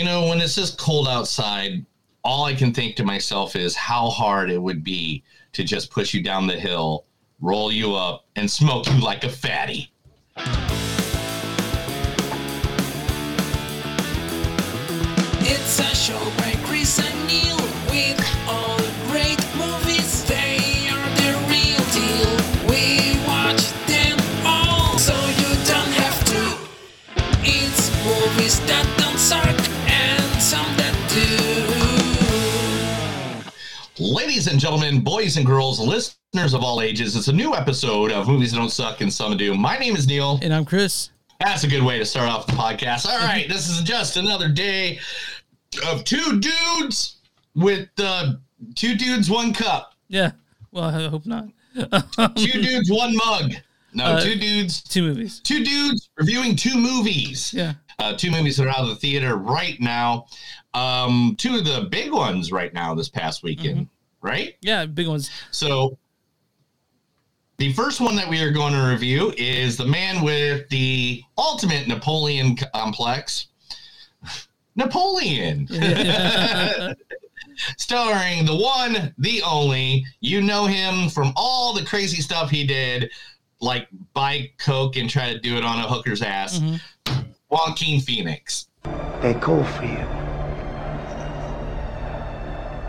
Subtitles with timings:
[0.00, 1.84] You know, when it's just cold outside,
[2.24, 6.14] all I can think to myself is how hard it would be to just push
[6.14, 7.04] you down the hill,
[7.38, 9.92] roll you up, and smoke you like a fatty.
[15.42, 17.58] It's a show by Chris and Neil
[17.90, 18.78] with all
[19.10, 20.24] great movies.
[20.24, 22.36] They are the real deal.
[22.70, 26.56] We watch them all, so you don't have to.
[27.42, 28.99] It's movies that
[34.30, 38.28] Ladies and gentlemen, boys and girls, listeners of all ages, it's a new episode of
[38.28, 39.56] Movies Don't Suck and Some Do.
[39.56, 40.38] My name is Neil.
[40.40, 41.10] And I'm Chris.
[41.40, 43.06] That's a good way to start off the podcast.
[43.06, 45.00] All right, this is just another day
[45.84, 47.16] of two dudes
[47.56, 48.34] with uh,
[48.76, 49.94] two dudes, one cup.
[50.06, 50.30] Yeah.
[50.70, 51.48] Well, I hope not.
[52.36, 53.54] Two dudes, one mug.
[53.94, 55.40] No, Uh, two dudes, Two movies.
[55.40, 57.52] two dudes reviewing two movies.
[57.52, 57.72] Yeah.
[57.98, 60.26] Uh, two movies that are out of the theater right now.
[60.72, 63.88] Um, two of the big ones right now this past weekend,
[64.22, 64.54] right?
[64.60, 65.30] Yeah, big ones.
[65.50, 65.98] So
[67.60, 71.86] the first one that we are going to review is the man with the ultimate
[71.86, 73.48] Napoleon complex.
[74.76, 75.68] Napoleon.
[77.76, 80.06] Starring the one, the only.
[80.20, 83.10] You know him from all the crazy stuff he did,
[83.60, 86.58] like buy Coke and try to do it on a hooker's ass.
[86.58, 87.30] Mm-hmm.
[87.50, 88.68] Joaquin Phoenix.
[89.20, 90.06] They call for you.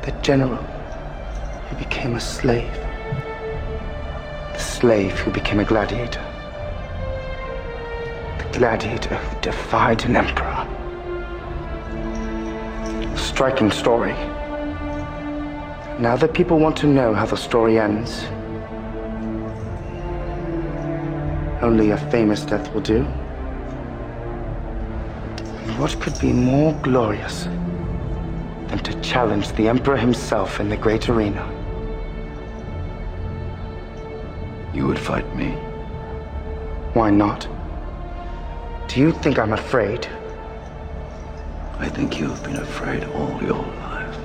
[0.06, 0.66] The general
[1.72, 2.74] who became a slave.
[4.54, 6.22] The slave who became a gladiator.
[8.38, 10.68] The gladiator who defied an emperor.
[13.14, 14.14] A striking story.
[15.98, 18.26] Now that people want to know how the story ends,
[21.62, 23.06] only a famous death will do.
[25.38, 31.08] And what could be more glorious than to challenge the Emperor himself in the great
[31.08, 31.61] arena?
[34.74, 35.50] You would fight me.
[36.94, 37.48] Why not?
[38.88, 40.08] Do you think I'm afraid?
[41.78, 44.18] I think you have been afraid all your life.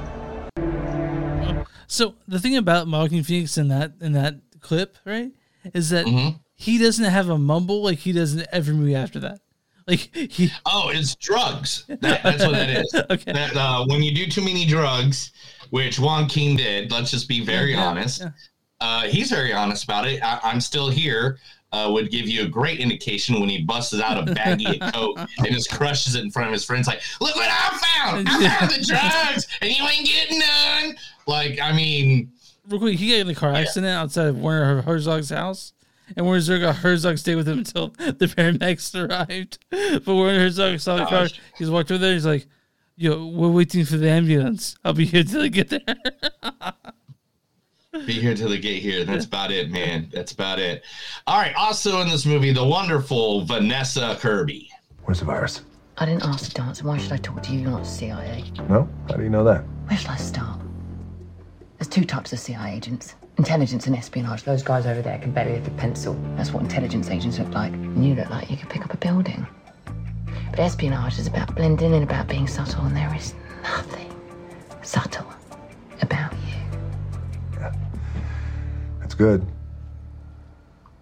[1.87, 5.32] So the thing about Joaquin Phoenix in that in that clip, right,
[5.72, 6.37] is that Mm-hmm.
[6.54, 9.41] he doesn't have a mumble like he does in every movie after that.
[9.88, 11.84] Like he Oh, it's drugs.
[11.88, 12.92] That, that's what that is.
[13.10, 13.32] Okay.
[13.32, 15.31] That, uh, when you do too many drugs,
[15.71, 18.21] which Joaquin did, let's just be very Yeah, honest.
[18.21, 18.31] yeah.
[18.81, 20.22] Uh, he's very honest about it.
[20.22, 21.38] I, I'm still here.
[21.72, 25.19] Uh, would give you a great indication when he busts out a baggie of coke
[25.38, 28.28] and just crushes it in front of his friends, like, "Look what I found!
[28.28, 32.31] I found the drugs, and you ain't getting none." Like, I mean,
[32.69, 35.72] real quick, he got in a car accident outside of Werner Herzog's House.
[36.16, 39.59] And Werner Herzog, Herzog stayed with him until the paramedics arrived.
[39.70, 41.26] But Werner Herzog saw the car.
[41.59, 42.12] He's walked over there.
[42.12, 42.47] He's like,
[42.97, 44.76] "Yo, we're waiting for the ambulance.
[44.84, 45.81] I'll be here till they get there."
[48.05, 49.05] be here till they get here.
[49.05, 50.11] That's about it, man.
[50.12, 50.84] That's about it.
[51.27, 51.55] All right.
[51.55, 54.71] Also in this movie, the wonderful Vanessa Kirby.
[55.05, 55.62] Where's the virus?
[55.99, 56.83] I didn't ask to dance.
[56.83, 57.61] Why should I talk to you?
[57.61, 58.45] You're not CIA.
[58.69, 58.89] No?
[59.09, 59.62] How do you know that?
[59.87, 60.61] Where shall I start?
[61.79, 64.45] There's two types of CIA agents intelligence and espionage.
[64.45, 66.15] Those guys over there can barely lift a pencil.
[66.37, 67.73] That's what intelligence agents look like.
[67.73, 69.47] And you look like you could pick up a building.
[70.51, 74.11] But espionage is about blending in, about being subtle, and there is nothing
[74.83, 75.27] subtle
[76.01, 76.46] about you.
[79.16, 79.47] That's good.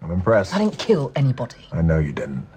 [0.01, 0.55] I'm impressed.
[0.55, 1.57] I didn't kill anybody.
[1.73, 2.47] I know you didn't.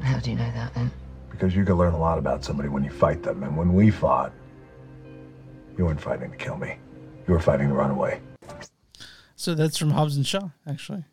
[0.00, 0.90] How do you know that then?
[1.30, 3.44] Because you can learn a lot about somebody when you fight them.
[3.44, 4.32] And when we fought,
[5.78, 6.74] you weren't fighting to kill me.
[7.28, 8.20] You were fighting to run away.
[9.36, 11.04] so that's from Hobbs and Shaw, actually.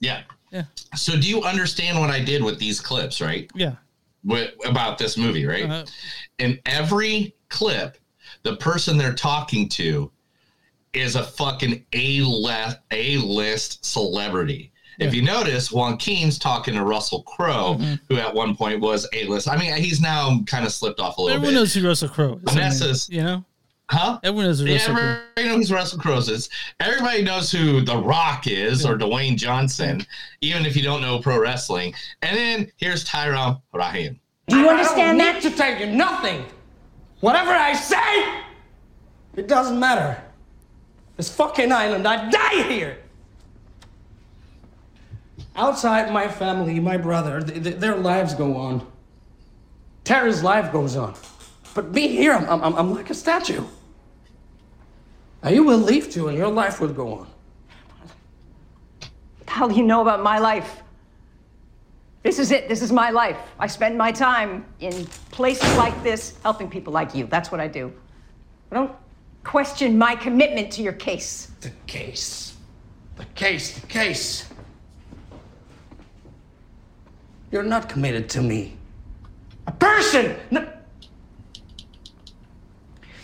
[0.00, 0.22] Yeah.
[0.52, 0.62] Yeah,
[0.94, 3.50] So do you understand what I did with these clips, right?
[3.54, 3.74] yeah.
[4.24, 5.68] With, about this movie, right?
[5.68, 5.84] Uh,
[6.38, 7.98] In every clip,
[8.44, 10.10] the person they're talking to
[10.96, 14.72] is a fucking A list A list celebrity.
[14.98, 17.94] If you notice, Joaquin's talking to Russell Crowe, mm-hmm.
[18.08, 19.46] who at one point was A list.
[19.46, 21.60] I mean, he's now kind of slipped off a little everyone bit.
[21.60, 22.42] knows who Russell Crowe is.
[22.46, 23.44] I mean, Vanessa's- you know,
[23.90, 24.18] huh?
[24.24, 25.18] everyone knows who Yeah, Russell Crowe.
[25.36, 26.48] everybody knows who Russell Crowe is.
[26.80, 30.02] Everybody knows who The Rock is or Dwayne Johnson,
[30.40, 31.92] even if you don't know pro wrestling.
[32.22, 34.18] And then here's Tyrone Rahim.
[34.48, 35.42] Do you understand that?
[35.42, 36.46] to tell you nothing.
[37.20, 38.40] Whatever I say,
[39.36, 40.22] it doesn't matter.
[41.16, 42.98] This fucking island, I die here.
[45.54, 48.86] Outside my family, my brother, th- th- their lives go on.
[50.04, 51.14] Tara's life goes on.
[51.74, 53.64] But me here, I'm, I'm, I'm like a statue.
[55.42, 57.26] Now you will leave too, and your life will go on.
[59.48, 60.82] Hell do you know about my life?
[62.22, 62.68] This is it.
[62.68, 63.38] This is my life.
[63.58, 67.26] I spend my time in places like this helping people like you.
[67.26, 67.92] That's what I do.
[68.70, 68.92] I Don't
[69.46, 71.52] question my commitment to your case.
[71.60, 72.56] The case.
[73.14, 74.48] The case, the case.
[77.52, 78.76] You're not committed to me.
[79.68, 80.36] A person!
[80.50, 80.68] No.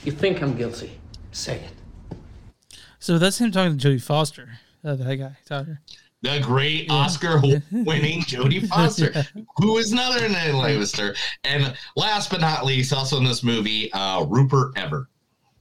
[0.04, 0.92] You think I'm guilty?
[1.32, 2.78] Say it.
[3.00, 4.48] So that's him talking to Jodie Foster.
[4.84, 5.80] Uh, that guy, Tyler.
[6.22, 7.40] The great Oscar
[7.72, 9.12] winning Jodie Foster,
[9.56, 11.16] who is another Ned Lannister.
[11.42, 15.08] And last but not least, also in this movie, uh, Rupert Everett.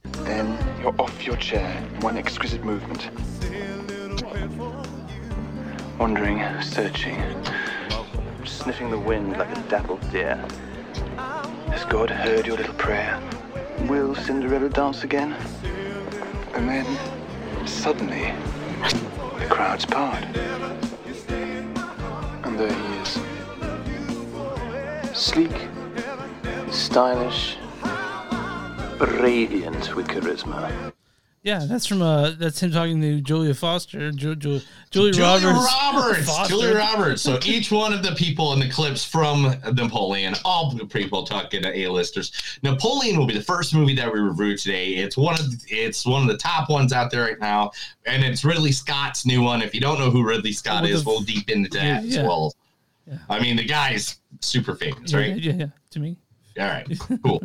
[0.04, 3.10] Then you're off your chair in one exquisite movement.
[5.98, 7.22] Wandering, searching,
[8.44, 10.36] sniffing the wind like a dappled deer.
[11.68, 13.20] Has God heard your little prayer?
[13.88, 15.34] Will Cinderella dance again?
[16.54, 16.86] And then,
[17.66, 18.32] suddenly,
[19.38, 20.24] the crowd's part.
[22.44, 23.20] And there he is.
[25.12, 25.68] Sleek,
[26.70, 27.56] stylish,
[29.06, 30.92] radiant with charisma.
[31.44, 34.60] Yeah, that's from uh, that's him talking to Julia Foster, Ju- Ju-
[34.92, 35.74] Julia, Julia Roberts.
[35.82, 36.26] Roberts.
[36.26, 36.48] Foster.
[36.54, 37.20] Julia Roberts.
[37.22, 41.60] So each one of the people in the clips from Napoleon, all the people talking
[41.62, 42.30] to A-listers.
[42.62, 44.90] Napoleon will be the first movie that we review today.
[44.94, 47.72] It's one of it's one of the top ones out there right now,
[48.06, 49.62] and it's Ridley Scott's new one.
[49.62, 52.20] If you don't know who Ridley Scott With is, the- we'll deep into that Yeah.
[52.20, 52.54] as well.
[53.28, 55.36] I mean, the guy's super famous, Yeah, right?
[55.36, 56.16] yeah, yeah, to me.
[56.58, 56.86] All right,
[57.24, 57.42] cool.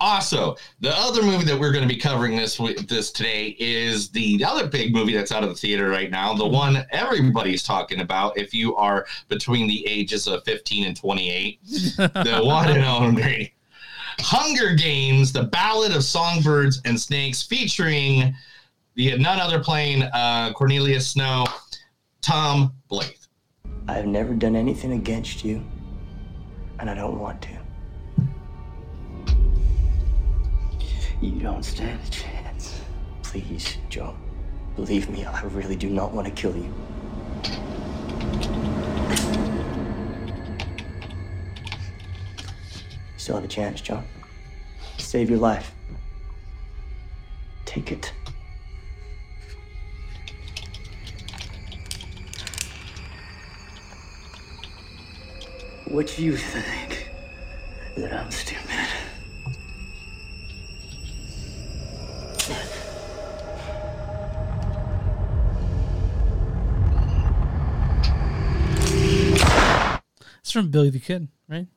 [0.00, 4.10] also, the other movie that we're going to be covering this wi- this today is
[4.10, 6.34] the other big movie that's out of the theater right now.
[6.34, 8.36] The one everybody's talking about.
[8.36, 11.64] If you are between the ages of fifteen and twenty eight,
[11.96, 13.54] the one and only
[14.18, 18.34] Hunger Games: The Ballad of Songbirds and Snakes, featuring
[18.94, 21.46] the none other playing uh, Cornelius Snow,
[22.20, 23.28] Tom Blyth.
[23.88, 25.64] I've never done anything against you,
[26.78, 27.59] and I don't want to.
[31.20, 32.80] You don't stand a chance.
[33.22, 34.16] Please, Joe.
[34.74, 36.72] Believe me, I really do not want to kill you.
[43.12, 44.02] You still have a chance, John.
[44.96, 45.74] Save your life.
[47.66, 48.14] Take it.
[55.86, 57.10] What do you think?
[57.96, 59.09] That I'm stupid?
[70.40, 71.68] It's from Billy the Kid, right?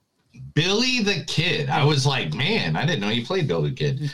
[0.55, 1.69] Billy the Kid.
[1.69, 4.11] I was like, man, I didn't know you played Billy the Kid.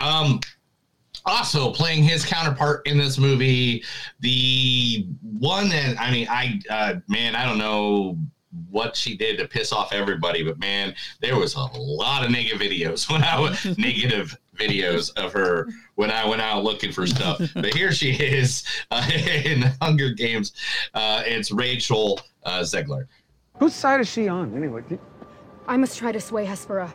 [0.00, 0.38] Um,
[1.24, 3.82] also playing his counterpart in this movie,
[4.20, 8.16] the one that I mean, I uh, man, I don't know
[8.70, 12.60] what she did to piss off everybody, but man, there was a lot of negative
[12.60, 17.40] videos when I was negative videos of her when I went out looking for stuff.
[17.54, 19.08] but here she is uh,
[19.44, 20.52] in Hunger Games.
[20.94, 23.06] Uh, it's Rachel uh, Zegler.
[23.58, 24.82] Whose side is she on, anyway?
[25.66, 26.92] I must try to sway Hespera.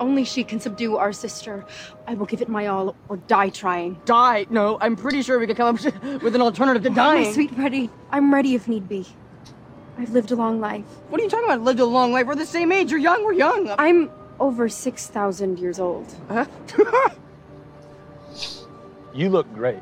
[0.00, 1.66] Only she can subdue our sister.
[2.06, 4.00] I will give it my all or die trying.
[4.04, 4.46] Die?
[4.48, 5.82] No, I'm pretty sure we could come up
[6.22, 7.24] with an alternative to dying.
[7.24, 9.06] My sweet Freddie, I'm ready if need be.
[9.98, 10.84] I've lived a long life.
[11.08, 11.62] What are you talking about?
[11.62, 12.26] Lived a long life.
[12.26, 12.90] We're the same age.
[12.90, 13.24] You're young.
[13.24, 13.74] We're young.
[13.78, 14.08] I'm
[14.40, 16.14] over 6,000 years old.
[16.28, 16.46] Huh?
[19.14, 19.80] You look great.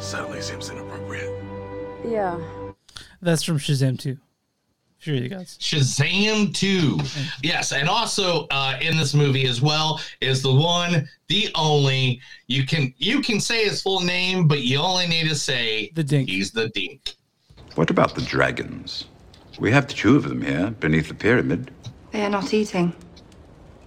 [0.00, 1.30] Certainly seems inappropriate.
[2.04, 2.40] Yeah.
[3.22, 4.18] That's from Shazam 2.
[4.98, 5.56] Sure, you guys.
[5.60, 6.98] Shazam 2.
[7.44, 12.20] Yes, and also uh, in this movie as well is the one, the only.
[12.48, 16.02] You can you can say his full name, but you only need to say the
[16.02, 16.28] dink.
[16.28, 17.14] He's the dink.
[17.76, 19.04] What about the dragons?
[19.60, 21.70] We have two of them here beneath the pyramid.
[22.10, 22.94] They are not eating.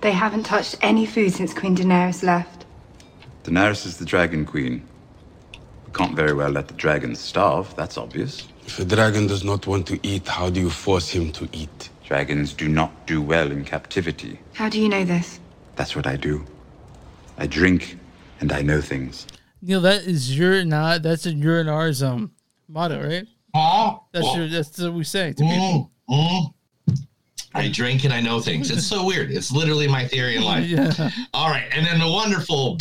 [0.01, 2.65] They haven't touched any food since Queen Daenerys left.
[3.43, 4.88] Daenerys is the dragon queen.
[5.88, 8.48] We can't very well let the dragons starve, that's obvious.
[8.67, 11.89] If a dragon does not want to eat, how do you force him to eat?
[12.05, 14.39] Dragons do not do well in captivity.
[14.53, 15.39] How do you know this?
[15.75, 16.46] That's what I do.
[17.39, 17.98] I drink
[18.39, 19.25] and I know things.
[19.63, 22.31] Neil, that is your not that's in your and ours um
[22.67, 23.27] motto, right?
[23.53, 25.91] Oh, That's your that's what we say to people.
[26.10, 26.53] Mm, mm.
[27.56, 28.70] I drink and I know things.
[28.70, 29.32] It's so weird.
[29.32, 30.65] It's literally my theory in life.
[30.70, 31.10] Yeah.
[31.34, 32.77] All right, and then the wonderful,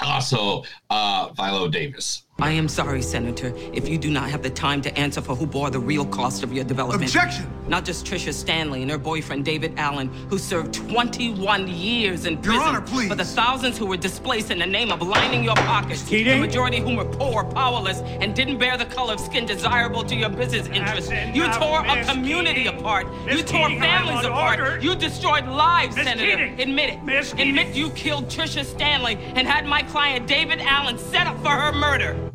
[0.00, 2.22] also uh, Viola Davis.
[2.38, 5.46] I am sorry, Senator, if you do not have the time to answer for who
[5.46, 7.02] bore the real cost of your development.
[7.02, 7.50] Objection!
[7.66, 12.60] Not just Tricia Stanley and her boyfriend David Allen, who served 21 years in prison
[12.60, 13.08] Your Honor, please.
[13.08, 16.02] for the thousands who were displaced in the name of lining your pockets.
[16.02, 20.14] The majority whom were poor, powerless, and didn't bear the color of skin desirable to
[20.14, 21.10] your business interests.
[21.32, 22.78] You tore a community Keating.
[22.78, 23.06] apart.
[23.24, 24.60] Miss you tore Keating, families apart.
[24.60, 24.78] order.
[24.82, 26.54] You destroyed lives, Miss Senator.
[26.62, 27.32] Admit it.
[27.40, 31.72] Admit you killed Tricia Stanley and had my client David Allen set up for her
[31.72, 32.25] murder.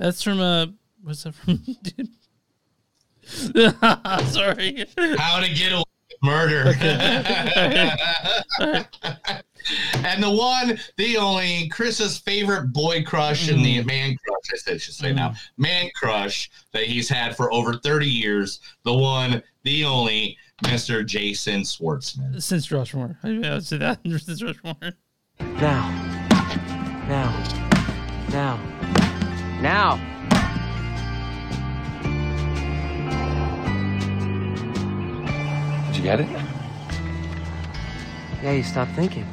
[0.00, 0.66] That's from uh
[1.02, 1.56] what's that from?
[1.82, 2.08] Dude.
[4.32, 4.86] Sorry.
[5.18, 6.74] How to get away with murder.
[9.98, 14.80] and the one, the only, Chris's favorite boy crush and the man crush, I said,
[14.80, 18.60] should say now, man crush that he's had for over 30 years.
[18.84, 21.04] The one, the only, Mr.
[21.06, 22.42] Jason Schwartzman.
[22.42, 23.18] Since Rushmore.
[23.22, 24.94] I mean, I would say that since Rushmore.
[25.38, 25.90] Now.
[27.06, 28.26] Now.
[28.30, 28.79] Now.
[29.60, 29.96] Now.
[35.86, 36.28] Did you get it?
[38.42, 39.26] Yeah, you stop thinking.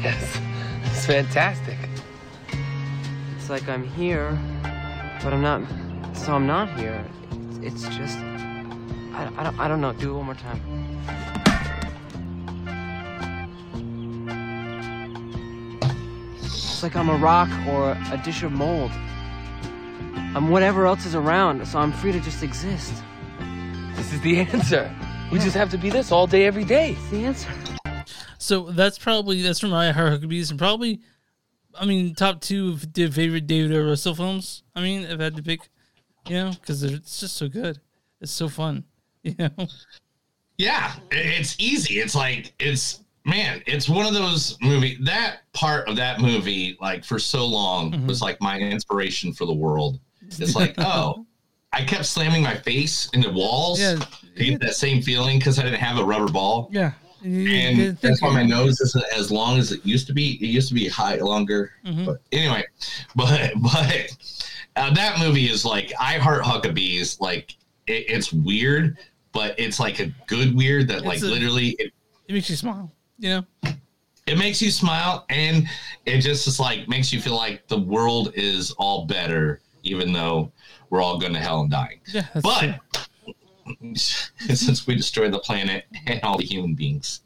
[0.00, 0.40] Yes.
[0.84, 1.78] It's fantastic.
[3.36, 4.38] It's like I'm here,
[5.22, 5.62] but I'm not.
[6.16, 7.04] So I'm not here.
[7.60, 8.18] It's, it's just.
[8.18, 9.92] I, I, don't, I don't know.
[9.94, 10.60] Do it one more time.
[16.80, 18.90] It's like I'm a rock or a dish of mold.
[20.34, 22.94] I'm whatever else is around, so I'm free to just exist.
[23.96, 24.90] This is the answer.
[25.30, 26.92] We just have to be this all day, every day.
[26.92, 27.50] It's the answer.
[28.38, 31.02] So that's probably that's from I Heart Huckabees and probably
[31.78, 33.86] I mean top two of the favorite David O.
[33.86, 34.62] Russell films.
[34.74, 35.68] I mean, I've had to pick,
[36.28, 37.78] you know, because it's just so good.
[38.22, 38.84] It's so fun,
[39.22, 39.68] you know.
[40.56, 42.00] Yeah, it's easy.
[42.00, 47.04] It's like it's man, it's one of those movie that part of that movie, like
[47.04, 49.98] for so long, was like my inspiration for the world.
[50.22, 51.26] It's like, oh,
[51.72, 53.96] I kept slamming my face into walls Yeah.
[54.36, 56.68] to get that same feeling because I didn't have a rubber ball.
[56.72, 56.92] Yeah.
[57.22, 60.36] And that's why my nose isn't as long as it used to be.
[60.42, 61.72] It used to be high, longer.
[61.84, 62.06] Mhm.
[62.06, 62.64] But anyway,
[63.14, 64.16] but but
[64.76, 67.20] uh, that movie is like I heart Huckabees.
[67.20, 68.96] Like it, it's weird,
[69.32, 71.92] but it's like a good weird that like a- literally it,
[72.26, 73.72] It makes you smile, you know.
[74.26, 75.68] it makes you smile and
[76.06, 80.50] it just is like makes you feel like the world is all better, even though
[80.90, 82.00] we're all going to hell and dying.
[82.12, 82.80] Yeah, but
[83.94, 87.20] since we destroyed the planet and all the human beings.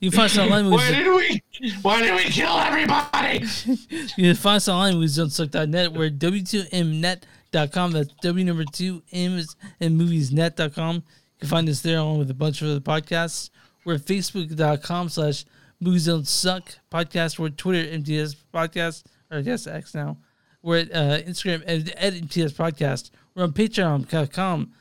[0.00, 0.70] You find us online.
[0.70, 1.42] Why did we?
[1.82, 3.46] Why did we kill everybody?
[4.16, 5.92] You find us online with zonesuck.net.
[5.92, 7.92] We're w2mnet.com.
[7.92, 10.94] That's w number two m's and moviesnet.com.
[10.96, 11.02] You
[11.38, 13.50] can find us there along with a bunch of other podcasts.
[13.84, 15.44] We're at facebook.com slash
[15.80, 17.38] movies and suck podcast.
[17.38, 20.18] We're at Twitter MTS podcast, or I guess X now.
[20.62, 23.10] We're at uh, Instagram at, at MTS podcast.
[23.34, 24.72] We're on patreon.com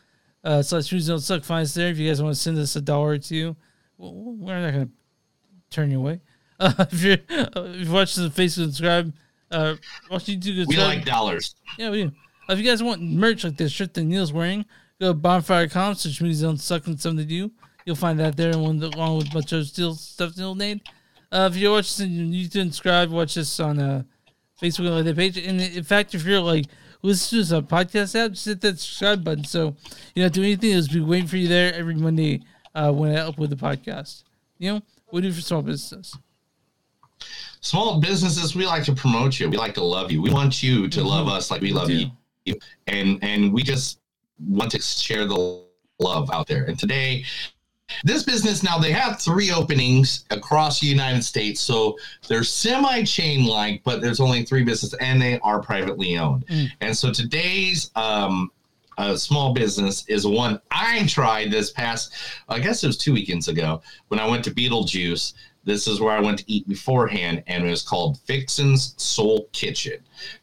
[0.44, 1.44] uh, slash movies don't suck.
[1.44, 3.56] Find us there if you guys want to send us a dollar or two.
[3.98, 4.92] We're not going to
[5.70, 6.22] turn you away.
[6.60, 9.14] Uh, if you're uh, if you watch the Facebook, subscribe.
[9.50, 9.76] Uh,
[10.10, 10.64] watch YouTube.
[10.64, 10.68] Subscribe.
[10.68, 11.56] We like dollars.
[11.78, 12.12] Yeah, we do.
[12.50, 14.66] If you guys want merch like this shirt that Neil's wearing,
[15.00, 17.52] go to bonfire.com, search movies don't suck and something to do.
[17.86, 20.82] You'll find that there and one along with a bunch of still stuff Neil made.
[21.32, 24.04] Uh, if you watch this on YouTube, subscribe, watch this on uh,
[24.62, 25.38] Facebook and like page.
[25.38, 26.66] And in fact, if you're like
[27.02, 29.44] listen to this on podcast app, just hit that subscribe button.
[29.44, 29.76] So
[30.14, 30.72] you don't have do anything.
[30.72, 32.42] It'll be waiting for you there every Monday
[32.76, 34.24] uh, when I upload the podcast.
[34.58, 36.18] You know, we do it for small business.
[37.62, 39.50] Small businesses, we like to promote you.
[39.50, 40.22] We like to love you.
[40.22, 42.06] We want you to love us like we love do.
[42.46, 42.56] you.
[42.88, 44.00] And and we just
[44.40, 45.64] want to share the
[46.00, 46.64] love out there.
[46.64, 47.24] And today,
[48.04, 51.62] this business now they have three openings across the United States.
[51.62, 56.46] So they're semi-chain like, but there's only three businesses and they are privately owned.
[56.82, 58.52] And so today's um
[58.98, 62.14] uh, small business is one I tried this past,
[62.50, 65.34] I guess it was two weekends ago when I went to Beetlejuice.
[65.64, 70.00] This is where I went to eat beforehand, and it was called Fixin's Soul Kitchen.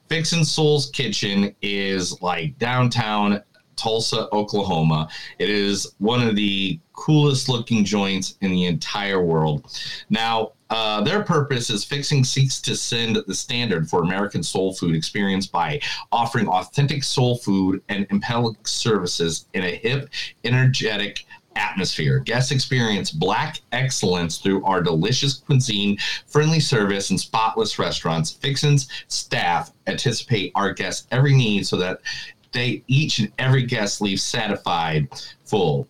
[0.08, 3.42] Fixin's Soul's Kitchen is like downtown
[3.76, 5.08] Tulsa, Oklahoma.
[5.38, 9.80] It is one of the coolest looking joints in the entire world.
[10.10, 14.94] Now, uh, their purpose is fixing seeks to send the standard for American soul food
[14.94, 20.10] experience by offering authentic soul food and impelling services in a hip,
[20.44, 21.24] energetic
[21.54, 22.18] atmosphere.
[22.18, 28.32] Guests experience black excellence through our delicious cuisine, friendly service, and spotless restaurants.
[28.32, 32.00] Fixin's staff anticipate our guests' every need so that
[32.52, 35.08] they each and every guest leaves satisfied,
[35.44, 35.86] full,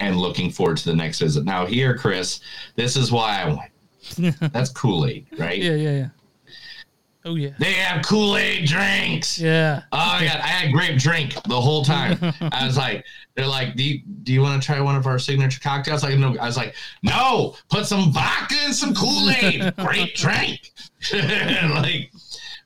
[0.00, 1.44] and looking forward to the next visit.
[1.44, 2.40] Now, here, Chris,
[2.76, 4.40] this is why I went.
[4.52, 5.58] That's Kool Aid, right?
[5.58, 6.08] Yeah, yeah, yeah.
[7.24, 7.50] Oh yeah.
[7.58, 9.38] They have Kool Aid drinks.
[9.38, 9.82] Yeah.
[9.92, 12.16] Oh my god, I had grape drink the whole time.
[12.40, 15.18] I was like, they're like, do you, do you want to try one of our
[15.18, 16.02] signature cocktails?
[16.02, 16.36] Like, no.
[16.38, 17.54] I was like, no.
[17.68, 19.76] Put some vodka and some Kool Aid.
[19.76, 20.72] grape drink.
[21.12, 22.10] like,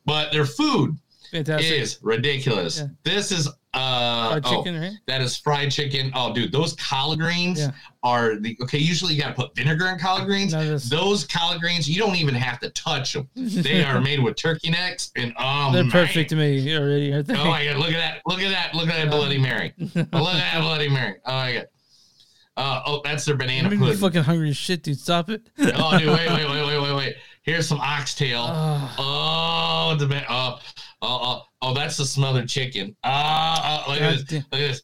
[0.06, 0.96] but their food
[1.32, 1.72] Fantastic.
[1.72, 2.78] is ridiculous.
[2.78, 2.86] Yeah.
[3.02, 4.92] This is uh Fried oh, right?
[5.06, 6.10] that is fried chicken.
[6.14, 7.70] Oh, dude, those collard greens Yeah.
[8.02, 8.78] are the okay.
[8.78, 10.52] Usually, you got to put vinegar in collard greens.
[10.90, 13.28] Those collard greens, you don't even have to touch them.
[13.34, 15.90] They are made with turkey necks, and oh, They're man.
[15.90, 17.14] perfect to me already.
[17.14, 18.20] Oh my god, look at that!
[18.26, 18.74] Look at that!
[18.74, 19.72] Look at that Bloody Mary!
[19.78, 21.16] look at that Bloody Mary!
[21.24, 21.66] Oh my god!
[22.54, 24.98] Uh, oh, that's their banana making fucking hungry as shit, dude.
[24.98, 25.48] Stop it.
[25.58, 27.16] oh, dude, wait, wait, wait, wait, wait, wait.
[27.42, 28.44] Here's some oxtail.
[28.98, 30.58] Oh, the oh,
[31.02, 32.96] oh, oh, oh, that's the smothered chicken.
[33.04, 34.32] Ah, oh, look at this.
[34.32, 34.82] Look at this.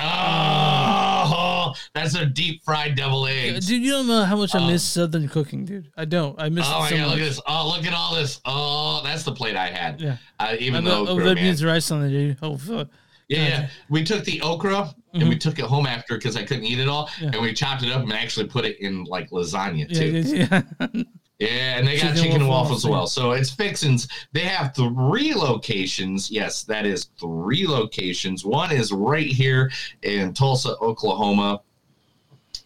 [0.00, 3.60] Oh, that's a deep fried double egg.
[3.62, 4.66] Dude, you don't know how much I Oh.
[4.66, 5.90] miss Southern cooking, dude.
[5.96, 6.40] I don't.
[6.40, 7.10] I miss Oh it my so god, much.
[7.10, 7.40] look at this.
[7.46, 8.40] Oh, look at all this.
[8.44, 10.00] Oh, that's the plate I had.
[10.00, 10.16] Yeah.
[10.38, 11.36] Uh, even I though know- oh, red man.
[11.36, 12.36] beans and rice on there, dude.
[12.42, 12.88] Oh fuck.
[13.28, 13.48] Yeah, God.
[13.50, 13.68] yeah.
[13.90, 16.88] We took the okra and we took it home after because I couldn't eat it
[16.88, 17.24] all, Mm-hmm.
[17.24, 17.30] Yeah.
[17.34, 20.10] and we chopped it up and actually put it in like lasagna too.
[20.36, 21.02] yeah, yeah.
[21.38, 23.06] Yeah, and they got Chicken chicken, and waffle waffles as well.
[23.06, 24.08] So it's Fixins.
[24.32, 26.30] They have three locations.
[26.30, 28.44] Yes, that is three locations.
[28.44, 29.70] One is right here
[30.02, 31.60] in Tulsa, Oklahoma.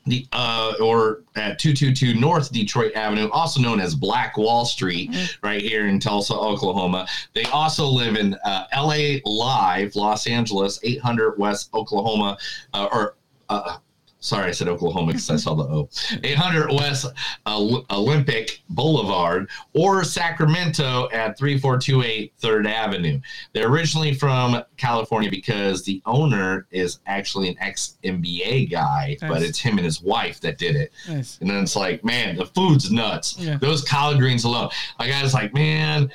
[0.07, 5.61] The uh or at 222 North Detroit Avenue, also known as Black Wall Street, right
[5.61, 7.07] here in Tulsa, Oklahoma.
[7.35, 12.37] They also live in uh, LA Live, Los Angeles, 800 West Oklahoma,
[12.73, 13.17] uh, or
[13.49, 13.77] uh,
[14.23, 15.89] sorry, I said Oklahoma because I saw the O.
[16.23, 17.07] 800 West
[17.47, 23.21] Olympic Boulevard or Sacramento at 3428 Third Avenue.
[23.53, 29.59] They're originally from California because the owner is actually an ex NBA guy, but it's
[29.59, 30.93] him and his wife that did it.
[31.09, 31.39] Nice.
[31.41, 33.37] And then it's like, man, the food's nuts.
[33.39, 33.59] Yeah.
[33.59, 34.71] Those collard greens alone.
[34.99, 36.11] Like I was like, man,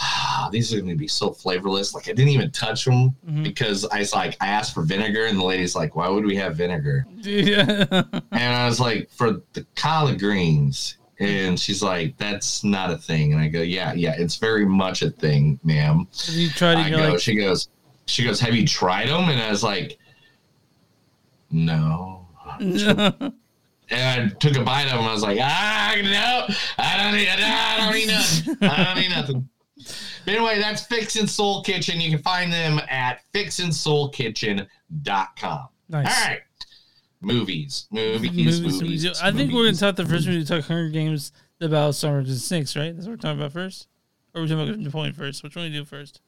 [0.52, 1.94] these are going to be so flavorless.
[1.94, 3.42] Like I didn't even touch them Mm-hmm.
[3.42, 6.36] because I was like, I asked for vinegar, and the lady's like, why would we
[6.36, 7.06] have vinegar?
[7.18, 7.84] Yeah.
[8.32, 10.96] And I was like, for the collard greens.
[11.20, 13.32] And she's like, that's not a thing.
[13.32, 16.06] And I go, yeah, yeah, it's very much a thing, ma'am.
[16.26, 16.86] You tried it?
[16.86, 17.68] I go, like, she goes,
[18.06, 19.28] she goes, have you tried them?
[19.28, 19.98] And I was like,
[21.50, 22.26] no.
[23.90, 25.06] And I took a bite of them.
[25.06, 28.68] I was like, ah, no, I don't need, I don't need nothing.
[28.68, 29.48] I don't need nothing.
[30.24, 32.00] But anyway, that's Fixin' Soul Kitchen.
[32.00, 35.68] You can find them at fixinsoulkitchen.com.
[35.88, 36.06] Nice.
[36.06, 36.40] All right.
[37.20, 38.80] Movies, movies, movies, movies.
[38.80, 39.20] movies.
[39.20, 40.44] I think we're gonna talk the first movie.
[40.44, 42.94] Talk Hunger Games, the Battle of Summer the Snakes, right?
[42.94, 43.88] That's what we're talking about first.
[44.34, 45.42] Or are we talking about Napoleon first?
[45.42, 46.20] Which one do we do first?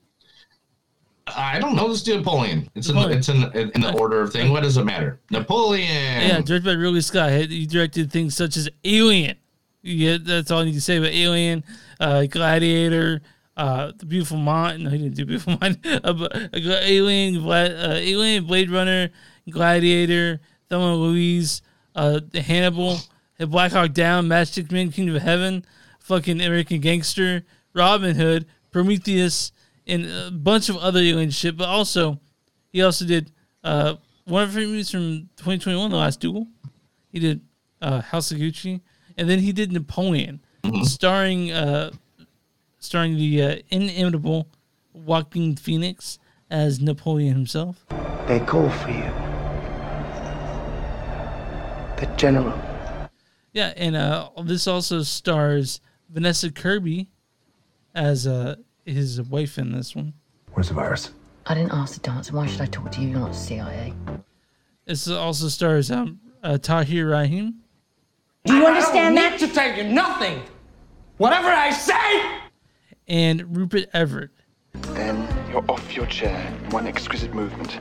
[1.29, 1.87] I don't know.
[1.87, 2.69] Let's do Napoleon.
[2.75, 3.19] It's in, Napoleon.
[3.19, 4.51] it's in, in the order of thing.
[4.51, 5.21] What does it matter?
[5.31, 5.87] Napoleon.
[5.87, 7.31] Yeah, directed by Ridley Scott.
[7.31, 9.37] He he directed things such as Alien.
[9.83, 11.65] Yeah, that's all I need to say about Alien,
[12.01, 13.23] uh, Gladiator,
[13.57, 14.85] uh, The Beautiful Mind.
[14.85, 15.79] No, he didn't do Beautiful Mind.
[16.05, 19.11] Uh, but, uh, Alien, uh, Alien, Blade Runner,
[19.49, 21.63] Gladiator, Thelma Louise,
[21.95, 22.99] uh, Hannibal,
[23.39, 25.65] Black Hawk Down, Matchstick Men, Kingdom of Heaven,
[25.99, 29.53] fucking American Gangster, Robin Hood, Prometheus,
[29.87, 31.57] and a bunch of other alien shit.
[31.57, 32.21] But also,
[32.69, 33.33] he also did
[33.65, 36.47] uh, one of her movies from 2021, The Last Duel.
[37.09, 37.41] He did
[37.83, 38.81] uh, House of Gucci,
[39.17, 40.41] and then he did Napoleon,
[40.83, 41.91] starring uh,
[42.81, 44.49] starring the uh, inimitable
[44.93, 46.19] Joaquin Phoenix
[46.51, 47.87] as Napoleon himself.
[48.27, 49.05] They call for you.
[51.97, 52.59] The general.
[53.53, 57.09] Yeah, and uh, this also stars Vanessa Kirby
[57.95, 60.15] as uh, his wife in this one.
[60.53, 61.11] Where's the virus?
[61.47, 62.33] I didn't ask to dance.
[62.33, 63.09] Why should I talk to you?
[63.09, 63.93] You're not CIA.
[64.85, 67.57] This also stars um, uh, Tahar Rahim.
[68.45, 69.33] Do you understand that?
[69.41, 70.43] Need to tell you nothing.
[71.19, 72.40] Whatever I say.
[73.11, 74.31] And Rupert Everett.
[74.73, 77.79] Then you're off your chair in one exquisite movement.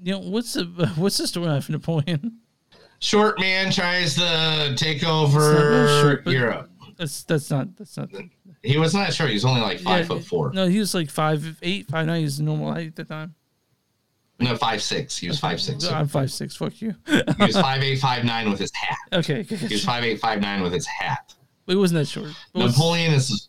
[0.00, 0.64] You know what's the
[0.96, 2.38] what's the storyline for Napoleon?
[3.00, 6.70] Short man tries to take over short, Europe.
[6.96, 8.10] That's that's not that's not.
[8.62, 9.30] He was not short.
[9.30, 10.52] He was only like five Yeah, foot four.
[10.52, 12.18] No, he was like five eight, five nine.
[12.18, 13.34] He was normal height at the time.
[14.40, 15.16] No, five six.
[15.16, 15.86] He was five six.
[15.86, 16.54] I'm five six.
[16.56, 16.94] Fuck you.
[17.06, 18.96] He was five eight, five nine with his hat.
[19.12, 19.42] Okay.
[19.42, 21.34] He was five eight, five nine with his hat.
[21.66, 22.28] It wasn't that short.
[22.54, 23.48] It was- Napoleon is.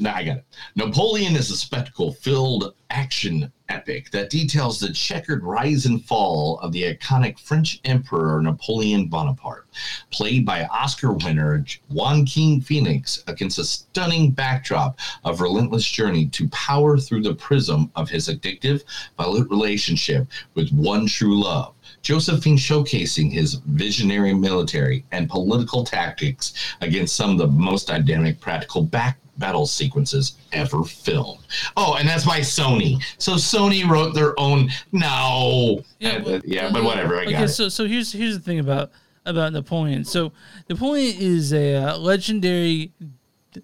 [0.00, 0.14] Go ahead.
[0.16, 0.44] No, I got it.
[0.76, 6.82] Napoleon is a spectacle-filled action epic that details the checkered rise and fall of the
[6.82, 9.66] iconic French Emperor Napoleon Bonaparte,
[10.10, 16.98] played by Oscar winner Joaquin Phoenix against a stunning backdrop of relentless journey to power
[16.98, 18.82] through the prism of his addictive,
[19.16, 27.16] violent relationship with one true love, Josephine showcasing his visionary military and political tactics against
[27.16, 31.40] some of the most dynamic practical back battle sequences ever filmed.
[31.76, 33.02] Oh, and that's by Sony.
[33.18, 34.70] So Sony wrote their own.
[34.92, 37.18] No, yeah, but, yeah, but whatever.
[37.18, 37.48] I got okay, it.
[37.48, 38.90] so so here's here's the thing about
[39.24, 40.04] about Napoleon.
[40.04, 40.32] So
[40.68, 42.92] Napoleon is a uh, legendary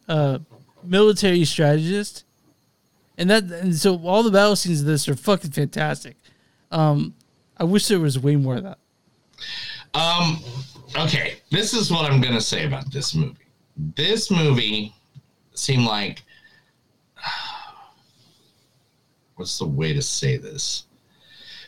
[0.08, 0.38] uh,
[0.82, 2.24] military strategist,
[3.16, 6.16] and that and so all the battle scenes of this are fucking fantastic.
[6.70, 7.14] Um,
[7.58, 8.78] I wish there was way more of that.
[9.94, 10.38] Um,
[10.96, 13.36] okay, this is what I'm gonna say about this movie.
[13.96, 14.94] This movie
[15.54, 16.22] seemed like
[19.36, 20.84] what's the way to say this?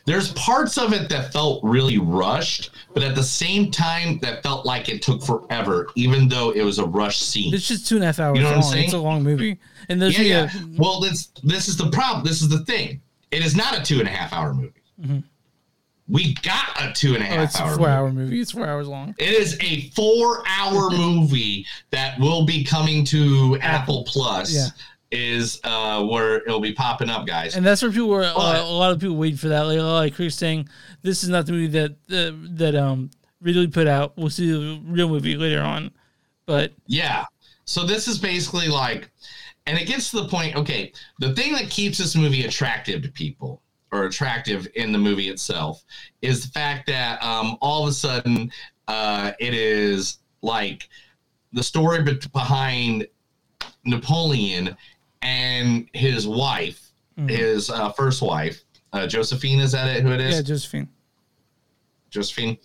[0.06, 4.64] There's parts of it that felt really rushed, but at the same time, that felt
[4.64, 7.52] like it took forever, even though it was a rush scene.
[7.54, 8.72] It's just two and a half hours You know what I'm long.
[8.72, 8.84] saying?
[8.86, 10.76] It's a long movie, and there's yeah, yeah, yeah.
[10.78, 12.24] Well, this this is the problem.
[12.24, 13.00] This is the thing.
[13.30, 14.72] It is not a two and a half hour movie.
[15.00, 15.22] Mhm.
[16.10, 17.38] We got a two and a half.
[17.38, 17.84] Oh, it's a four movie.
[17.86, 18.40] hour movie.
[18.40, 19.14] It's four hours long.
[19.18, 24.52] It is a four hour movie that will be coming to Apple Plus.
[24.52, 24.66] Yeah.
[25.12, 27.56] Is uh, where it'll be popping up, guys.
[27.56, 28.22] And that's where people were.
[28.22, 29.62] But- a lot of people wait for that.
[29.62, 30.68] Like, like Chris saying,
[31.02, 34.16] "This is not the movie that uh, that um Ridley put out.
[34.16, 35.90] We'll see the real movie later on."
[36.46, 37.24] But Yeah.
[37.64, 39.10] So this is basically like,
[39.66, 40.54] and it gets to the point.
[40.54, 43.62] Okay, the thing that keeps this movie attractive to people
[43.92, 45.84] or attractive in the movie itself
[46.22, 48.50] is the fact that um, all of a sudden
[48.88, 50.88] uh, it is like
[51.52, 53.06] the story be- behind
[53.84, 54.76] Napoleon
[55.22, 57.30] and his wife, Mhm.
[57.30, 59.60] his uh, first wife, uh, Josephine.
[59.60, 60.02] Is that it?
[60.02, 60.36] Who it is?
[60.36, 60.88] yeah, Josephine.
[62.10, 62.58] Josephine.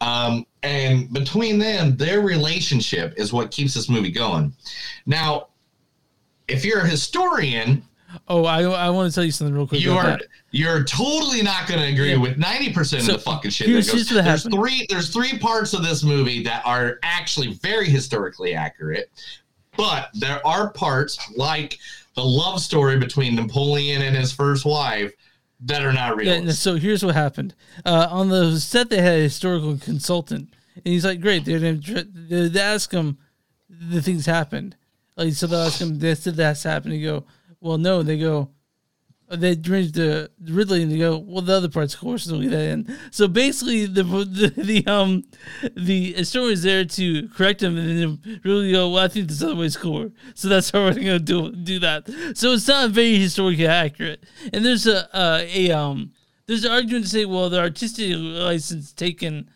[0.00, 4.52] Um, and between them, their relationship is what keeps this movie going.
[5.06, 5.48] Now,
[6.48, 7.82] if you're a historian,
[8.28, 9.80] Oh, I I want to tell you something real quick.
[9.80, 10.22] You are that.
[10.50, 12.16] you're totally not going to agree Yeah.
[12.18, 14.08] with ninety percent So, of the fucking shit here's- that goes.
[14.10, 14.54] here's There's happened.
[14.54, 14.86] three.
[14.88, 19.10] There's three parts of this movie that are actually very historically accurate,
[19.76, 21.78] but there are parts like
[22.14, 25.12] the love story between Napoleon and his first wife
[25.64, 26.44] that are not real.
[26.44, 27.54] Yeah, so here's what happened.
[27.84, 32.60] Uh, on the set, they had a historical consultant, and he's like, "Great." They they
[32.60, 33.18] ask him
[33.70, 34.76] the things happened.
[35.16, 37.24] Like, so they'll ask him, "This did that's happened?" They go,
[37.62, 38.50] "Well, no." They go,
[39.30, 42.68] they bring the Ridley, and they go, "Well, the other parts, course, will leave that
[42.68, 45.24] in." So basically, the the, the um
[45.76, 49.42] the historian is there to correct him, and then Ridley go, "Well, I think this
[49.42, 52.08] other way's cooler." So that's how we're gonna do do that.
[52.34, 54.24] So it's not very historically accurate.
[54.52, 56.12] And there's a uh, a um
[56.46, 59.48] there's an argument to say, well, the artistic license taken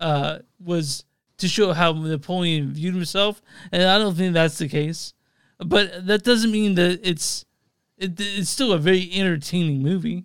[0.00, 1.04] uh was
[1.38, 5.12] to show how Napoleon viewed himself, and I don't think that's the case.
[5.58, 7.44] But that doesn't mean that it's
[8.04, 10.24] it, it's still a very entertaining movie.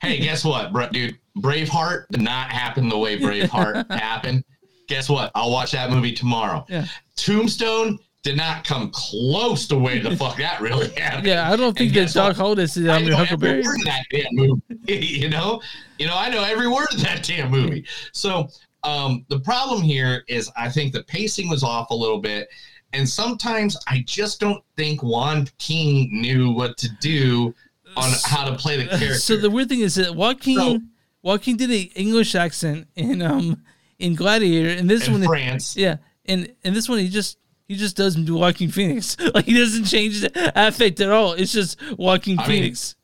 [0.00, 1.18] Hey, guess what, bro, dude?
[1.38, 4.44] Braveheart did not happen the way Braveheart happened.
[4.88, 5.30] Guess what?
[5.34, 6.64] I'll watch that movie tomorrow.
[6.68, 6.86] Yeah.
[7.16, 11.26] Tombstone did not come close to way the fuck that really happened.
[11.26, 12.12] Yeah, I don't think that?
[12.12, 14.62] Doc Holliday said I I'm know every word that damn movie.
[14.88, 15.62] you know,
[15.98, 17.86] you know, I know every word of that damn movie.
[18.12, 18.48] So
[18.82, 22.48] um, the problem here is, I think the pacing was off a little bit,
[22.92, 27.54] and sometimes I just don't think Juan King knew what to do
[27.96, 29.14] on how to play the character.
[29.14, 30.80] So the weird thing is that Joaquin So-
[31.22, 33.62] Joaquin did a English accent in um
[33.98, 35.76] in Gladiator, and this In one France.
[35.76, 37.36] yeah, and and this one he just
[37.68, 41.32] he just does Joaquin Phoenix, like he doesn't change the affect at all.
[41.34, 42.96] It's just Joaquin I mean, Phoenix.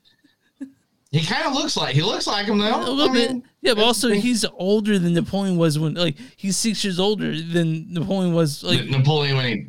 [1.17, 2.77] He kind of looks like he looks like him though.
[2.77, 6.17] a little I bit, mean, yeah, but also he's older than Napoleon was when like
[6.37, 9.67] he's six years older than Napoleon was like Napoleon when he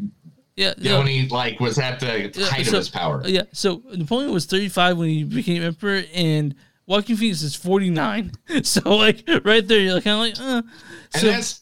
[0.56, 0.98] yeah yeah, no.
[1.00, 3.22] when he like was at the Yeah, height so- of his power.
[3.26, 6.56] Yeah, so Napoleon was 35 when he became emperor, and
[6.88, 8.32] Joaquin Phoenix is 49.
[8.64, 10.62] So like right there, you're kind of like, uh.
[11.14, 11.62] And So, that's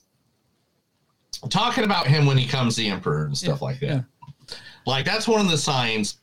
[1.50, 4.06] talking about him when he comes the emperor and stuff like that.
[4.86, 6.17] Like that's one of the signs,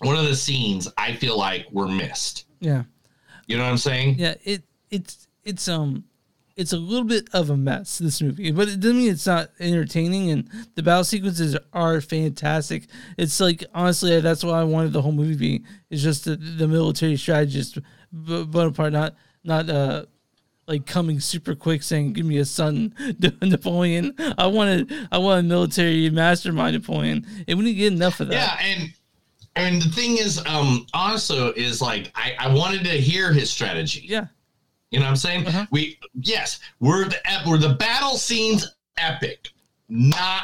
[0.00, 2.46] one of the scenes I feel like were missed.
[2.60, 2.84] yeah,
[3.46, 4.16] You know what I'm saying?
[4.18, 4.34] yeah.
[4.44, 6.04] It it's it's um
[6.56, 9.50] it's a little bit of a mess this movie, but it doesn't mean it's not
[9.60, 10.30] entertaining.
[10.30, 12.86] And the battle sequences are fantastic.
[13.16, 15.64] It's like honestly, that's why I wanted the whole movie to be.
[15.90, 17.78] It's just the, the military strategist
[18.12, 20.04] Bonaparte, not not uh
[20.66, 22.94] like coming super quick saying give me a son
[23.42, 24.14] Napoleon.
[24.38, 27.26] I wanted I want a military mastermind Napoleon.
[27.48, 28.34] And we didn't get enough of that.
[28.34, 28.92] Yeah, and
[29.56, 34.02] and the thing is, um, also is like I, I wanted to hear his strategy.
[34.04, 34.26] Yeah.
[34.90, 35.46] You know what I'm saying?
[35.70, 39.48] We yes, we're the we're the battle scenes epic,
[39.88, 40.42] not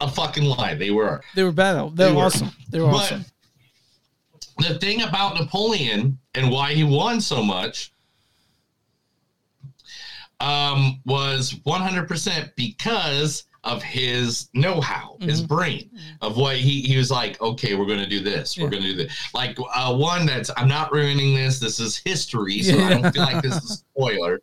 [0.00, 0.74] a fucking lie.
[0.74, 1.20] They were.
[1.34, 1.90] They were battle.
[1.90, 2.24] They, They were were.
[2.24, 2.50] awesome.
[2.70, 3.24] They were But- awesome.
[4.58, 7.92] the thing about Napoleon and why he won so much
[10.40, 15.48] um, was 100% because of his know-how, his Mhm.
[15.48, 15.90] brain
[16.22, 18.56] of what he, he was like, okay, we're going to do this.
[18.56, 19.12] We're going to do this.
[19.34, 21.58] Like uh, one that's, I'm not ruining this.
[21.58, 22.62] This is history.
[22.62, 24.40] So I don't feel like this is a spoiler.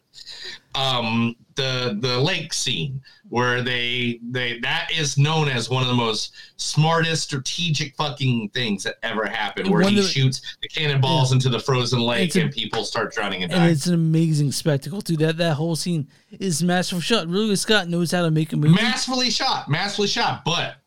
[0.76, 5.94] Um, the, the lake scene where they, they, that is known as one of the
[5.96, 11.50] most smartest strategic fucking things that ever happened where he the- shoots the cannonballs into
[11.50, 13.72] the frozen lake a- and people start drowning and and dying.
[13.74, 15.18] it's an amazing spectacle too.
[15.18, 16.08] That that whole scene
[16.40, 17.28] is masterful shot.
[17.28, 18.74] Ridley Scott knows how to make a movie.
[18.74, 20.46] masterfully shot, masterfully shot.
[20.46, 20.78] But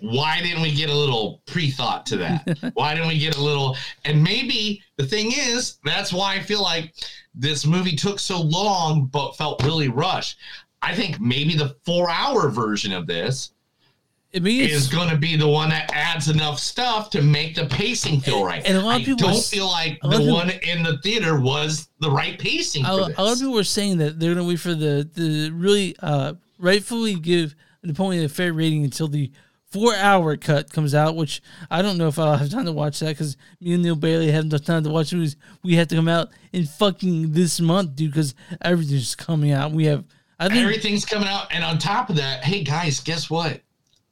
[0.00, 2.70] why didn't we get a little pre-thought to that?
[2.74, 3.76] why didn't we get a little?
[4.04, 6.94] And maybe the thing is, that's why I feel like
[7.34, 10.38] this movie took so long, but felt really rushed.
[10.82, 13.52] I think maybe the four-hour version of this
[14.34, 17.54] I mean, it's- is going to be the one that adds enough stuff to make
[17.56, 18.62] the pacing feel right.
[18.64, 20.98] and a lot of I people don't are feel like the people- one in the
[20.98, 24.34] theater was the right pacing a, for a lot of people were saying that they're
[24.34, 29.08] going to wait for the the really uh, rightfully give Napoleon a fair rating until
[29.08, 29.30] the
[29.70, 31.16] four hour cut comes out.
[31.16, 33.96] Which I don't know if I'll have time to watch that because me and Neil
[33.96, 35.36] Bailey haven't enough time to watch movies.
[35.62, 39.72] We have to come out in fucking this month, dude, because everything's coming out.
[39.72, 40.04] We have
[40.40, 43.60] I think Everything's coming out, and on top of that, hey guys, guess what?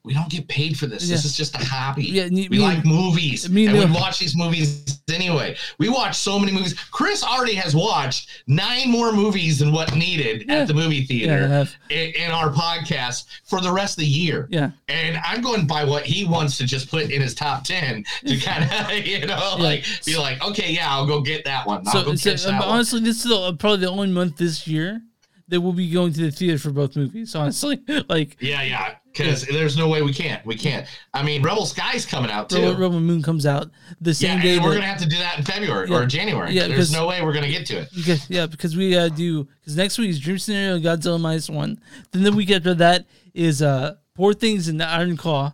[0.05, 1.07] We don't get paid for this.
[1.07, 2.05] This is just a hobby.
[2.05, 5.57] Yeah, me- we like movies, me and we watch these movies anyway.
[5.79, 6.75] We watch so many movies.
[6.93, 11.75] Chris already has watched nine more movies than what needed at the movie theater have.
[11.91, 14.47] in, in our podcast for the rest of the year.
[14.51, 14.71] Yeah.
[14.89, 18.39] and I'm going by what he wants to just put in his top ten to
[18.39, 19.63] kind of, you know, Yeah.
[19.63, 21.83] like be like, okay, yeah, I'll go get that one.
[21.89, 22.69] I'll So, that um, one.
[22.69, 25.03] honestly, this is the, probably the only month this year
[25.49, 27.35] that we'll be going to the theater for both movies.
[27.35, 28.95] Honestly, like Yeah, yeah.
[29.27, 30.45] Because there's no way we can't.
[30.47, 30.87] We can't.
[31.13, 32.57] I mean, Rebel Sky's coming out too.
[32.57, 34.59] Rebel, Rebel Moon comes out the same yeah, day.
[34.59, 35.97] we're that- gonna have to do that in February Yeah.
[35.97, 36.53] or January.
[36.53, 37.89] Yeah, there's no way we're gonna get to it.
[37.95, 41.79] Because, yeah, because we uh, do because next week is Dream Scenario Godzilla minus one.
[42.13, 45.53] Then the week after that is uh Poor Things and the Iron Claw,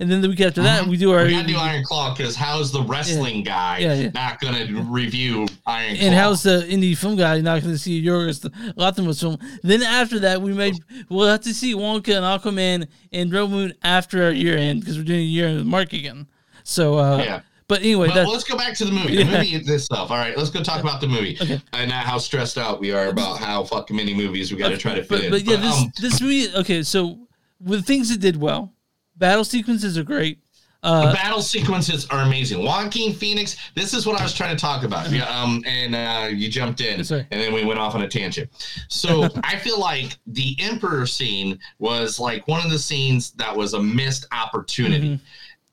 [0.00, 2.34] and then the week after that we do our we gotta do Iron Claw because
[2.34, 4.10] how's the wrestling guy Yeah, yeah.
[4.14, 6.04] not gonna review Iron Claw?
[6.06, 8.40] and how's the indie film guy not going to see Yorgos
[8.74, 9.38] Lanthimos film?
[9.62, 10.72] Then after that, we may
[11.08, 14.98] we'll have to see Wonka and Aquaman and Rebel Moon after our year end because
[14.98, 16.26] we're doing a year end with Mark again.
[16.64, 17.40] So uh, Yeah.
[17.68, 19.14] But anyway, But let's go back to the movie.
[19.14, 19.24] Yeah.
[19.24, 20.10] The movie itself.
[20.12, 21.60] All right, let's go talk about the movie Okay.
[21.72, 24.94] and how stressed out we are about how fucking many movies we got to try
[24.94, 25.30] to fit but, in.
[25.30, 26.46] but yeah, this um, this movie.
[26.54, 27.18] Okay, so
[27.60, 28.72] with things that did well,
[29.16, 30.38] battle sequences are great.
[30.82, 32.62] the Uh, battle sequences are amazing.
[32.62, 33.56] Joaquin Phoenix.
[33.74, 35.10] This is what I was trying to talk about.
[35.10, 38.50] Yeah, um, and uh, you jumped in, and then we went off on a tangent.
[38.88, 43.74] So I feel like the Emperor scene was like one of the scenes that was
[43.74, 45.08] a missed opportunity.
[45.14, 45.24] Mm-hmm.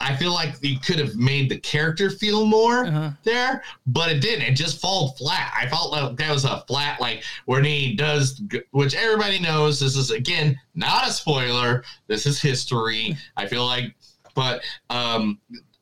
[0.03, 3.11] I feel like you could have made the character feel more Uh-huh.
[3.23, 4.45] there, but it didn't.
[4.45, 5.53] It just fell flat.
[5.57, 9.79] I felt like that was a flat, like when he does, which everybody knows.
[9.79, 11.83] This is again not a spoiler.
[12.07, 13.17] This is history.
[13.37, 13.95] I feel like,
[14.35, 15.39] but um,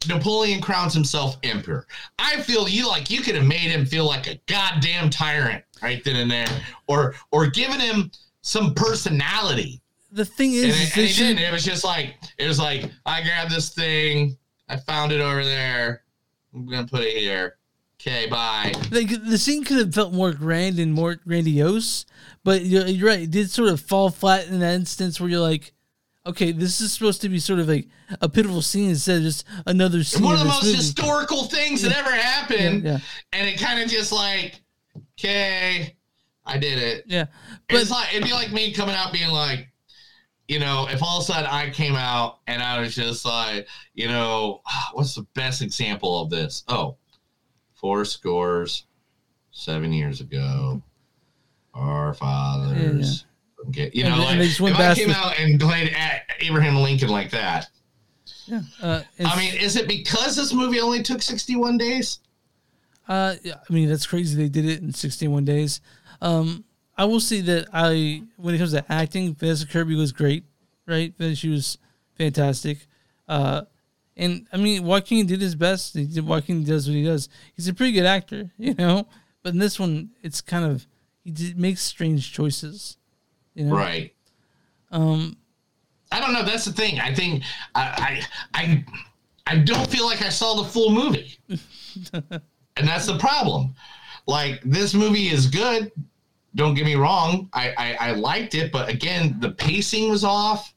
[0.08, 1.88] Napoleon crowns himself emperor.
[2.20, 6.04] I feel you like you could have made him feel like a goddamn tyrant right
[6.04, 6.48] then and there,
[6.88, 8.12] or or given him
[8.44, 9.81] some personality.
[10.12, 11.44] The thing is, And, it, and he didn't.
[11.44, 14.38] It was just like it was like I grabbed this thing,
[14.70, 16.04] I found it over there.
[16.54, 17.58] I'm gonna put it here.
[18.00, 18.74] Okay, bye.
[18.92, 22.06] like the scene could have felt more grand and more grandiose,
[22.44, 23.22] but you're, you're right.
[23.22, 25.72] It did sort of fall flat in that instance where you're like,
[26.26, 27.88] okay, this is supposed to be sort of like
[28.20, 30.24] a pitiful scene instead of just another scene.
[30.24, 30.78] One of the most movie.
[30.78, 33.00] historical things that ever happened, Yeah, yeah.
[33.34, 34.62] and it kind of just like,
[35.20, 35.96] okay,
[36.44, 37.04] I did it.
[37.06, 37.26] Yeah,
[37.70, 39.71] but, it's like it'd be like me coming out being like,
[40.52, 43.68] you know, if all of a sudden I came out and I was just like,
[43.94, 44.62] you know,
[44.94, 46.66] what's the best example of this?
[46.68, 46.98] Oh,
[47.74, 48.86] four scores,
[49.52, 50.82] seven years ago,
[51.74, 53.26] our fathers.
[53.70, 55.58] Okay, you know, they- like and they just went if I came the- out and
[55.58, 57.70] played at Abraham Lincoln like that.
[58.46, 58.62] Yeah.
[58.82, 62.20] Uh, I mean, is it because this movie only took 61 days?
[63.08, 64.36] Uh, yeah, I mean that's crazy.
[64.36, 65.80] They did it in 61 days.
[66.22, 66.66] Um,
[66.98, 70.44] I will say that I, when it comes to acting, Vanessa Kirby was great,
[70.86, 71.18] right?
[71.18, 71.78] That She was
[72.16, 72.80] fantastic.
[73.28, 73.64] Uh,
[74.18, 75.94] and I mean, Joaquin did his best.
[75.94, 77.30] He did, Joaquin does what he does.
[77.56, 79.08] He's a pretty good actor, you know.
[79.44, 80.86] But in this one, it's kind of
[81.24, 82.98] he did, makes strange choices,
[83.54, 83.76] you know.
[83.76, 84.14] Right.
[84.92, 85.38] Um,
[86.12, 86.44] I don't know.
[86.44, 87.00] That's the thing.
[87.00, 88.22] I think I
[88.54, 88.86] I I,
[89.48, 91.38] I don't feel like I saw the full movie,
[92.14, 93.74] and that's the problem.
[94.28, 95.92] Like this movie is good.
[96.56, 97.50] Don't get me wrong.
[97.54, 100.74] I, I I liked it, but again, the pacing was off.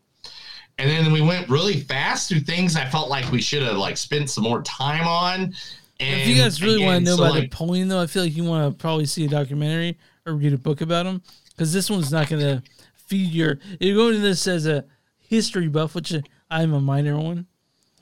[0.78, 3.96] And then we went really fast through things I felt like we should have like
[3.96, 5.54] spent some more time on.
[6.00, 8.24] And if you guys really want to know so, about like, Napoleon, though, I feel
[8.24, 11.72] like you want to probably see a documentary or read a book about him because
[11.72, 12.62] this one's not going to
[12.94, 13.60] feed your.
[13.78, 14.84] You're going to this as a
[15.18, 16.12] history buff, which
[16.50, 17.46] I'm a minor one.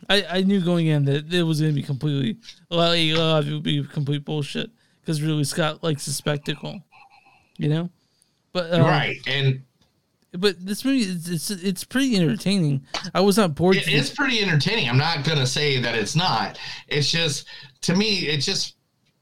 [0.09, 2.39] I, I knew going in that it was going to be completely
[2.71, 6.13] a lot, a lot of it would be complete bullshit because Ridley Scott likes the
[6.13, 6.83] spectacle,
[7.63, 7.91] you know.
[8.53, 9.63] But um, right, and
[10.33, 12.85] but this movie is it's it's pretty entertaining.
[13.15, 13.77] I was not bored.
[13.77, 14.89] it is pretty entertaining.
[14.89, 16.59] I'm not gonna say that it's not.
[16.89, 17.47] It's just
[17.83, 18.77] to me, it just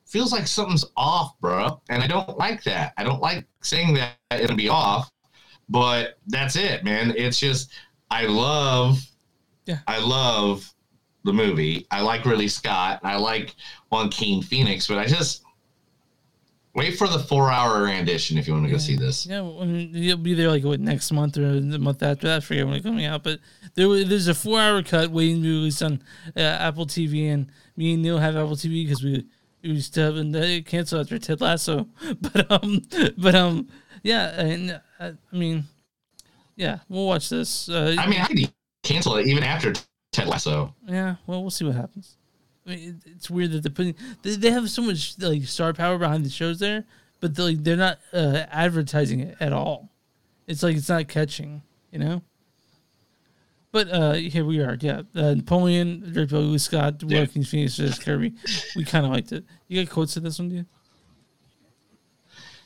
[0.07, 1.81] feels like something's off, bro.
[1.89, 2.93] And I don't like that.
[2.97, 5.11] I don't like saying that it'll be off,
[5.69, 7.13] but that's it, man.
[7.17, 7.71] It's just
[8.11, 9.01] I love,
[9.67, 10.73] yeah, I love
[11.25, 11.87] the movie.
[11.91, 13.01] I like Ridley Scott.
[13.03, 13.55] I like
[13.91, 15.43] Joaquin Phoenix, but I just
[16.75, 19.27] wait for the four hour rendition if you want to go see this.
[19.27, 22.37] Yeah, I mean, you'll be there like what next month or the month after that.
[22.37, 23.41] I forget when it's coming out, but
[23.75, 26.03] there there's a four hour cut waiting to be released on
[26.37, 29.27] uh, Apple TV, and me and Neil have Apple TV because we
[29.63, 31.89] we used to have and they canceled after Ted Lasso,
[32.21, 32.83] but um,
[33.19, 33.69] but um,
[34.03, 35.65] yeah, and uh, I mean,
[36.57, 37.69] yeah, we'll watch this.
[37.69, 38.53] Uh, I mean, I could
[38.83, 39.73] cancel it even after
[40.13, 40.75] Ted Lasso.
[40.87, 42.17] yeah, well, we'll see what happens.
[42.67, 45.73] I mean, it, it's weird that they're putting they, they have so much like star
[45.73, 46.85] power behind the shows there,
[47.21, 49.89] but they, like, they're not uh, advertising it at all.
[50.47, 52.23] It's like it's not catching, you know.
[53.73, 54.77] But uh, here we are.
[54.81, 57.21] Yeah, uh, Napoleon, directed by Louis Scott, Yeah.
[57.21, 58.35] Joaquin Phoenix, as Kirby.
[58.75, 59.45] We kind of liked it.
[59.69, 60.67] You got quotes to this one, dude?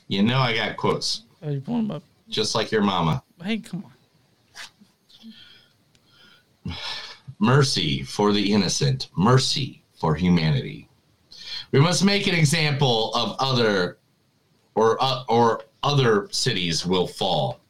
[0.08, 2.02] You You know, I got quotes, Oh, you pull them up.
[2.30, 3.22] just like your mama.
[3.42, 3.84] Hey, come
[6.66, 6.74] on.
[7.38, 10.86] Mercy for the innocent, mercy for humanity.
[11.72, 13.96] We must make an example of other
[14.74, 17.60] or uh, or other cities will fall.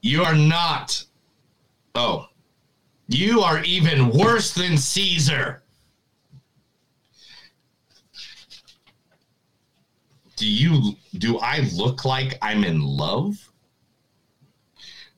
[0.00, 1.04] You are not
[1.96, 2.28] Oh.
[3.08, 5.64] You are even worse than Caesar.
[10.36, 13.50] Do you do I look like I'm in love?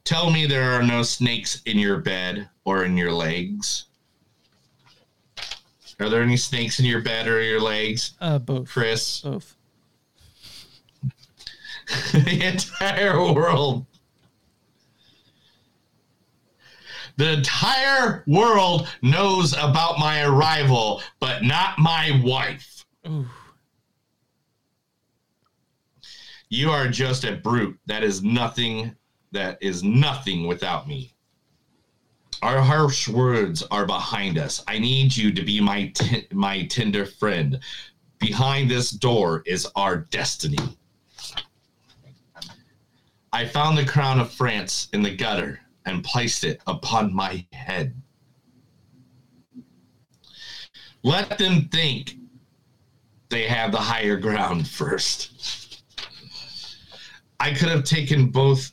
[0.05, 3.88] Tell me there are no snakes in your bed or in your legs.
[6.01, 8.13] Are there any snakes in your bed or your legs?
[8.21, 8.69] Uh, both.
[8.69, 9.21] Chris.
[9.21, 9.57] Both.
[12.13, 13.87] the entire world.
[17.17, 22.87] The entire world knows about my arrival, but not my wife.
[23.09, 23.27] Ooh.
[26.49, 27.77] You are just a brute.
[27.87, 28.95] That is nothing.
[29.33, 31.13] That is nothing without me.
[32.43, 34.63] Our harsh words are behind us.
[34.69, 37.59] I need you to be my ten- my tender friend.
[38.19, 40.59] Behind this door is our destiny.
[43.33, 48.01] I found the crown of France in the gutter and placed it upon my head.
[51.03, 52.17] Let them think
[53.29, 55.83] they have the higher ground first.
[57.41, 58.73] I could have taken both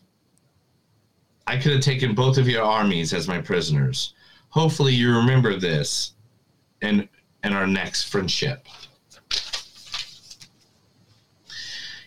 [1.48, 4.14] I could have taken both of your armies as my prisoners.
[4.50, 6.14] Hopefully you remember this
[6.82, 7.08] and
[7.44, 8.68] in our next friendship.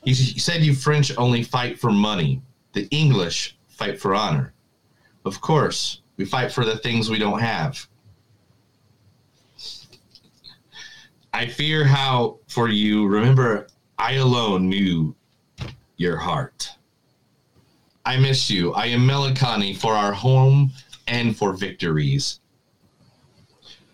[0.04, 2.42] You, you said you French only fight for money.
[2.72, 4.52] The English fight for honor.
[5.24, 7.86] Of course, we fight for the things we don't have.
[11.32, 15.14] I fear how for you, remember, I alone knew
[15.96, 16.70] your heart.
[18.08, 18.72] I miss you.
[18.72, 20.72] I am melancholy for our home
[21.08, 22.40] and for victories.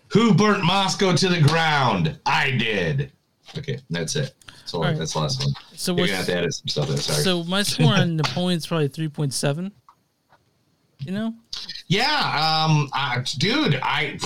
[0.07, 2.17] Who burnt Moscow to the ground?
[2.25, 3.11] I did.
[3.57, 4.33] Okay, that's it.
[4.63, 4.97] So right.
[4.97, 5.53] that's the last one.
[5.73, 6.95] So You're gonna have to edit some stuff there.
[6.97, 7.23] Sorry.
[7.23, 9.73] So my score on Napoleon's probably three point seven.
[10.99, 11.33] You know,
[11.87, 12.89] Yeah, um,
[13.37, 14.17] dude, I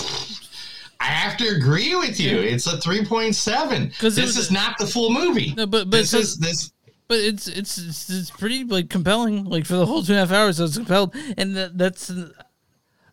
[1.00, 2.38] I have to agree with you.
[2.40, 3.68] It's a three point seven.
[3.68, 3.94] point seven.
[4.00, 5.56] 'Cause it This is not the full movie.
[5.58, 6.72] No, but but this so- is this.
[7.10, 9.44] But it's, it's it's it's pretty like compelling.
[9.46, 12.12] Like for the whole two and a half hours, I was compelled, and that, that's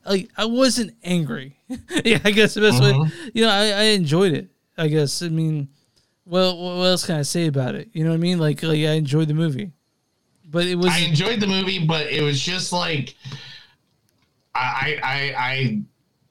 [0.04, 1.56] like I wasn't angry.
[2.04, 2.92] yeah, I guess the best way.
[2.92, 3.10] Mhm.
[3.32, 4.50] You know, I, I enjoyed it.
[4.76, 5.22] I guess.
[5.22, 5.68] I mean,
[6.26, 7.88] well, what else can I say about it?
[7.94, 8.38] You know what I mean?
[8.38, 9.72] Like like I enjoyed the movie,
[10.44, 13.16] but it was I enjoyed the movie, but it was just like
[14.54, 15.80] I I I, I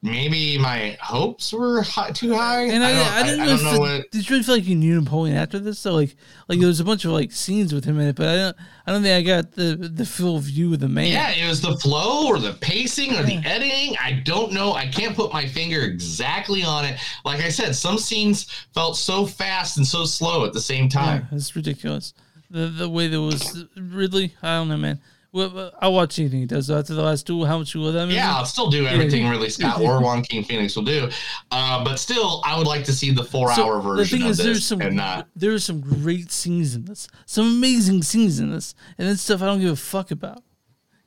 [0.06, 2.62] maybe my hopes were hi- too high.
[2.62, 4.10] And I, don't, I, didn't I, know, don't if know the- what.
[4.10, 5.78] Did you really feel like you knew Napoleon after this?
[5.78, 6.16] So like,
[6.48, 8.56] like there was a bunch of like scenes with him in it, but I don't,
[8.86, 11.08] I don't think I got the the full view of the man.
[11.12, 13.96] Yeah, it was the flow or the pacing or the editing.
[14.00, 14.72] I don't know.
[14.72, 16.98] I can't put my finger exactly on it.
[17.24, 18.44] Like I said, some scenes
[18.74, 21.26] felt so fast and so slow at the same time.
[21.30, 22.14] Yeah, it's ridiculous.
[22.50, 25.00] The the way that was Ridley, I don't know, man.
[25.32, 26.70] Well, I'll watch anything he does.
[26.70, 28.14] After the last duel, how much love that movie?
[28.14, 29.30] Yeah, I'll still do Yeah, everything yeah.
[29.30, 31.10] really Scott or Juan King Phoenix will do.
[31.50, 34.38] Uh, but still, I would like to see the four So, hour version of there's
[34.38, 35.28] this some and not.
[35.36, 39.42] there are some great scenes in this, some amazing scenes in this, and then stuff
[39.42, 40.42] I don't give a fuck about.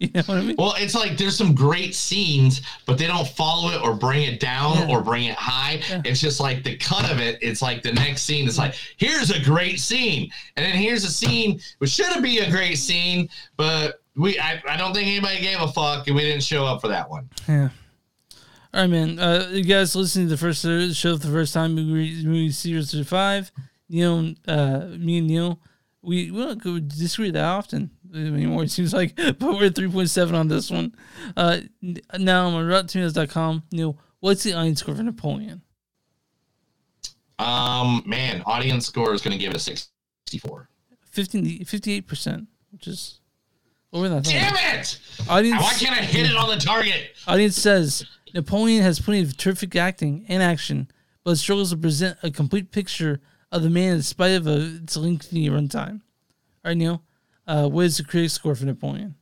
[0.02, 0.56] You know what I mean?
[0.58, 4.40] Well, it's like there's some great scenes, but they don't follow it or bring it
[4.40, 4.96] down Yeah.
[4.96, 5.82] or bring it high.
[6.06, 7.38] It's just like the cut of it.
[7.42, 8.48] It's like the next scene.
[8.48, 12.50] It's like here's a great scene, and then here's a scene which should be a
[12.50, 16.44] great scene, but we I, I don't think anybody gave a fuck, and we didn't
[16.44, 17.30] show up for that one.
[17.48, 17.70] Yeah.
[18.74, 19.18] All right, man.
[19.18, 22.52] Uh, you guys listening to the first uh, show for the first time, movie, movie
[22.52, 23.52] Series Five.
[23.88, 25.60] Neil, uh, me and Neil,
[26.02, 28.64] we we don't go disagree that often anymore.
[28.64, 30.94] It seems like, but we're at three point seven on this one.
[31.36, 33.64] Uh, now I'm on RottenTomatoes.com.
[33.72, 35.62] Neil, what's the audience score for Napoleon?
[37.40, 40.70] Um, man, audience score is going to give it a 64.
[41.12, 43.20] 58 percent, which is
[43.94, 44.24] over that.
[44.24, 45.00] Damn it!
[45.28, 47.12] Audience, Why can't I hit it on the target?
[47.28, 50.90] Audience says Napoleon has plenty of terrific acting and action,
[51.24, 53.20] but struggles to present a complete picture
[53.52, 56.02] of the man in spite of a, its lengthy runtime.
[56.64, 57.04] All right, Neil,
[57.48, 59.16] uh, what is the critic score for Napoleon?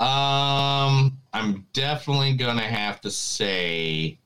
[0.00, 4.18] Um, I'm definitely going to have to say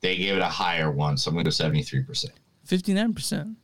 [0.00, 2.26] they gave it a higher one, so I'm going to go 73%.
[2.68, 3.56] 59%.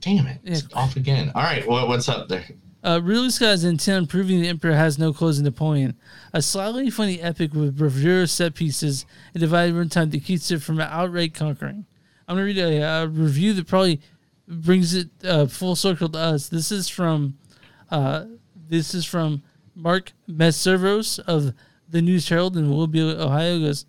[0.00, 0.40] Damn it.
[0.44, 1.32] It's off again.
[1.34, 2.44] All right, what, what's up there?
[2.84, 5.96] Uh, Ridley Scott's intent on proving the Emperor has no clothes in Napoleon,
[6.32, 10.80] a slightly funny epic with bravura set pieces and divided runtime that keeps it from
[10.80, 11.86] outright conquering.
[12.28, 14.00] I'm going to read a, uh review that probably
[14.46, 16.48] brings it uh, full circle to us.
[16.48, 17.36] This is from
[17.90, 18.24] uh,
[18.68, 19.42] this is from
[19.74, 21.54] Mark Meszoros of
[21.88, 23.58] the News Herald in Mobile, Ohio.
[23.58, 23.86] He Goes,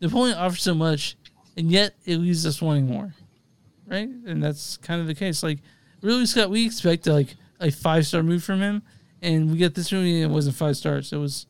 [0.00, 1.16] Napoleon offers so much,
[1.56, 3.14] and yet it leaves us wanting more.
[3.88, 5.42] Right, and that's kind of the case.
[5.42, 5.58] Like
[6.02, 8.82] really, Scott, we expect like a five star move from him,
[9.22, 10.22] and we get this movie.
[10.22, 11.12] and It wasn't five stars.
[11.12, 11.46] It was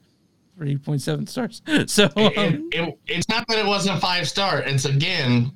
[0.56, 1.62] three point seven stars.
[1.86, 4.60] So It, um, it, it's not that it wasn't a five star.
[4.62, 5.52] It's again,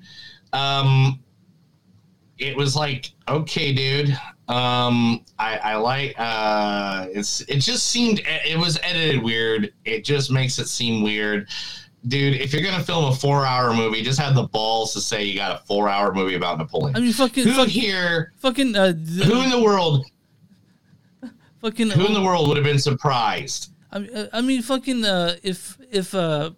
[0.52, 1.20] um,
[2.38, 4.10] it was like, okay, dude.
[4.48, 9.72] Um, I, I like, uh, it's, it just seemed, it was edited weird.
[9.84, 11.48] It just makes it seem weird.
[12.08, 15.36] Dude, if you're gonna film a four-hour movie, just have the balls to say you
[15.36, 16.96] got a four-hour movie about Napoleon.
[16.96, 20.04] I mean, fucking, who here, fucking, uh, who in the world,
[21.60, 23.72] fucking, who in the world would have been surprised?
[23.92, 26.50] I mean, uh, I mean, fucking, uh, if if uh,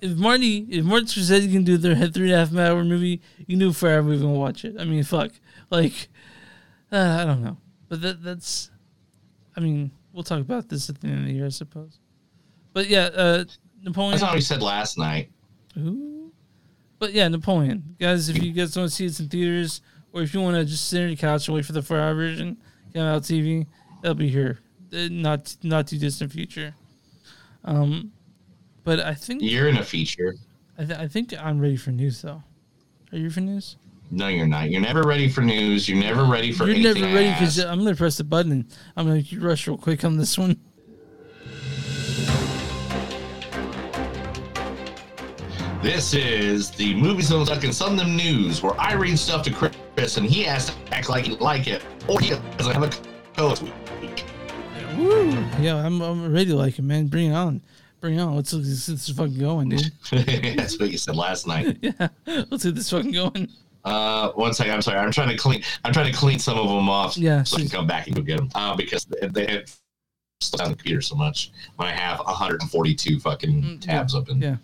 [0.00, 3.46] if Marty, if Martin Scorsese can do their three and a half hour movie, you
[3.46, 4.74] can do a four hour movie and watch it.
[4.80, 5.30] I mean, fuck,
[5.70, 6.08] like,
[6.90, 7.56] uh, I don't know,
[7.88, 8.72] but that that's,
[9.56, 12.00] I mean, we'll talk about this at the end of the year, I suppose.
[12.72, 13.44] But yeah, uh,
[13.82, 14.12] Napoleon.
[14.12, 15.30] That's what we said last night.
[15.78, 16.30] Ooh.
[16.98, 18.28] But yeah, Napoleon, guys.
[18.28, 19.80] If you guys want to see it in theaters,
[20.12, 22.14] or if you want to just sit on your couch and wait for the four-hour
[22.14, 22.56] version
[22.92, 23.66] come out TV,
[24.02, 24.60] it'll be here,
[24.92, 26.74] uh, not not too distant future.
[27.64, 28.12] Um,
[28.84, 30.34] but I think You're in a feature.
[30.78, 32.42] I, th- I think I'm ready for news though.
[33.12, 33.76] Are you for news?
[34.10, 34.70] No, you're not.
[34.70, 35.88] You're never ready for news.
[35.88, 37.58] You're never ready for You're never ready because.
[37.58, 38.68] I'm gonna press the button.
[38.96, 40.58] I'm gonna rush real quick on this one.
[45.82, 49.42] This is the Movie Zone Stuck in Some of Them News, where I read stuff
[49.44, 52.82] to Chris and he has to act like he like it, or he doesn't have
[52.84, 52.90] a
[53.36, 53.64] co-host.
[54.96, 55.30] Woo!
[55.60, 57.06] Yeah, I'm I'm ready to like it, man.
[57.08, 57.60] Bring it on,
[58.00, 58.36] bring it on.
[58.36, 59.90] Let's let's, let's fucking going, dude.
[60.56, 61.78] That's what you said last night.
[61.82, 63.48] yeah, let's get this fucking going.
[63.84, 64.74] Uh, one second.
[64.74, 64.98] I'm sorry.
[64.98, 65.64] I'm trying to clean.
[65.84, 67.16] I'm trying to clean some of them off.
[67.16, 68.50] Yeah, so I can come back and go get them.
[68.54, 69.64] Uh, because they, they have
[70.56, 74.38] down the computer so much when I have 142 fucking tabs open.
[74.38, 74.56] Mm, Yeah.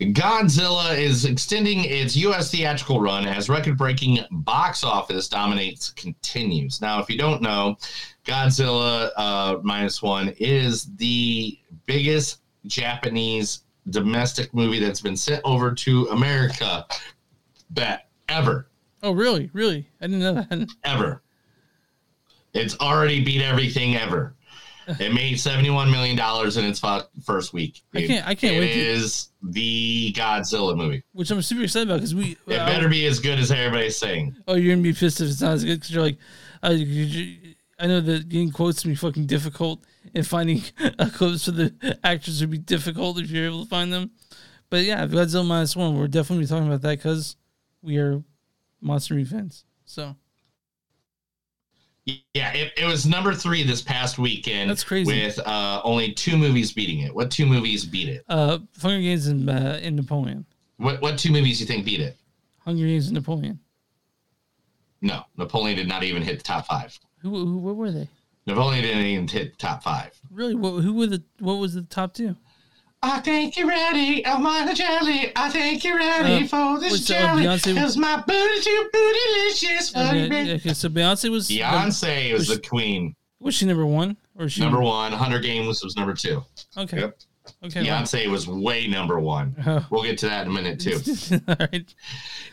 [0.00, 2.50] Godzilla is extending its U.S.
[2.50, 6.80] theatrical run as record-breaking box office dominates continues.
[6.80, 7.76] Now, if you don't know,
[8.26, 16.06] Godzilla uh, minus one is the biggest Japanese domestic movie that's been sent over to
[16.08, 16.86] America
[17.70, 18.68] that ever,
[19.02, 19.50] Oh, really?
[19.52, 19.86] Really?
[20.00, 20.68] I didn't know that.
[20.82, 21.22] ever.
[22.54, 24.34] It's already beat everything ever.
[24.86, 26.80] It made seventy-one million dollars in its
[27.24, 27.82] first week.
[27.94, 31.02] I can't- I can't It wait to- the Godzilla movie.
[31.12, 32.32] Which I'm super excited about because we.
[32.46, 34.36] It better be as good as everybody's saying.
[34.48, 36.18] Oh, you're gonna be pissed if it's not as good because you're like,
[36.62, 36.74] uh,
[37.78, 39.82] I know that getting quotes can be fucking difficult,
[40.14, 40.62] and finding
[40.98, 44.10] uh, quotes for the actors would be difficult if you're able to find them.
[44.70, 47.36] But yeah, Godzilla minus one, we're definitely talking about that because
[47.82, 48.22] we are
[48.80, 49.64] monster movie fans.
[49.84, 50.16] So
[52.06, 54.68] Yeah, it, it was number three this past weekend.
[54.68, 55.10] That's crazy.
[55.10, 57.14] With uh, only two movies beating it.
[57.14, 58.24] What two movies beat it?
[58.28, 60.44] uh, Hunger Games and uh, and Napoleon.
[60.76, 62.18] What what two movies do you think beat it?
[62.60, 63.58] Hunger Games and Napoleon.
[65.00, 66.98] No, Napoleon did not even hit the top five.
[67.22, 68.08] Who, who what were they?
[68.46, 70.12] Napoleon didn't even hit the top five.
[70.30, 70.54] Really?
[70.54, 71.22] What, who were the?
[71.38, 72.36] What was the top two?
[73.06, 74.26] I think you're ready.
[74.26, 75.30] I'm on the jelly.
[75.36, 77.44] I think you're ready Uh, for this what's, uh, jelly.
[77.44, 79.94] Beyonce- Cause my booty too bootylicious.
[80.08, 80.52] Okay, baby.
[80.52, 83.14] okay, so Beyonce was Beyonce was was, the queen.
[83.40, 85.12] was she number one or she Number one.
[85.12, 86.42] Hunger Games was number two.
[86.78, 87.00] Okay.
[87.00, 87.18] Yep.
[87.64, 87.82] Okay.
[87.88, 88.02] wow.
[88.02, 89.54] Beyonce was way number one.
[89.66, 89.84] Oh.
[89.90, 91.00] We'll get to that in a minute too.
[91.48, 91.94] All right.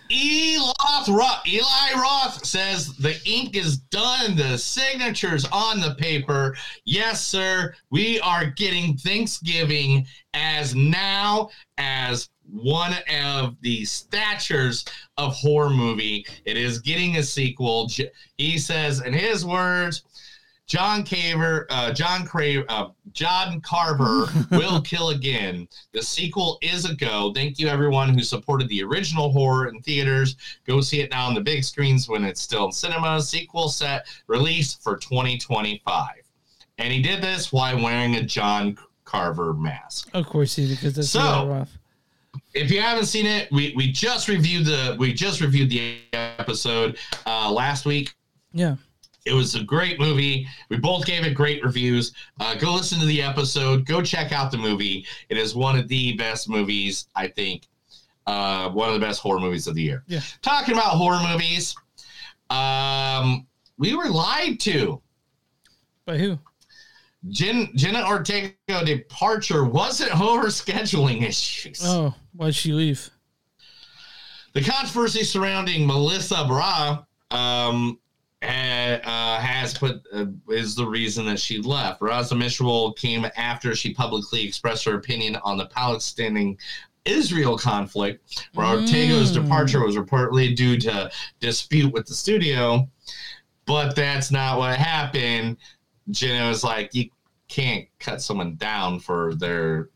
[0.10, 0.74] Eli
[1.10, 4.36] Roth, Eli Roth says the ink is done.
[4.36, 6.56] The signatures on the paper.
[6.86, 7.74] Yes, sir.
[7.90, 14.86] We are getting Thanksgiving as now as one of the statures
[15.18, 16.26] of horror movie.
[16.46, 17.90] It is getting a sequel.
[18.38, 20.04] He says, in his words,
[20.72, 25.68] John Carver, uh, John Cra- uh, John Carver will kill again.
[25.92, 27.34] The sequel is a go.
[27.34, 30.38] Thank you, everyone who supported the original horror in theaters.
[30.66, 33.28] Go see it now on the big screens when it's still in cinemas.
[33.28, 36.08] Sequel set release for 2025,
[36.78, 40.08] and he did this while wearing a John Carver mask.
[40.14, 41.78] Of course, he because that's So- Roth.
[42.54, 46.98] If you haven't seen it, we we just reviewed the we just reviewed the episode
[47.26, 48.14] uh, last week.
[48.54, 48.78] Yeah.
[49.26, 50.48] It was a great movie.
[50.70, 52.14] We both gave it great reviews.
[52.40, 53.86] Uh, go listen to the episode.
[53.86, 55.06] Go check out the movie.
[55.30, 57.68] It is one of the best movies, I think.
[58.26, 60.04] Uh, one of the best horror movies of the year.
[60.08, 60.22] Yeah.
[60.42, 61.76] Talking about horror movies,
[62.50, 63.46] um,
[63.78, 65.02] we were lied to.
[66.06, 66.40] By who?
[67.30, 71.82] Jen, Jenna Ortega departure wasn't horror scheduling issues.
[71.84, 73.10] Oh, why'd she leave?
[74.54, 78.00] The controversy surrounding Melissa Bra um,
[78.44, 82.02] uh, has put uh, is the reason that she left.
[82.02, 86.58] Raza Mishral came after she publicly expressed her opinion on the Palestinian
[87.06, 89.44] Israel conflict, where Ortega's Mm.
[89.44, 92.88] departure was reportedly due to dispute with the studio,
[93.66, 95.58] but that's not what happened.
[96.10, 97.10] Jenna was like, "You
[97.48, 99.90] can't cut someone down for their,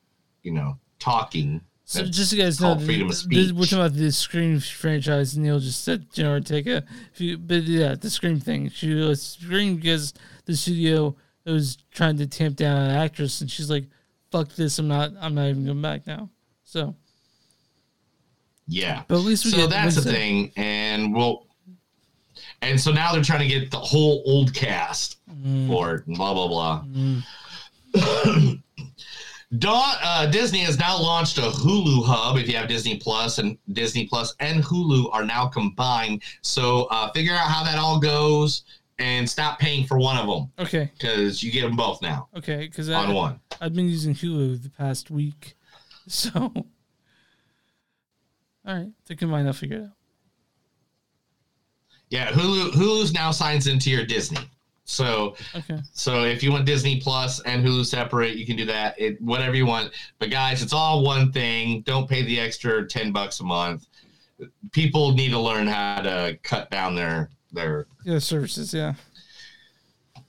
[0.44, 3.52] you know, talking." So just so you guys know, freedom of speech.
[3.52, 5.38] we're talking about the Scream franchise.
[5.38, 6.84] Neil just said Jenna Ortega.
[7.14, 8.70] If you, but yeah, the Scream thing.
[8.70, 10.14] She was Scream because
[10.46, 11.16] the studio
[11.46, 13.86] was trying to tamp down an actress, and she's like,
[14.32, 14.80] "Fuck this!
[14.80, 15.12] I'm not.
[15.22, 16.32] I'm not even going back now."
[16.64, 16.96] So
[18.68, 19.04] Yeah.
[19.08, 21.46] But at least we so that's the thing, and we'll.
[22.64, 25.68] And so now they're trying to get the whole old cast Mm.
[25.68, 26.84] for it, and blah blah blah.
[29.60, 32.38] Dawn, uh, Disney has now launched a Hulu hub.
[32.38, 37.12] If you have Disney Plus and Disney Plus and Hulu are now combined, so uh,
[37.12, 38.64] figure out how that all goes
[38.98, 42.28] and stop paying for one of them okay, because you get them both now.
[42.36, 43.40] okay, because On one.
[43.62, 45.56] I've been using Hulu the past week,
[46.08, 46.66] so all
[48.66, 49.46] right, they combine.
[49.46, 49.90] I'll figure it out.
[52.10, 54.40] Yeah, Hulu Hulu's now signs into your Disney.
[54.88, 55.80] So Okay.
[55.94, 58.94] So if you want Disney Plus and Hulu separate, you can do that.
[59.00, 59.92] It whatever you want.
[60.20, 61.82] But guys, it's all one thing.
[61.82, 63.88] Don't pay the extra ten bucks a month.
[64.72, 68.74] People need to learn how to cut down their their Yeah, services.
[68.74, 68.94] Yeah.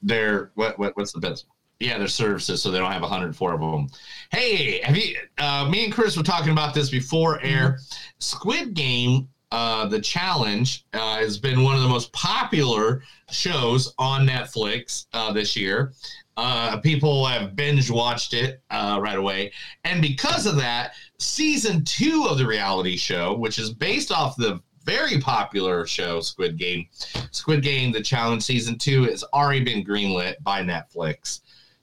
[0.03, 1.47] their what what what's the best?
[1.79, 3.89] Yeah, their services, so they don't have 104 of them.
[4.31, 5.19] Hey, have you?
[5.37, 7.81] Uh, me and Chris were talking about this before air.
[8.19, 14.27] Squid Game, uh, the challenge, uh, has been one of the most popular shows on
[14.27, 15.95] Netflix uh, this year.
[16.37, 19.51] Uh, people have binge watched it uh, right away,
[19.85, 24.61] and because of that, season two of the reality show, which is based off the
[24.85, 26.87] very popular show Squid Game,
[27.31, 31.41] Squid Game: The Challenge season two has already been greenlit by Netflix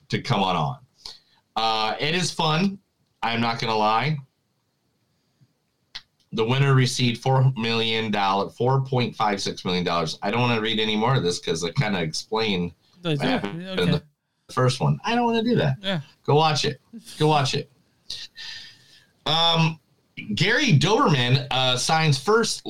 [0.10, 0.78] to come on
[1.58, 1.96] on.
[2.00, 2.78] It is fun.
[3.24, 4.20] I'm not gonna lie.
[6.34, 10.18] The winner received four million dollar, four point five six million dollars.
[10.22, 13.18] I don't want to read any more of this because I kind of explained what
[13.20, 14.04] yeah, happened in the
[14.52, 15.00] first one.
[15.04, 15.78] I don't want to do that.
[15.82, 16.02] Yeah.
[16.26, 16.82] Go watch it.
[17.18, 17.70] Go watch it.
[19.26, 19.80] Um,
[20.36, 22.68] Gary Dauberman uh, signs first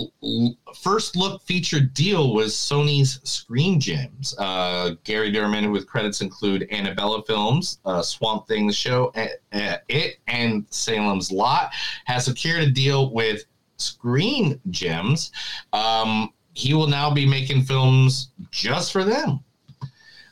[0.82, 4.34] first look featured deal with Sony's Screen Gems.
[4.38, 9.78] Uh, Gary Dauberman with credits include Annabella Films, uh, Swamp Thing, the show, uh, uh,
[9.89, 11.72] It, and Salem's Lot,
[12.05, 13.43] has secured a deal with
[13.84, 15.32] Screen Gems.
[15.74, 19.40] Um, he will now be making films just for them.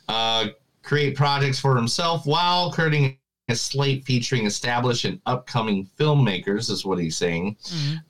[0.08, 0.48] Uh,
[0.82, 6.98] create projects for himself while creating a slate featuring established and upcoming filmmakers, is what
[6.98, 7.56] he's saying.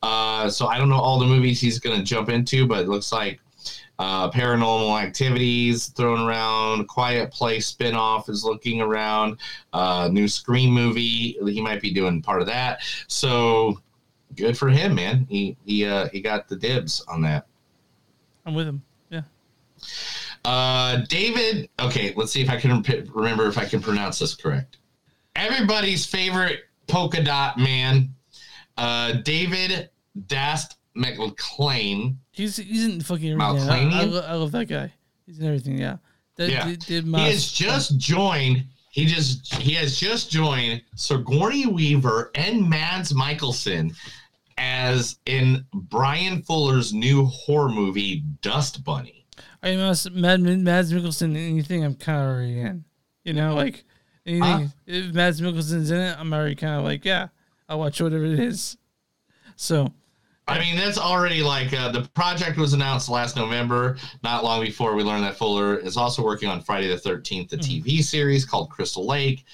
[0.03, 2.88] Uh, so I don't know all the movies he's going to jump into, but it
[2.88, 3.40] looks like
[3.99, 9.38] uh, Paranormal Activities thrown around, Quiet Place spinoff is looking around,
[9.72, 11.38] uh, new screen movie.
[11.45, 12.80] He might be doing part of that.
[13.07, 13.80] So
[14.37, 15.26] good for him, man.
[15.28, 17.47] He he uh, he got the dibs on that.
[18.45, 18.83] I'm with him.
[19.11, 19.22] Yeah.
[20.45, 21.68] Uh, David.
[21.80, 24.78] Okay, let's see if I can rep- remember if I can pronounce this correct.
[25.37, 28.14] Everybody's favorite polka dot man,
[28.76, 29.91] uh, David
[30.26, 32.18] Dast McLean.
[32.33, 33.93] He's he's in fucking everything.
[33.93, 34.33] I, I?
[34.33, 34.93] I love that guy.
[35.26, 35.78] He's in everything.
[35.78, 35.97] Yeah.
[36.37, 38.64] That, yeah, did, did he has just joined.
[38.91, 43.95] He just he has just joined Sigourney Weaver and Mads Mikkelsen
[44.59, 49.26] as in Bryan Fuller's new horror movie Dust Bunny.
[49.62, 51.36] I must Mad Mads Mikkelsen.
[51.36, 52.84] Anything I'm kind of already in.
[53.24, 53.84] You know, like
[54.26, 54.42] anything.
[54.42, 54.66] Huh?
[54.86, 57.28] If Mads Mikkelsen's in it, I'm already kind of like, yeah,
[57.68, 58.76] I'll watch whatever it is.
[59.57, 59.92] So
[60.48, 64.94] I mean, that's already like uh, the project was announced last November, not long before
[64.94, 68.68] we learned that Fuller is also working on Friday the 13th, the TV series called
[68.68, 69.44] Crystal Lake.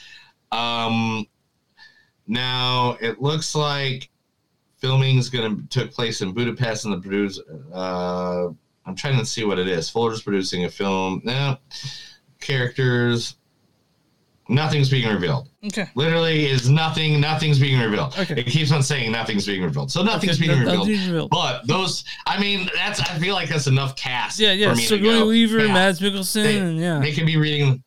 [0.50, 1.26] Um,
[2.26, 4.08] now it looks like
[4.78, 7.38] filming is going to took place in Budapest, and the produce.
[7.72, 8.48] Uh,
[8.86, 9.90] I'm trying to see what it is.
[9.90, 11.20] Fuller's producing a film.
[11.24, 11.58] No
[12.40, 13.34] characters.
[14.50, 15.50] Nothing's being revealed.
[15.66, 15.90] Okay.
[15.94, 17.20] Literally is nothing.
[17.20, 18.18] Nothing's being revealed.
[18.18, 18.40] Okay.
[18.40, 19.90] It keeps on saying nothing's being revealed.
[19.92, 20.88] So nothing's Okay, being no- revealed.
[20.88, 21.30] revealed.
[21.30, 22.98] But those, I mean, that's.
[23.00, 24.38] I feel like that's enough cast.
[24.40, 24.70] yeah, yeah.
[24.70, 26.98] To Sigourney go, Weaver, yeah, Mads Mikkelsen, They, and yeah.
[26.98, 27.82] they could be reading.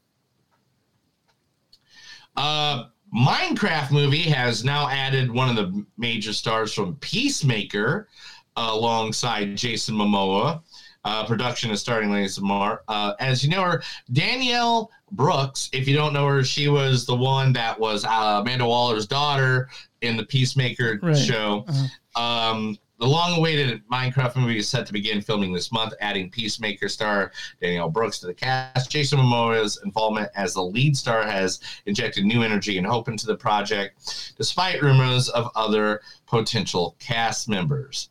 [2.37, 8.07] Uh, Minecraft movie has now added one of the major stars from Peacemaker,
[8.55, 10.61] alongside Jason Momoa.
[11.03, 12.77] Uh, production is starting later tomorrow.
[12.87, 13.81] Uh, as you know her,
[14.13, 15.69] Danielle Brooks.
[15.73, 19.69] If you don't know her, she was the one that was uh, Amanda Waller's daughter
[20.01, 21.17] in the Peacemaker Right.
[21.17, 21.65] show.
[21.67, 22.21] Uh-huh.
[22.21, 27.31] Um, the long-awaited Minecraft movie is set to begin filming this month, adding Peacemaker star
[27.59, 28.91] Danielle Brooks to the cast.
[28.91, 33.35] Jason Momoa's involvement as the lead star has injected new energy and hope into the
[33.35, 38.09] project, despite rumors of other potential cast members.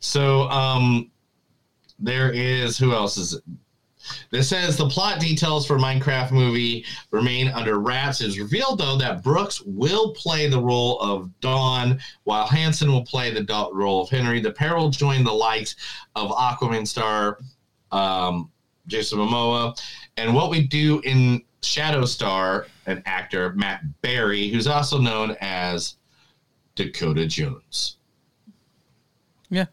[0.00, 1.12] So, um,
[2.00, 3.40] there is who else is?
[4.30, 8.20] This says the plot details for Minecraft movie remain under wraps.
[8.20, 13.30] It's revealed though that Brooks will play the role of Dawn, while Hansen will play
[13.30, 14.40] the do- role of Henry.
[14.40, 15.76] The pair will join the likes
[16.14, 17.38] of Aquaman star
[17.92, 18.50] um,
[18.86, 19.80] Jason Momoa,
[20.16, 25.96] and what we do in Shadow Star, an actor Matt Berry, who's also known as
[26.74, 27.96] Dakota Jones.
[29.50, 29.66] Yeah.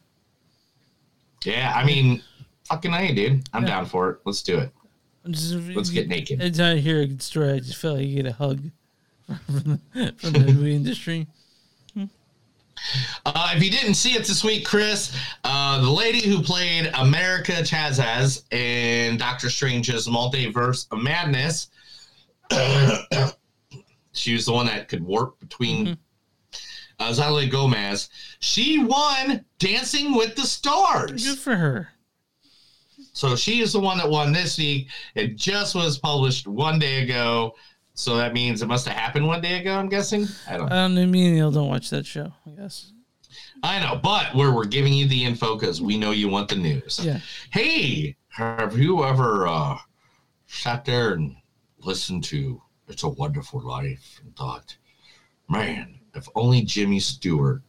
[1.44, 2.22] Yeah, I mean,
[2.68, 3.48] fucking A, dude.
[3.52, 3.68] I'm Yeah.
[3.68, 4.18] down for it.
[4.24, 4.72] Let's do it.
[5.30, 6.40] Just, Let's get naked.
[6.40, 8.60] Anytime I hear a good story, I just feel like you get a hug
[9.46, 11.26] from the, from the movie industry.
[13.24, 17.64] Uh, if you didn't see it this week, Chris, uh, the lady who played America
[17.64, 21.68] Chavez in Doctor Strange's Multiverse of Madness,
[24.12, 25.96] she was the one that could warp between
[26.98, 28.10] uh, Zelda Gomez.
[28.40, 31.24] She won Dancing with the Stars.
[31.26, 31.88] Good for her.
[33.14, 34.88] So she is the one that won this week.
[35.14, 37.54] It just was published one day ago.
[37.94, 40.26] So that means it must have happened one day ago, I'm guessing.
[40.48, 41.06] I don't I don't know.
[41.06, 42.32] Me and Neil don't watch that show.
[42.44, 42.92] I guess.
[43.62, 46.56] I know, but we're, we're giving you the info because we know you want the
[46.56, 47.00] news.
[47.02, 47.20] Yeah.
[47.50, 49.78] Hey, have you ever uh,
[50.48, 51.36] sat there and
[51.78, 54.76] listened to It's a Wonderful Life and thought,
[55.48, 57.62] man, if only Jimmy Stewart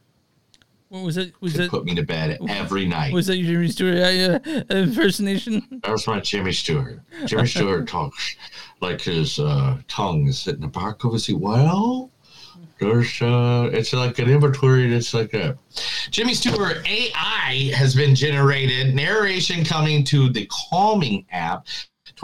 [0.88, 1.34] What was it?
[1.40, 1.70] Was it?
[1.70, 3.12] put me to bed every night.
[3.12, 5.80] Was that your Jimmy Stewart uh, uh, impersonation?
[5.82, 7.00] That was my Jimmy Stewart.
[7.24, 8.36] Jimmy Stewart talks
[8.80, 12.10] like his uh, tongue is in the back of his well.
[12.78, 15.58] There's uh, it's like an inventory It's like a
[16.10, 18.94] Jimmy Stewart AI has been generated.
[18.94, 21.66] Narration coming to the Calming app.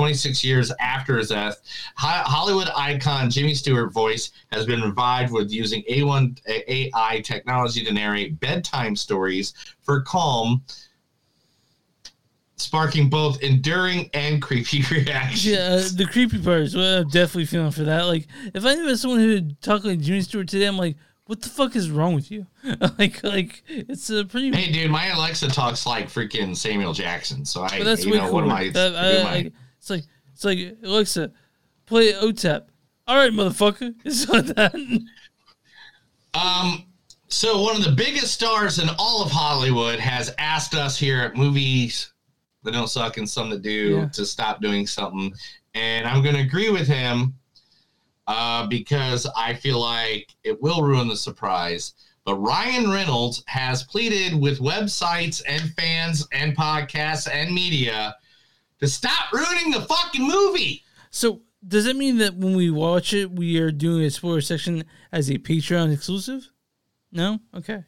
[0.02, 1.60] 26 years after his death,
[1.96, 7.92] Ho- Hollywood icon Jimmy Stewart voice has been revived with using A1 AI technology to
[7.92, 10.62] narrate bedtime stories for Calm,
[12.56, 15.46] sparking both enduring and creepy reactions.
[15.46, 18.02] Yeah, the creepy part is what I'm definitely feeling for that.
[18.06, 21.40] Like, if I knew someone who would talk like Jimmy Stewart today, I'm like, what
[21.40, 22.46] the fuck is wrong with you?
[22.98, 24.54] like, like it's a pretty.
[24.56, 27.44] Hey, dude, my Alexa talks like freaking Samuel Jackson.
[27.44, 28.50] So I, but that's you way know, what am.
[28.50, 28.68] I?
[28.70, 29.52] That- I- I-
[29.82, 31.32] it's like it's like Alexa,
[31.86, 32.62] play OTEP.
[33.08, 33.92] All right, motherfucker.
[34.04, 34.74] It's like that.
[36.34, 36.84] Um,
[37.28, 41.36] so one of the biggest stars in all of Hollywood has asked us here at
[41.36, 42.12] Movies
[42.62, 44.08] That Don't Suck and Some That Do Yeah.
[44.08, 45.32] to stop doing something,
[45.74, 47.34] and I'm going to agree with him
[48.28, 51.94] uh, because I feel like it will ruin the surprise.
[52.24, 58.14] But Ryan Reynolds has pleaded with websites and fans and podcasts and media
[58.82, 60.82] to stop ruining the fucking movie.
[61.10, 64.84] So does that mean that when we watch it, we are doing a spoiler section
[65.12, 66.50] as a Patreon exclusive?
[67.12, 67.38] No.
[67.56, 67.84] Okay.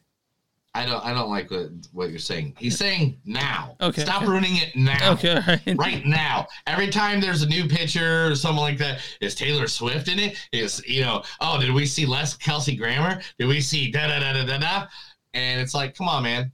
[0.76, 1.04] I don't.
[1.04, 2.56] I don't like what, what you're saying.
[2.58, 3.76] He's saying now.
[3.80, 4.02] Okay.
[4.02, 5.12] Stop ruining it now.
[5.12, 5.62] Okay, right.
[5.78, 6.48] Right now.
[6.66, 10.36] Every time there's a new picture or something like that, is Taylor Swift in it?
[10.52, 11.22] Is you know?
[11.40, 13.22] Oh, did we see less Kelsey Grammer?
[13.38, 14.86] Did we see da da da da da da?
[15.32, 16.50] And it's like, come on, man.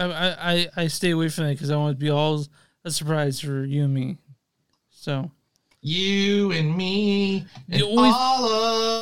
[0.00, 2.44] I I, I- I stay away from that because I want to be all
[2.84, 4.18] a surprise for you and me.
[4.90, 5.30] So
[5.80, 7.46] You and me.
[7.70, 8.44] And The only- all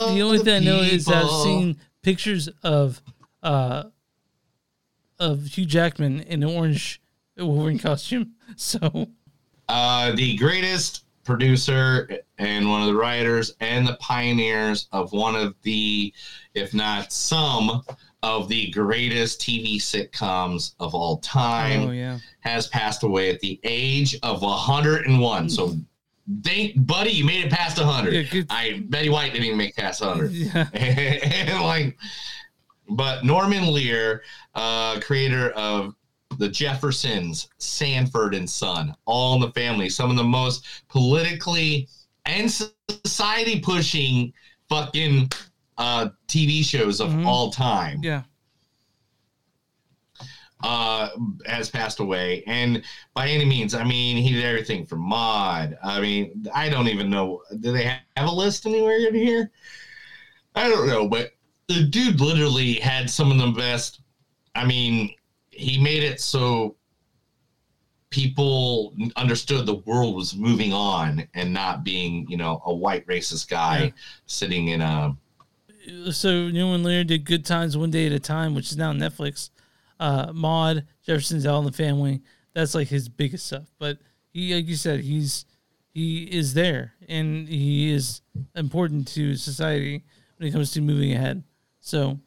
[0.09, 3.01] of the only thing I know is I've seen pictures of
[3.43, 3.85] uh
[5.19, 7.01] of Hugh Jackman in an orange
[7.37, 8.33] Wolverine costume.
[8.57, 9.09] So
[9.69, 12.09] uh, the greatest producer
[12.39, 16.15] and one of the writers and the pioneers of one of the,
[16.55, 17.83] if not some,
[18.27, 22.19] of the greatest TV sitcoms of all time Oh, yeah.
[22.41, 25.49] has passed away at the age of 101.
[25.49, 25.77] So,
[26.43, 28.33] thank buddy, you made it past 100.
[28.33, 30.33] Yeah, I Betty White didn't even make it past 100.
[30.33, 30.67] Yeah.
[30.75, 31.97] and like,
[32.91, 34.23] but Norman Lear,
[34.57, 35.95] uh, creator of
[36.39, 41.87] the Jeffersons, Sanford and Son, All in the Family, some of the most politically
[42.25, 42.51] and
[43.05, 44.33] society pushing
[44.69, 45.31] fucking
[45.79, 48.23] uh, TV shows of all time yeah.
[50.63, 51.11] uh,
[51.47, 52.43] has passed away.
[52.47, 52.83] And
[53.15, 55.77] by any means, I mean, he did everything from Mod.
[55.83, 57.43] I mean, I don't even know.
[57.61, 59.51] Do they have a list anywhere in here?
[60.55, 61.33] I don't know, but
[61.69, 64.01] the dude literally had some of the best.
[64.55, 65.15] I mean,
[65.51, 66.77] he made it so
[68.11, 73.49] people understood the world was moving on and not being, you know, a white racist
[73.49, 73.91] guy Yeah.
[74.27, 75.17] sitting in a.
[76.11, 79.51] so Norman Lear did Good Times One Day at a Time, which is now Netflix.
[79.99, 82.23] Uh, Maud Jefferson's All in the Family.
[82.55, 83.65] That's like his biggest stuff.
[83.79, 83.99] But
[84.33, 85.45] he, like you said, he's
[85.93, 88.21] he is there and he is
[88.55, 90.05] important to society
[90.37, 91.43] when it comes to moving ahead.
[91.81, 92.19] So,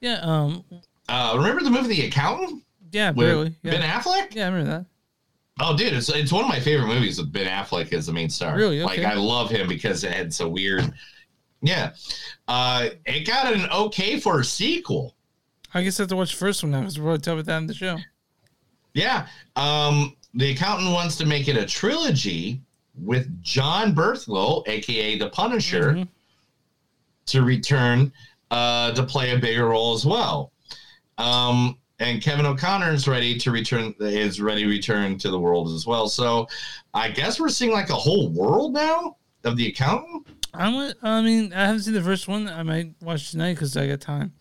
[0.00, 0.64] yeah, um,
[1.08, 2.62] Uh, remember the movie The Accountant?
[2.92, 3.54] yeah, barely.
[3.62, 3.72] Yeah.
[3.72, 4.34] Ben Affleck?
[4.34, 4.86] Yeah, I remember that.
[5.60, 8.28] Oh, dude, it's it's one of my favorite movies with Ben Affleck as the main
[8.30, 8.56] star.
[8.56, 8.82] Really?
[8.82, 10.92] Like I love him because it had so weird.
[11.62, 11.92] Yeah,
[12.48, 15.14] uh, it got an okay for a sequel.
[15.74, 17.66] I guess I have to watch the first one now because we're about that in
[17.66, 17.98] the show.
[18.94, 19.26] Yeah,
[19.56, 22.60] um, the accountant wants to make it a trilogy
[23.02, 26.02] with Jon Bernthal, aka the Punisher, Mm-hmm.
[27.26, 28.12] to return
[28.50, 30.52] uh, to play a bigger role as well.
[31.18, 35.68] Um, and Gavin O'Connor is ready to return is ready to return to the world
[35.74, 36.08] as well.
[36.08, 36.46] So
[36.94, 40.26] I guess we're seeing like a whole world now of the accountant.
[40.56, 42.48] I would, I mean, I haven't seen the first one.
[42.48, 44.32] I might watch tonight because I got time.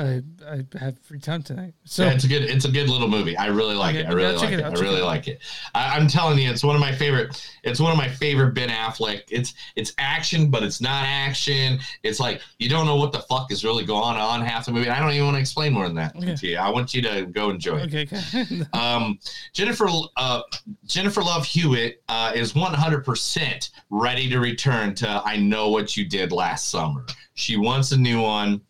[0.00, 1.74] I I have free time tonight.
[1.84, 3.36] So yeah, it's a good it's a good little movie.
[3.36, 4.08] I really like Okay, it.
[4.08, 4.64] I really like it it.
[4.64, 5.04] I really it.
[5.04, 5.40] like it.
[5.74, 7.40] I, I'm telling you, it's one of my favorite.
[7.62, 9.22] It's one of my favorite Ben Affleck.
[9.30, 11.78] It's it's action, but it's not action.
[12.02, 14.88] It's like you don't know what the fuck is really going on half the movie.
[14.88, 16.34] I don't even want to explain more than that Okay.
[16.34, 16.56] to you.
[16.56, 17.94] I want you to go enjoy it.
[17.94, 18.62] okay, okay.
[18.72, 19.18] Um,
[19.52, 20.42] Jennifer uh,
[20.86, 26.32] Jennifer Love Hewitt uh, is 100% ready to return to I Know What You Did
[26.32, 27.04] Last Summer.
[27.34, 28.60] She wants a new one,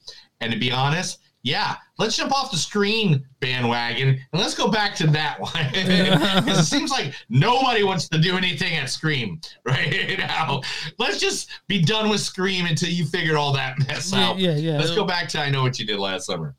[0.40, 4.94] and to be honest, yeah, let's jump off the screen bandwagon and let's go back
[4.96, 10.16] to that one because it seems like nobody wants to do anything at Scream right
[10.18, 10.60] now.
[10.98, 14.38] Let's just be done with Scream until you figure all that mess Yeah, out.
[14.38, 14.76] yeah, yeah.
[14.78, 16.54] Let's go back to I Know What You Did Last Summer.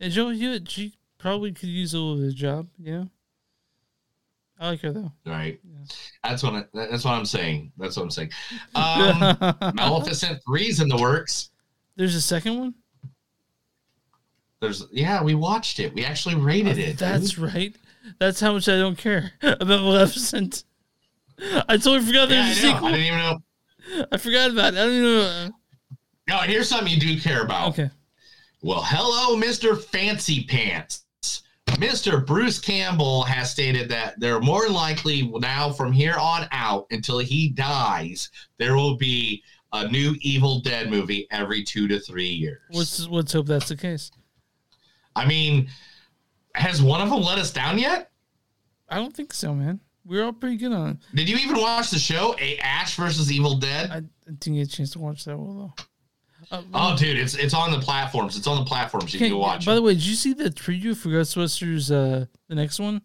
[0.00, 2.68] And Joe Hewitt, she probably could use a little bit of job.
[2.78, 3.04] Yeah,
[4.58, 5.12] I like her though.
[5.24, 5.58] Right.
[6.22, 7.72] That's what I, that's what I'm saying.
[7.78, 8.30] That's what I'm saying.
[8.74, 9.18] Um,
[9.74, 11.50] Maleficent three's in the works.
[11.96, 12.74] There's a second one.
[14.60, 15.94] There's yeah, we watched it.
[15.94, 16.98] We actually rated it.
[16.98, 17.38] That's dude.
[17.38, 17.76] right.
[18.18, 20.64] That's how much I don't care about Maleficent.
[21.40, 22.88] I totally forgot there's I, a sequel.
[22.88, 24.06] I didn't even know.
[24.12, 24.78] I forgot about it.
[24.78, 25.50] I don't even know.
[26.28, 27.70] No, here's something you do care about.
[27.70, 27.90] Okay.
[28.62, 29.82] Well, hello, Mr.
[29.82, 31.04] Fancy Pants.
[31.68, 32.24] Mr.
[32.24, 37.48] Bruce Campbell has stated that they're more likely now from here on out until he
[37.48, 39.42] dies, there will be
[39.72, 42.60] a new Evil Dead movie every two to three years.
[42.70, 44.10] Let's let's hope that's the case.
[45.20, 45.68] I mean,
[46.54, 48.10] has one of them let us down yet?
[48.88, 49.80] I don't think so, man.
[50.06, 50.96] We're all pretty good on it.
[51.14, 53.90] Did you even watch the show, A Ash versus Evil Dead?
[53.90, 54.00] I
[54.32, 55.74] didn't get a chance to watch that one though.
[56.50, 58.36] Uh, oh, dude, it's it's on the platforms.
[58.36, 59.12] It's on the platforms.
[59.12, 59.62] You can watch.
[59.62, 59.66] It.
[59.66, 59.74] By it.
[59.76, 61.90] the way, did you see the preview for Ghostbusters?
[61.90, 63.02] Uh, the next one,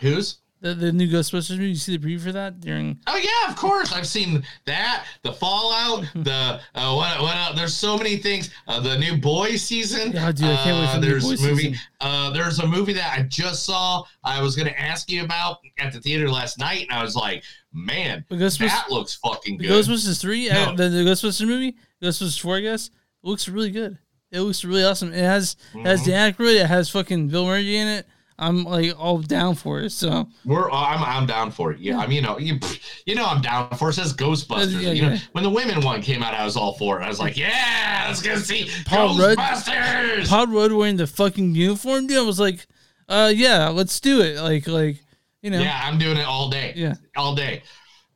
[0.00, 0.38] Who's?
[0.60, 1.68] The the new Ghostbusters movie.
[1.68, 2.98] You see the preview for that during?
[3.06, 3.92] Oh yeah, of course.
[3.92, 5.04] I've seen that.
[5.22, 6.04] The Fallout.
[6.14, 7.20] the uh, what?
[7.20, 7.34] What?
[7.36, 8.50] Uh, there's so many things.
[8.66, 10.12] Uh, the new Boy season.
[10.12, 11.62] Yeah, dude, I can't wait for Uh, the new There's Boys a movie.
[11.62, 11.78] season.
[12.00, 14.02] Uh, there's a movie that I just saw.
[14.24, 17.44] I was gonna ask you about at the theater last night, and I was like,
[17.72, 19.68] man, that looks fucking good.
[19.70, 20.54] Ghostbusters three, No.
[20.72, 22.90] uh, the, the Ghostbusters movie, Ghostbusters four, I guess,
[23.22, 23.98] looks really good.
[24.32, 25.12] It looks really awesome.
[25.12, 26.10] It has it has Mm-hmm.
[26.10, 26.60] Dan Aykroyd.
[26.60, 28.06] It has fucking Bill Murray in it.
[28.38, 29.90] I'm like all down for it.
[29.90, 31.80] So We're I'm I'm down for it.
[31.80, 32.58] Yeah, I mean, you know, you
[33.06, 33.92] you know, I'm down for it.
[33.92, 34.80] It says Ghostbusters.
[34.82, 37.04] Yeah, you know, when the women one came out, I was all for it.
[37.04, 40.28] I was like, yeah, let's go see Paul Rudd, Ghostbusters.
[40.28, 42.06] Paul Rudd wearing the fucking uniform.
[42.06, 42.66] Dude, I was like,
[43.08, 44.38] uh, yeah, let's do it.
[44.40, 45.02] Like, like
[45.42, 46.72] you know, Yeah, I'm doing it all day.
[46.76, 46.94] Yeah.
[47.16, 47.62] all day.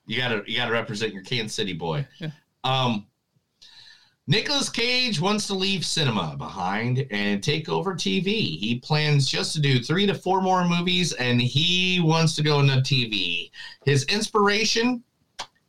[0.06, 2.06] You gotta you gotta represent your Kansas City boy.
[2.18, 2.30] Yeah.
[2.64, 3.06] Um,
[4.30, 8.56] Nicolas Cage wants to leave cinema behind and take over TV.
[8.60, 12.60] He plans just to do three to four more movies, and he wants to go
[12.60, 13.50] into TV.
[13.84, 15.02] His inspiration.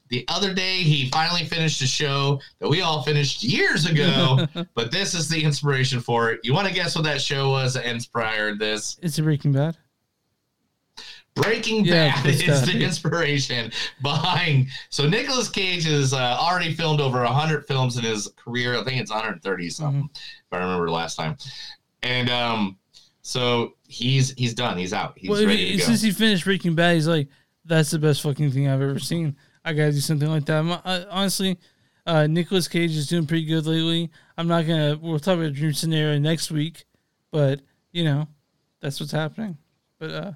[0.09, 4.45] The other day, he finally finished a show that we all finished years ago,
[4.75, 6.41] but this is the inspiration for it.
[6.43, 8.99] You want to guess what that show was that inspired this?
[9.01, 9.75] it's a Breaking Bad.
[11.35, 13.71] Breaking Yeah, Bad is the inspiration
[14.01, 14.67] behind.
[14.89, 18.77] So Nicolas Cage has uh, already filmed over hundred films in his career.
[18.77, 20.05] I think it's 130 something, Mm-hmm.
[20.11, 21.37] if I remember last time.
[22.03, 22.77] And um,
[23.21, 24.77] so he's he's done.
[24.77, 25.13] He's out.
[25.17, 25.83] He's well, ready to go.
[25.85, 27.27] since he finished Breaking Bad, he's like,
[27.63, 29.37] that's the best fucking thing I've ever seen.
[29.63, 30.57] I gotta do something like that.
[30.59, 31.57] I'm, honestly,
[32.07, 34.09] uh, Nicolas Cage is doing pretty good lately.
[34.37, 34.97] I'm not gonna.
[35.01, 36.83] We'll talk about Dream Scenario next week,
[37.31, 37.61] but
[37.91, 38.27] you know,
[38.81, 39.57] that's what's happening.
[39.97, 40.31] But uh.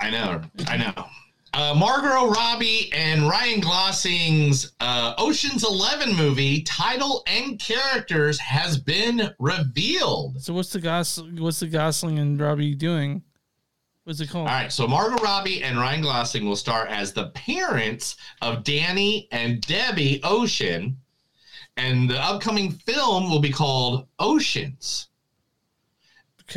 [0.00, 0.42] I know.
[0.68, 1.06] I know.
[1.52, 9.30] Uh, Margot Robbie and Ryan Gosling's uh, Ocean's Eleven movie title and characters has been
[9.40, 10.40] revealed.
[10.40, 11.20] So what's the Gos?
[11.38, 13.22] What's the Gosling and Robbie doing?
[14.04, 14.48] What's it called?
[14.48, 19.28] All right, so Margot Robbie and Ryan Gosling will star as the parents of Danny
[19.32, 20.96] and Debbie Ocean,
[21.76, 25.08] and the upcoming film will be called Oceans.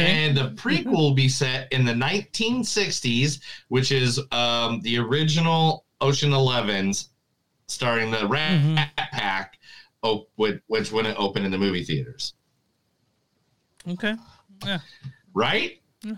[0.02, 6.32] And the prequel will be set in the 1960s, which is um, the original Ocean
[6.32, 7.10] 11s,
[7.68, 9.58] starring the Rat Pack,
[10.04, 12.34] oh, which, which when it opened in the movie theaters.
[13.88, 14.16] Okay.
[14.66, 14.80] Yeah.
[15.34, 15.82] Right?
[16.02, 16.16] Yeah.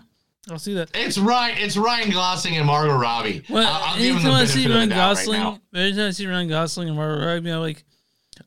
[0.50, 0.90] I'll see that.
[0.94, 1.58] It's Ryan.
[1.58, 3.42] It's Ryan Gosling and Margot Robbie.
[3.48, 6.10] Well, I'll, I'll give them the anytime I see Ryan doubt right Gosling, anytime I
[6.10, 7.84] see Ryan Gosling and Margot Robbie, I'm like,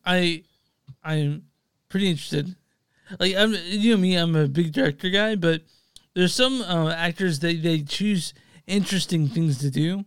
[0.06, 0.44] I,
[1.04, 1.44] I'm
[1.90, 2.56] pretty interested.
[3.20, 5.62] Like I'm, you know me, I'm a big director guy, but
[6.16, 8.34] there's some uh, actors that they choose
[8.68, 10.06] interesting things to do,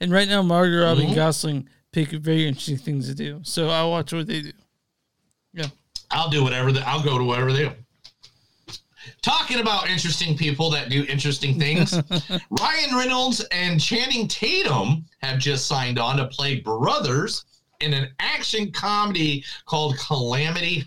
[0.00, 1.16] and right now Margot Robbie and Mhm.
[1.16, 3.40] Gosling pick very interesting things to do.
[3.44, 4.52] So I'll watch what they do.
[5.52, 5.66] Yeah.
[6.10, 6.72] I'll do whatever.
[6.72, 7.72] The, I'll go to whatever they do.
[9.22, 11.94] Talking about interesting people that do interesting things,
[12.50, 17.44] Ryan Reynolds and Channing Tatum have just signed on to play brothers
[17.80, 20.84] in an action comedy called Calamity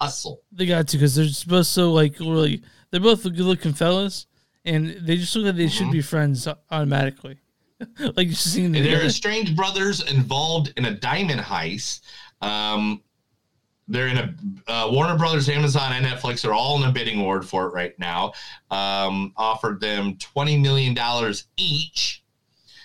[0.00, 0.42] Hustle.
[0.52, 2.62] They got to because they're supposed to like really.
[2.90, 4.26] They're both good looking fellas,
[4.64, 7.38] and they just look like they should be friends automatically.
[8.16, 12.00] like you seen And they're estranged brothers involved in a diamond heist.
[12.40, 13.02] Um,
[13.86, 14.34] they're in a
[14.66, 17.98] uh, Warner Brothers, Amazon, and Netflix are all in a bidding war for it right
[17.98, 18.32] now.
[18.70, 22.22] Um, offered them twenty million dollars each.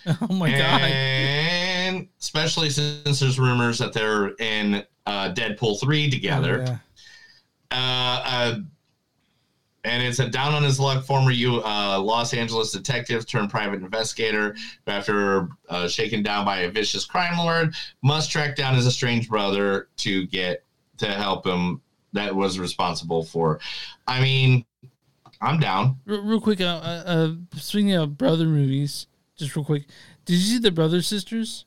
[0.05, 0.81] Oh my god!
[0.81, 6.65] And especially since there's rumors that they're in uh, Deadpool three together.
[6.67, 6.77] Oh, yeah.
[7.73, 8.55] Uh, uh,
[9.83, 13.81] and it's a down on his luck former U, uh, Los Angeles detective turned private
[13.81, 14.55] investigator
[14.87, 19.89] after uh, shaken down by a vicious crime lord, must track down his estranged brother
[19.97, 20.63] to get
[20.97, 21.81] to help him.
[22.13, 23.59] That was responsible for.
[24.07, 24.65] I mean,
[25.41, 25.97] I'm down.
[26.05, 29.87] Real, real quick, uh, uh, speaking of brother movies, just real quick,
[30.25, 31.65] did you see the brother sisters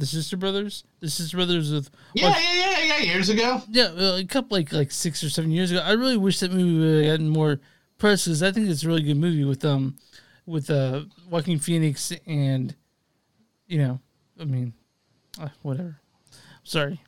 [0.00, 0.84] the sister brothers?
[1.00, 2.98] The sister brothers with Yeah, yeah, yeah, yeah.
[3.12, 3.62] Years ago.
[3.70, 5.80] yeah, uh, a couple like like six or seven years ago.
[5.84, 7.60] I really wish that movie would have gotten more
[7.98, 9.96] press because I think it's a really good movie with um
[10.46, 12.74] with uh Joaquin Phoenix and
[13.66, 14.00] you know,
[14.40, 14.72] I mean,
[15.40, 15.98] uh, whatever.
[16.64, 17.00] Sorry.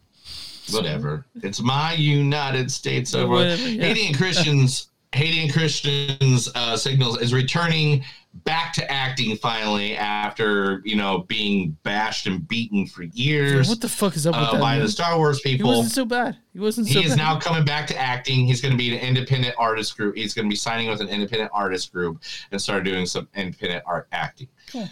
[0.71, 1.27] whatever.
[1.43, 3.93] It's my United States of Whatever, yeah.
[3.93, 4.89] Hayden Christensen.
[5.15, 8.05] Hayden Christensen uh, signals is returning
[8.43, 13.69] back to acting finally after you know being bashed and beaten for years.
[13.69, 14.61] What the fuck is up with uh, that?
[14.61, 14.83] by man?
[14.83, 15.71] the Star Wars people?
[15.71, 16.37] He wasn't so bad.
[16.53, 17.19] He wasn't so he is bad.
[17.19, 18.47] now coming back to acting.
[18.47, 20.17] He's going to be an independent artist group.
[20.17, 23.85] He's going to be signing with an independent artist group and start doing some independent
[23.87, 24.49] art acting.
[24.71, 24.89] Cool.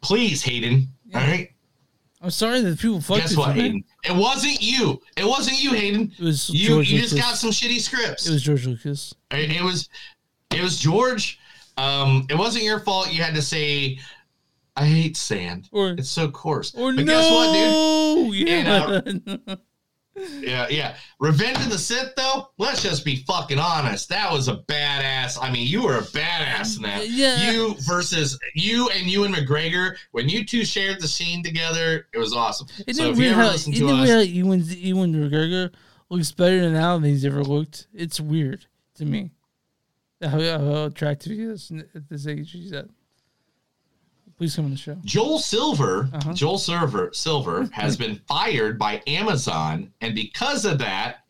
[0.00, 0.88] Please, Hayden.
[1.14, 1.53] All right.
[2.24, 3.54] I'm sorry that people fucked Guess what.
[3.54, 3.84] Hayden?
[4.02, 4.98] It wasn't you.
[5.14, 6.10] It wasn't you, Hayden.
[6.18, 6.68] It was you.
[6.68, 8.26] George you just got some shitty scripts.
[8.26, 9.14] It was George Lucas.
[9.30, 9.90] It, it was.
[10.50, 11.38] It was George.
[11.76, 13.12] Um, it wasn't your fault.
[13.12, 13.98] You had to say,
[14.74, 16.74] "I hate sand." Or it's so coarse.
[16.74, 19.46] Or but no, guess what, dude?
[19.46, 19.56] yeah.
[20.16, 20.96] Yeah, yeah.
[21.18, 22.48] Revenge of the Sith, though.
[22.58, 24.08] Let's just be fucking honest.
[24.08, 25.38] That was a badass.
[25.40, 27.08] I mean, you were a badass in that.
[27.08, 27.50] Yeah.
[27.50, 29.96] You versus you and you and McGregor.
[30.12, 32.68] When you two shared the scene together, it was awesome.
[32.86, 34.64] Isn't so it if you weird ever how, listen isn't to it us, weird Ewan,
[34.66, 35.72] Ewan McGregor
[36.10, 37.88] looks better now than he's ever looked.
[37.92, 39.32] It's weird to me
[40.22, 42.86] how, how attractive he is at this age he's at.
[44.44, 44.98] Please come on the show.
[45.06, 46.34] Joel Silver, Uh-huh.
[46.34, 51.24] Joel Silver, Silver has been fired by Amazon, and because of that,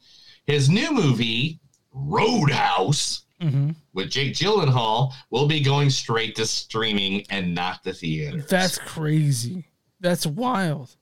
[0.47, 1.61] his new movie
[1.93, 3.71] Roadhouse Mm-hmm.
[3.93, 8.41] with Jake Gyllenhaal will be going straight to streaming and not the theater.
[8.49, 9.67] That's crazy.
[10.01, 10.97] That's wild.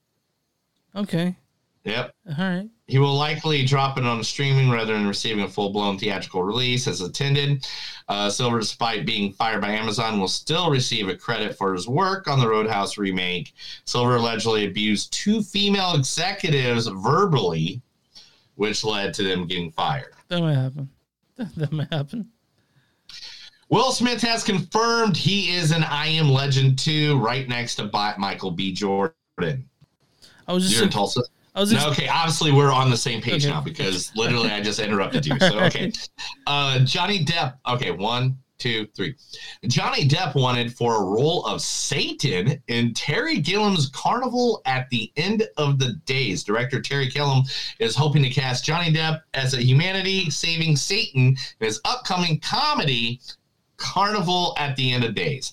[0.96, 1.36] Okay.
[1.84, 2.14] Yep.
[2.30, 2.68] All right.
[2.92, 6.86] He will likely drop it on streaming rather than receiving a full blown theatrical release
[6.86, 7.66] as intended.
[8.06, 12.28] Uh, Silver, despite being fired by Amazon, will still receive a credit for his work
[12.28, 13.54] on the Roadhouse remake.
[13.86, 17.80] Silver allegedly abused two female executives verbally,
[18.56, 20.12] which led to them getting fired.
[20.28, 20.90] That might happen.
[21.56, 22.28] That, might happen.
[23.70, 28.50] Will Smith has confirmed he is an I Am Legend 2 right next to Michael
[28.50, 28.70] B.
[28.70, 29.66] Jordan.
[30.46, 31.22] I was just You're in Tulsa?
[31.54, 33.52] I was No, okay, obviously we're on the same page Okay.
[33.52, 35.38] now because literally I just interrupted you.
[35.38, 35.92] So okay.
[36.46, 37.54] Uh Johnny Depp.
[37.68, 39.14] Okay, one, two, three.
[39.66, 45.42] Johnny Depp wanted for a role of Satan in Terry Gilliam's Carnival at the End
[45.58, 46.42] of the Days.
[46.42, 47.42] Director Terry Gilliam
[47.80, 53.20] is hoping to cast Johnny Depp as a humanity saving Satan in his upcoming comedy
[53.76, 55.52] Carnival at the End of Days.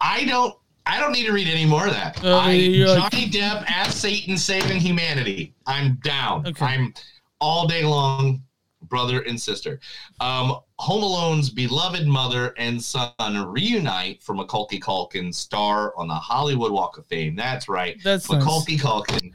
[0.00, 0.54] I don't
[0.86, 2.22] I don't need to read any more of that.
[2.24, 5.54] Uh, I, you're like- Johnny Depp as Satan saving humanity.
[5.66, 6.44] I'm down.
[6.60, 6.94] I'm
[7.40, 8.42] all day long,
[8.82, 9.80] brother and sister.
[10.20, 13.10] Um, Home Alone's beloved mother and son
[13.48, 17.34] reunite for Macaulay Culkin star on the Hollywood Walk of Fame.
[17.34, 17.96] That's right.
[18.04, 18.40] That's nice.
[18.40, 19.32] Macaulay Culkin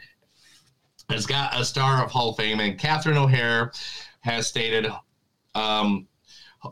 [1.10, 3.72] has got a star of Hall of Fame, and Catherine O'Hara
[4.22, 4.88] has stated,
[5.56, 6.08] um,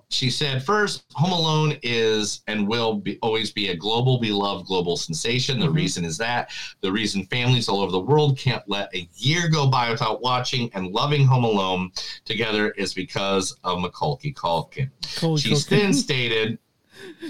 [0.09, 4.95] she said, first, Home Alone is and will be, always be a global, beloved global
[4.97, 5.59] sensation.
[5.59, 5.73] The Mhm.
[5.73, 9.67] reason is that the reason families all over the world can't let a year go
[9.67, 11.91] by without watching and loving Home Alone
[12.25, 14.91] together is because of Macaulay Culkin.
[15.15, 15.69] Macaulay She Culkin.
[15.69, 16.59] then stated,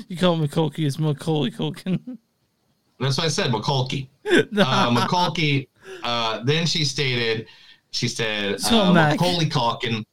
[0.09, 2.17] You call him Macaulay, it's Macaulay Culkin.
[2.99, 4.09] That's what I said, Macaulay.
[4.29, 5.69] uh, Macaulay.
[6.03, 7.47] Uh, then she stated,
[7.91, 10.03] she said, So, uh, Macaulay Culkin,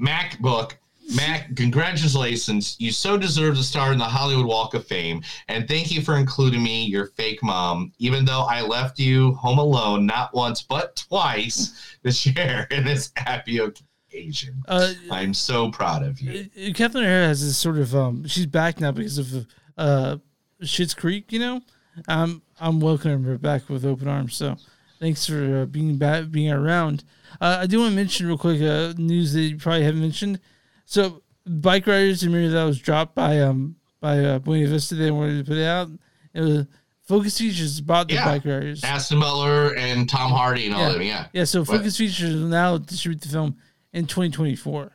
[0.00, 0.74] MacBook,
[1.14, 2.76] Mac, congratulations.
[2.78, 5.22] You so deserve to star in the Hollywood Walk of Fame.
[5.48, 9.58] And thank you for including me, your fake mom, even though I left you home
[9.58, 14.62] alone not once but twice to share in this happy occasion.
[14.68, 16.50] Uh, I'm so proud of you.
[16.56, 19.46] Uh, Catherine O'Hara has this sort of um she's back now because of
[19.78, 20.16] uh
[20.62, 21.62] Schitt's Creek, you know.
[22.06, 24.34] Um I'm welcoming her back with open arms.
[24.36, 24.56] So
[25.00, 27.04] thanks for uh, being back being around.
[27.40, 30.40] Uh, I do want to mention real quick uh, news that you probably haven't mentioned.
[30.84, 34.94] So bike riders, remember that was dropped by um by uh, Buena Vista.
[34.94, 35.88] They wanted to put it out.
[36.34, 36.66] It was
[37.08, 38.24] Focus Features bought the Yeah.
[38.26, 38.84] bike riders.
[38.84, 40.86] Austin Butler and Tom Hardy and all yeah.
[40.88, 41.02] of them.
[41.02, 41.26] Yeah.
[41.32, 41.64] Yeah, so?
[41.64, 43.56] Focus Features will now distribute the film
[43.94, 44.92] in 2024.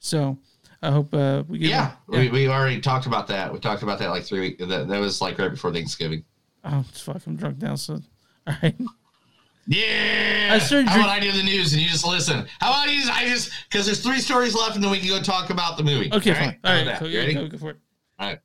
[0.00, 0.36] So
[0.82, 3.52] I hope uh, we get Yeah, We, we already talked about that.
[3.52, 4.66] We talked about that like three weeks.
[4.66, 6.24] That, that was like right before Thanksgiving.
[6.64, 7.76] Oh, fuck, I'm drunk now.
[7.76, 8.00] So,
[8.48, 8.74] all right.
[9.66, 10.58] Yeah.
[10.58, 12.46] How about I do the news and you just listen?
[12.60, 13.00] How about you?
[13.00, 15.76] Just, I just because there's three stories left and then we can go talk about
[15.76, 16.10] the movie.
[16.12, 16.48] Okay, All fine.
[16.48, 16.58] right.
[16.64, 17.00] All right, about that?
[17.00, 17.34] go, You ready?
[17.34, 17.76] go, go for it.
[18.18, 18.38] All right.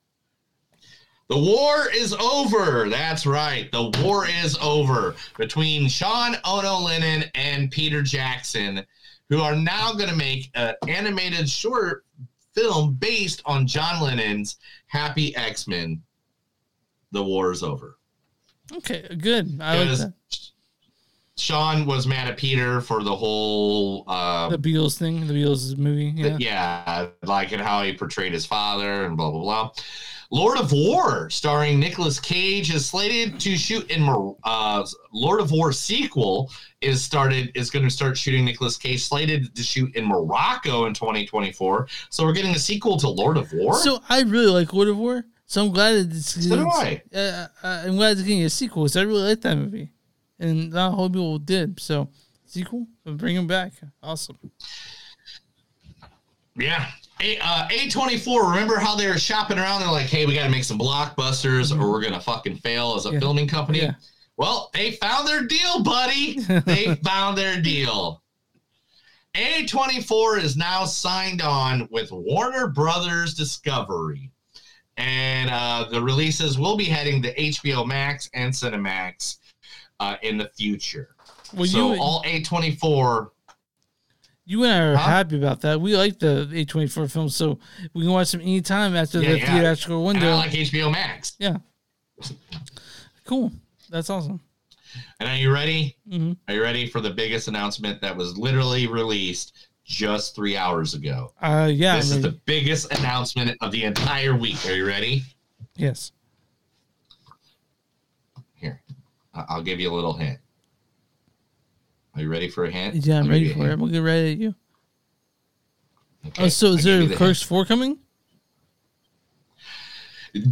[1.28, 2.88] The war is over.
[2.88, 3.70] That's right.
[3.70, 8.84] The war is over between Sean Ono Lennon and Peter Jackson,
[9.28, 12.04] who are now going to make an animated short
[12.52, 14.56] film based on John Lennon's
[14.88, 15.98] Happy Xmas.
[17.12, 17.96] The war is over.
[18.72, 19.56] Okay, good.
[19.60, 20.12] I like that.
[21.40, 26.12] Sean was mad at Peter for the whole uh, The Beatles thing, the Beatles movie.
[26.14, 26.36] Yeah.
[26.38, 29.70] yeah, like and how he portrayed his father and blah blah blah.
[30.32, 34.08] Lord of War, starring Nicolas Cage, is slated to shoot in
[34.44, 39.54] uh, Lord of War sequel is started is going to start shooting Nicolas Cage slated
[39.56, 41.88] to shoot in Morocco in 2024.
[42.10, 43.74] So we're getting a sequel to Lord of War.
[43.74, 45.24] So I really like Lord of War.
[45.46, 46.34] So I'm glad it's.
[46.44, 49.40] So do it's- Uh, uh, I'm glad it's getting a sequel because I really like
[49.40, 49.90] that movie,
[50.40, 51.78] and not a whole people did.
[51.80, 52.08] So
[52.46, 53.72] sequel, bring him back.
[54.02, 54.38] Awesome.
[56.56, 56.86] Yeah.
[57.22, 59.80] A, uh, A24, remember how they were shopping around?
[59.80, 62.94] They're like, hey, we got to make some blockbusters or we're going to fucking fail
[62.96, 63.20] as a Yeah.
[63.20, 63.82] filming company.
[63.82, 63.92] Yeah.
[64.36, 66.40] Well, they found their deal, buddy.
[66.40, 68.22] they found their deal.
[69.34, 74.30] A24 is now signed on with Warner Brothers Discovery.
[74.96, 79.36] And uh, the releases will be heading to HBO Max and Cinemax
[80.00, 81.14] uh, in the future.
[81.54, 83.30] Well, so all A24
[84.46, 85.08] You and I are Huh?
[85.10, 85.80] happy about that.
[85.80, 87.58] We like the A24 films, so
[87.94, 89.58] we can watch them anytime after Yeah, the yeah.
[89.60, 90.30] theatrical And window.
[90.32, 91.36] I like HBO Max.
[91.38, 91.58] Yeah.
[93.24, 93.52] Cool.
[93.90, 94.40] That's awesome.
[95.20, 95.96] And are you ready?
[96.08, 96.36] Mhm.
[96.48, 99.52] Are you ready for the biggest announcement that was literally released
[99.84, 101.32] just three hours ago?
[101.40, 101.96] Uh, yeah.
[101.96, 104.64] this is the biggest announcement of the entire week.
[104.66, 105.22] Are you ready?
[105.76, 106.10] yes.
[108.54, 108.94] Here, I-
[109.34, 110.38] I'll give you a little hint.
[112.14, 112.96] Are you ready for a hint?
[113.06, 113.68] Yeah, I'm ready for it.
[113.68, 113.82] hint.
[113.82, 114.54] I'm get ready at you.
[116.26, 117.98] Okay, Oh, so is there a the Clerks 4 coming?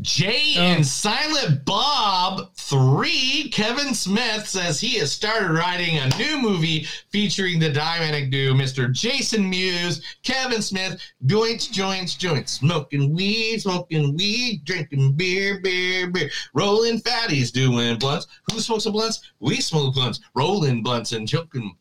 [0.00, 0.60] Jay Oh.
[0.62, 3.48] and Silent Bob 3.
[3.50, 8.90] Kevin Smith says he has started writing a new movie featuring the dynamic duo, Mr.
[8.92, 16.30] Jason Mewes, Kevin Smith, joints, joints, joints, smoking weed, smoking weed, drinking beer, beer, beer,
[16.54, 18.26] rolling fatties, doing blunts.
[18.52, 19.20] Who smokes a blunts?
[19.40, 21.74] We smoke blunts, rolling blunts and joking.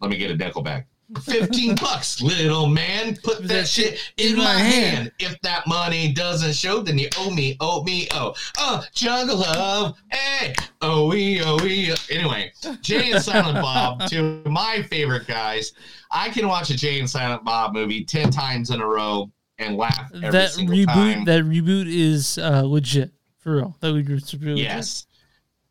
[0.00, 0.86] Let me get a deckle back.
[1.22, 3.16] 15 bucks, little man.
[3.22, 5.12] Put that shit in my hand.
[5.18, 8.34] If that money doesn't show, then you owe me, owe me, oh.
[8.58, 9.96] Oh, jungle love.
[10.10, 11.94] Hey, oh, we, oh, we.
[12.10, 15.72] Anyway, Jay and Silent Bob, two of my favorite guys.
[16.10, 19.76] I can watch a Jay and Silent Bob movie 10 times in a row and
[19.76, 21.24] laugh every that single reboot time.
[21.24, 23.76] that reboot is uh legit for real.
[23.80, 24.64] That reboot's real legit.
[24.64, 25.06] Yes.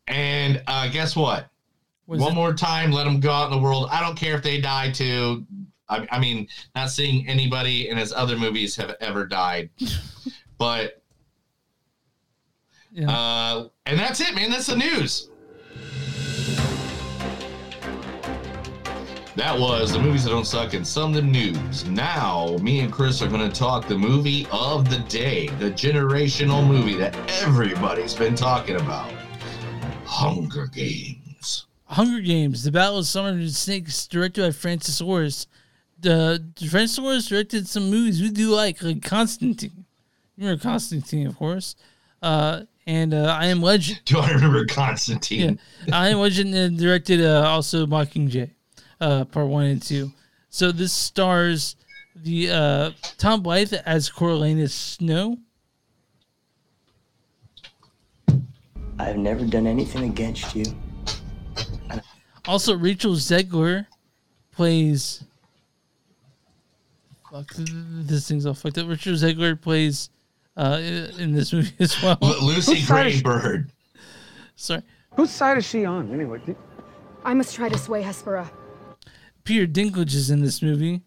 [0.06, 1.48] And uh, guess what?
[2.06, 2.34] One it?
[2.34, 3.88] more time, let them go out in the world.
[3.90, 5.46] I don't care if they die too.
[5.88, 9.70] I, I mean, not seeing anybody in his other movies have ever died,
[10.58, 11.02] but
[12.92, 13.10] Yeah.
[13.10, 14.50] uh, and that's it, man.
[14.50, 15.28] That's the news.
[19.36, 21.84] That was the movies that don't suck and some of the news.
[21.86, 26.64] Now, me and Chris are going to talk the movie of the day, the generational
[26.64, 29.10] movie that everybody's been talking about
[30.04, 31.18] Hunger Games.
[31.94, 35.46] Hunger Games: The Battle of Summer and Snakes, directed by Francis Orris.
[36.00, 39.84] The Francis Orris directed some movies we do like, like Constantine.
[40.36, 41.76] You remember Constantine, of course.
[42.20, 44.00] Uh, and uh, I Am Legend.
[44.04, 45.58] Do I remember Constantine?
[45.86, 48.50] Yeah, I Am Legend and directed uh, also Mockingjay,
[49.00, 50.12] uh, part one and two.
[50.50, 51.76] So this stars
[52.16, 55.38] the uh, Tom Blyth as Coriolanus Snow.
[58.98, 60.64] I've never done anything against you.
[62.46, 63.86] Also, Rachel Zegler
[64.52, 65.24] plays.
[67.30, 67.76] Fuck, th- th-
[68.06, 68.88] this thing's all fucked up.
[68.88, 70.10] Rachel Zegler plays
[70.56, 70.78] uh,
[71.18, 72.18] in this movie as well.
[72.20, 73.72] Lu- Lucy Whose side is- Gray Baird.
[74.56, 74.82] Sorry.
[75.16, 76.40] Whose side is she on anyway?
[76.44, 76.56] Did-
[77.24, 78.48] I must try to sway Hespera.
[79.44, 81.02] Peter Dinklage is in this movie,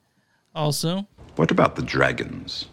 [0.55, 2.65] also, What about the dragons?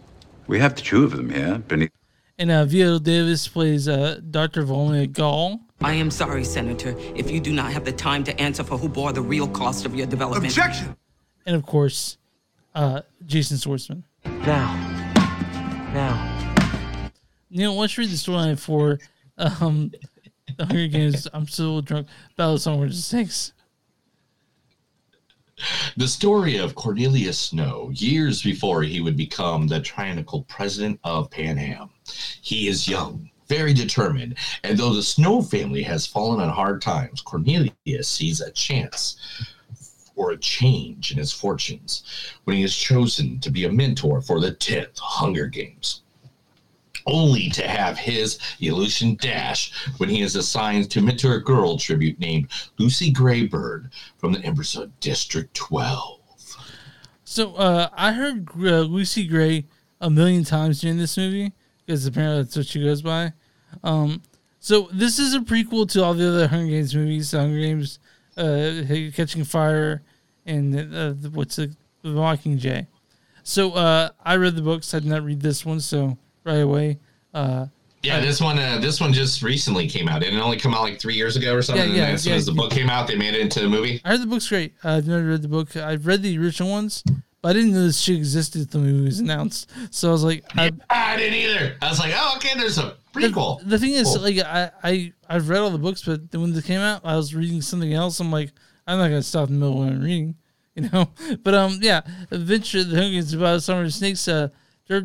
[0.47, 1.91] We have two of them here beneath.
[2.39, 4.63] and uh, Viola Davis plays uh, Dr.
[4.65, 5.61] Volumnia Gaul.
[5.85, 8.89] I am sorry, Senator, if you do not have the time to answer for who
[8.89, 10.47] bore the real cost of your development.
[10.47, 10.97] Objection!
[11.45, 12.17] And of course,
[12.75, 14.03] uh, Jason Schwartzman.
[14.25, 14.73] Now.
[15.93, 17.11] Now.
[17.51, 18.99] Neil, let's read the storyline for
[19.37, 19.93] um,
[20.57, 21.29] the Hunger Games.
[21.35, 22.07] I'm still drunk.
[22.35, 23.53] Battle of Summer Snakes.
[25.99, 31.91] The story of Coriolanus Snow, years before he would become the tyrannical president of Panem.
[32.41, 37.23] He is young, very determined, and though the Snow family has fallen on hard times,
[37.23, 39.17] Coriolanus sees a chance
[40.15, 42.05] for a change in his fortunes
[42.45, 46.03] when he is chosen to be a mentor for the 10th Hunger Games.
[47.07, 52.19] Only to have his illusion dash when he is assigned to mentor a girl tribute
[52.19, 56.21] named Lucy Gray Baird from the Empress of District 12.
[57.25, 59.67] So uh, I heard uh, Lucy Gray
[60.01, 61.53] a million times during this movie
[61.87, 63.33] because apparently that's what she goes by.
[63.83, 64.23] Um,
[64.61, 67.33] so this is a prequel to all the other Hunger Games movies.
[67.33, 67.99] Hunger Games,
[68.37, 68.83] uh,
[69.15, 70.03] Catching Fire,
[70.47, 72.87] and uh, the- what's the, the Mockingjay.
[73.43, 74.95] So uh, I read the books.
[74.95, 75.81] I did not read this one.
[75.81, 76.99] So right away,
[77.35, 77.67] uh,
[78.03, 80.21] Yeah, this one uh, this one just recently came out.
[80.23, 81.91] Didn't it only come out like three years ago or something?
[81.91, 82.37] Yeah, yeah, as soon yeah.
[82.39, 84.01] as the book came out, they made it into the movie.
[84.05, 84.73] I heard the book's great.
[84.83, 85.77] I've never read the book.
[85.77, 87.05] I've read the original ones,
[87.45, 89.71] but I didn't know this shit existed until the movie was announced.
[89.91, 91.77] So I was like, I, I didn't either.
[91.83, 93.59] I was like, oh, okay, there's a prequel.
[93.59, 94.23] The, the thing is, Cool.
[94.23, 97.17] like, I, I I've read all the books, but then when they came out, I
[97.17, 98.19] was reading something else.
[98.19, 98.51] I'm like,
[98.87, 100.37] I'm not gonna stop in the middle of I'm reading,
[100.75, 101.11] you know.
[101.43, 102.01] But um, yeah,
[102.31, 104.27] Adventure the Hunger Games about Summer of Snakes.
[104.27, 104.49] Uh,
[104.91, 105.01] uh,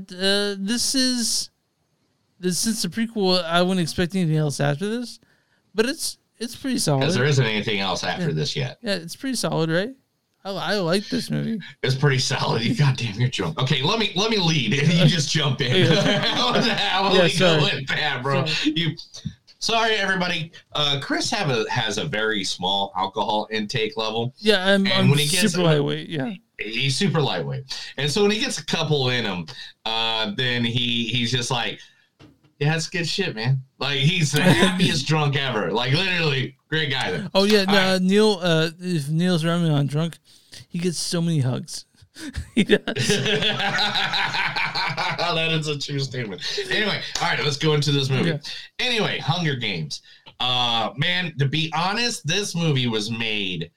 [0.58, 1.50] this is
[2.40, 3.44] this since the prequel.
[3.44, 5.20] I wouldn't expect anything else after this,
[5.76, 7.02] but it's it's pretty solid.
[7.02, 8.34] Because there isn't anything else after Yeah.
[8.34, 8.78] this yet.
[8.82, 9.94] Yeah, it's pretty solid, right?
[10.46, 11.60] I, I like this movie.
[11.84, 12.62] It's pretty solid.
[12.64, 13.60] You goddamn, you're drunk.
[13.62, 15.92] Okay, let me let me lead, and you just jump in.
[15.92, 17.60] How Yeah, we sorry.
[17.60, 18.46] go with that, bro?
[18.64, 18.96] You.
[19.62, 20.52] Sorry, everybody.
[20.72, 24.34] Uh, Chris have a has a very small alcohol intake level.
[24.38, 26.08] Yeah, I'm, And I'm when he gets- super lightweight.
[26.10, 26.34] Yeah.
[26.58, 27.64] He's super lightweight,
[27.98, 29.46] and so when he gets a couple in him,
[29.86, 31.80] uh, then he he's just like,
[32.60, 33.62] Yeah, that's good shit, man.
[33.80, 35.72] Like he's the happiest drunk ever.
[35.72, 37.12] Like literally, great guy.
[37.12, 37.30] There.
[37.34, 38.40] Oh yeah, no, uh, Neil.
[38.42, 40.18] Uh, if Neil's running on drunk,
[40.68, 41.86] he gets so many hugs.
[42.56, 42.80] he does.
[45.36, 46.42] that is a true statement.
[46.70, 48.34] Anyway, all right, let's go into this movie.
[48.34, 48.42] Okay.
[48.80, 50.02] Anyway, Hunger Games.
[50.42, 53.72] Uh, man, to be honest, this movie was made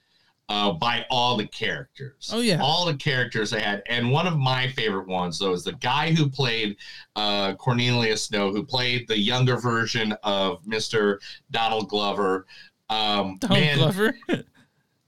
[0.52, 2.30] uh, by all the characters.
[2.32, 2.60] Oh, yeah.
[2.60, 6.12] all the characters they had, and one of my favorite ones though is the guy
[6.12, 6.76] who played
[7.16, 11.20] uh, Cornelius Snow, who played the younger version of Mister
[11.50, 12.46] Donald Glover.
[12.90, 14.14] Um, Donald man, Glover.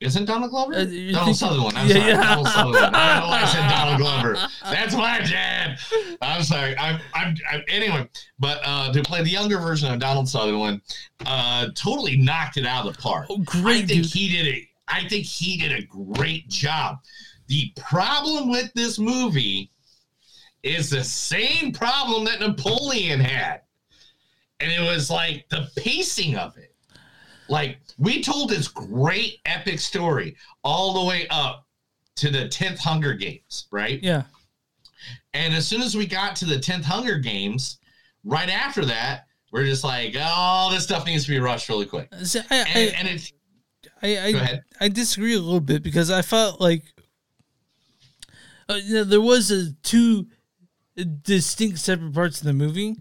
[0.01, 0.75] Isn't Donald Glover?
[0.75, 1.79] Uh, Donald Sutherland.
[1.79, 2.09] I'm Yeah, sorry.
[2.11, 2.23] yeah.
[2.29, 2.97] Donald Sutherland.
[2.97, 4.49] I don't know why I said Donald Glover.
[4.65, 5.79] That's my jab.
[6.21, 6.77] I'm sorry.
[6.79, 8.09] I'm, I'm, I'm anyway,
[8.39, 10.83] but uh, to play the younger version of Donald Sutherland,
[11.25, 13.27] uh, totally knocked it out of the park.
[13.31, 14.07] Oh, great, I think dude.
[14.13, 14.65] he did it.
[14.89, 16.99] I think he did a great job.
[17.47, 19.71] The problem with this movie
[20.63, 23.63] is the same problem that Napoleon had.
[24.61, 26.75] And it was like the pacing of it.
[27.49, 31.67] Like we told this great epic story all the way up
[32.17, 34.03] to the 10th Hunger Games, right?
[34.03, 34.23] Yeah.
[35.35, 37.79] And as soon as we got to the 10th Hunger Games,
[38.25, 42.09] right after that, we're just like, oh, this stuff needs to be rushed really quick.
[42.13, 42.17] I,
[42.51, 43.33] I, And, and it's
[44.11, 44.61] I, I.
[44.83, 46.83] I disagree a little bit because I felt like
[48.69, 50.27] uh, you know, there was a two
[51.23, 52.97] distinct separate parts of the movie,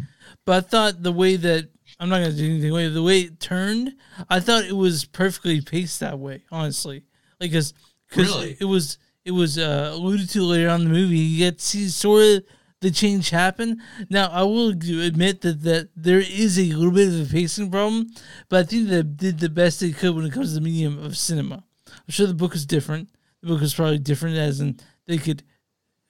[0.46, 1.70] but I thought the way that
[2.00, 3.96] I'm not gonna do anything away the way it turned,
[4.30, 6.44] I thought it was perfectly paced that way.
[6.52, 7.06] Honestly,
[7.40, 7.74] like because
[8.16, 8.58] Really?
[8.60, 11.18] it was it was uh, alluded to later on in the movie.
[11.18, 12.44] You get to see sort of
[12.84, 13.82] the change happen.
[14.10, 18.12] Now, I will admit that, that there is a little bit of a pacing problem,
[18.50, 21.04] but I think they did the best they could when it comes to the medium
[21.04, 21.64] of cinema.
[21.88, 23.10] I'm sure the book is different.
[23.42, 25.44] The book is probably different, as in they could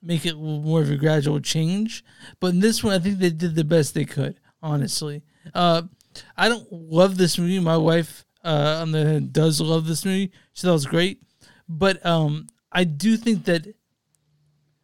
[0.01, 2.03] make it more of a gradual change.
[2.39, 4.39] But in this one, I think they did the best they could.
[4.63, 5.21] Honestly,
[5.53, 5.83] uh,
[6.35, 7.59] I don't love this movie.
[7.59, 10.31] My wife, uh, on the does love this movie.
[10.53, 11.21] She thought it was great,
[11.69, 13.67] but um, I do think that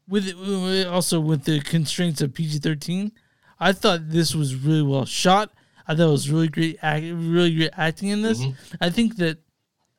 [0.10, 3.11] with also with the constraints of PG thirteen,
[3.60, 5.52] I thought this was really well shot.
[5.88, 8.44] I thought it was really great, act, really great acting in this.
[8.80, 9.40] I think that,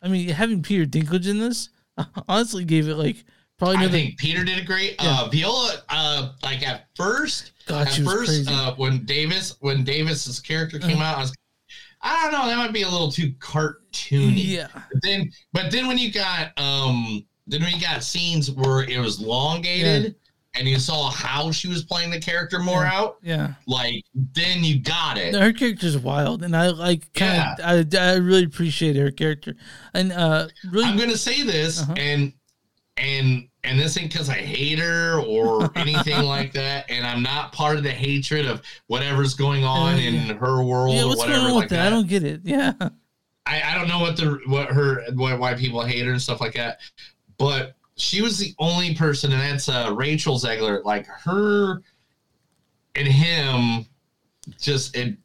[0.00, 1.68] I mean, having Peter Dinklage in this
[2.28, 3.24] honestly gave it like
[3.58, 4.94] probably I think Peter did a great.
[5.00, 10.78] Uh, Viola, uh, like at first, God, at first, uh, when Davis, when Davis's character
[10.78, 11.04] came Uh-huh.
[11.04, 11.34] out, I was,
[12.02, 14.32] I don't know, that might be a little too cartoony.
[14.46, 14.68] Yeah.
[14.72, 19.20] But then, but then when you got, um, then we got scenes where it was
[19.22, 20.14] elongated,
[20.54, 22.92] and you saw how she was playing the character more Yeah.
[22.98, 23.54] out, yeah.
[23.66, 25.34] like then you got it.
[25.34, 27.64] Her character's wild, and I like kind of
[27.94, 29.54] I, I really appreciate her character,
[29.94, 31.94] and uh, really I'm gonna say this, Uh-huh.
[31.98, 32.32] and
[32.96, 37.52] and and this ain't because I hate her or anything like that, and I'm not
[37.52, 40.34] part of the hatred of whatever's going on Uh, in yeah.
[40.34, 41.02] her world yeah.
[41.04, 41.76] or whatever going on like that?
[41.76, 41.86] that.
[41.86, 42.40] I don't get it.
[42.44, 42.72] Yeah,
[43.46, 46.40] I, I don't know what the what her what, why people hate her and stuff
[46.40, 46.78] like that,
[47.40, 50.84] but she was the only person, and that's uh, Rachel Zegler.
[50.84, 51.82] Like her
[52.94, 53.86] and him,
[54.60, 55.16] just it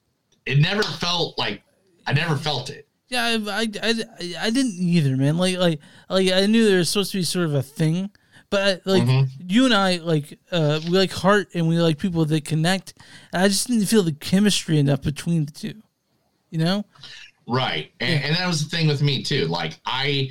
[0.46, 1.62] it never felt like
[2.08, 2.88] I never felt it.
[3.10, 3.38] yeah.
[3.48, 5.38] I, I, I, I didn't either, man.
[5.38, 5.80] Like like
[6.10, 8.10] like I knew there was supposed to be sort of a thing,
[8.50, 9.30] but I, like Mhm.
[9.48, 12.94] you and I like uh we like heart and we like people that connect.
[13.34, 15.82] And I just didn't feel the chemistry enough between the two.
[16.52, 16.86] You know?
[17.48, 17.92] Right.
[18.00, 19.46] And, and that was the thing with me too.
[19.48, 20.30] Like I,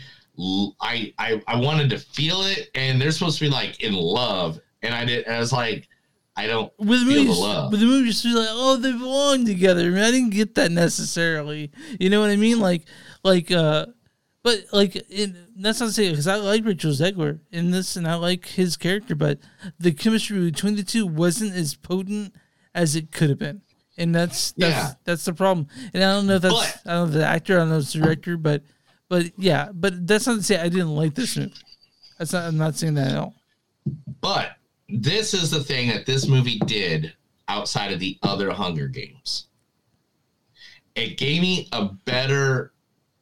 [0.80, 4.60] I, I, I wanted to feel it and they're supposed to be like in love.
[4.82, 5.88] And I did, I was like,
[6.36, 7.70] I don't with the feel the movies, love.
[7.70, 9.82] with the movies, just like, oh, they belong together.
[9.82, 11.70] I, mean, I didn't get that necessarily.
[12.00, 12.58] You know what I mean?
[12.58, 12.86] Like,
[13.22, 13.86] like, uh,
[14.42, 18.06] but like, it, that's not to say because I like Rachel Zegler in this, and
[18.08, 19.38] I like his character, but
[19.78, 22.34] the chemistry between the two wasn't as potent
[22.74, 23.62] as it could have been,
[23.96, 24.92] and that's that's Yeah.
[25.04, 25.68] that's the problem.
[25.94, 27.76] And I don't know if that's But- I don't know the actor, I don't know
[27.76, 28.64] if it's the director, but
[29.08, 31.52] but yeah, but that's not to say I didn't like this movie.
[32.18, 32.44] That's not.
[32.44, 33.34] I'm not saying that at all.
[34.20, 34.56] But
[34.88, 37.12] this is the thing that this movie did
[37.48, 39.46] outside of the other Hunger Games.
[40.94, 42.72] It gave me a better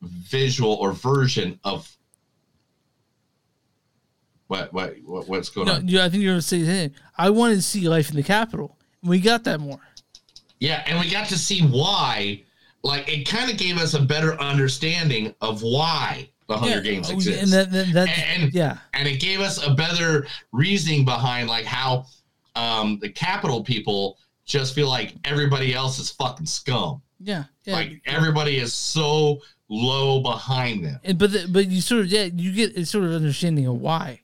[0.02, 1.90] visual or version of
[4.48, 5.88] what what, what what's going No, on.
[5.88, 8.76] yeah, I think you're gonna say, hey, I wanted to see life in the Capitol.
[9.00, 9.80] And we got that more.
[10.60, 12.42] Yeah, and we got to see why.
[12.82, 17.10] Like it kind of gave us a better understanding of why the Hunger Yeah, Games
[17.10, 17.42] oh, exist.
[17.42, 18.78] and that- that- that- and, yeah.
[18.94, 22.06] and it gave us a better reasoning behind like how
[22.56, 27.00] um, the capital people just feel like everybody else is fucking scum.
[27.20, 27.74] Yeah, yeah.
[27.74, 30.98] Like everybody is so low behind them.
[31.04, 33.80] And, but the, but you sort of yeah you get a sort of understanding of
[33.80, 34.21] why,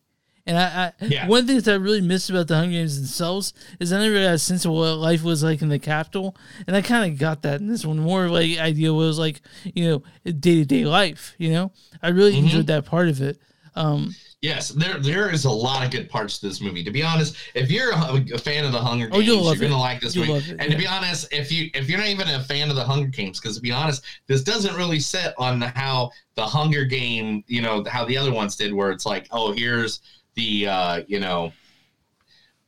[0.49, 1.27] And I, I Yeah.
[1.29, 4.15] one of the things I really missed about the Hunger Games themselves is I never
[4.15, 6.35] got a sense of what life was like in the capital,
[6.67, 7.99] and I kind of got that in this one.
[7.99, 9.43] More like idea was like,
[9.75, 10.03] you know,
[10.33, 11.35] day to day life.
[11.39, 11.73] You know,
[12.03, 12.45] I really Mhm.
[12.45, 13.39] enjoyed that part of it.
[13.77, 16.85] Um, Yes, there there is a lot of good parts to this movie.
[16.85, 19.59] To be honest, if you're a, a fan of the Hunger Oh, Games, you'll love
[19.61, 20.53] you're gonna like this You'll movie.
[20.53, 22.85] it, and to be honest, if you if you're not even a fan of the
[22.85, 27.43] Hunger Games, because to be honest, this doesn't really set on how the Hunger Game,
[27.49, 30.01] you know, how the other ones did, where it's like, oh, here's
[30.39, 31.53] the uh, you know,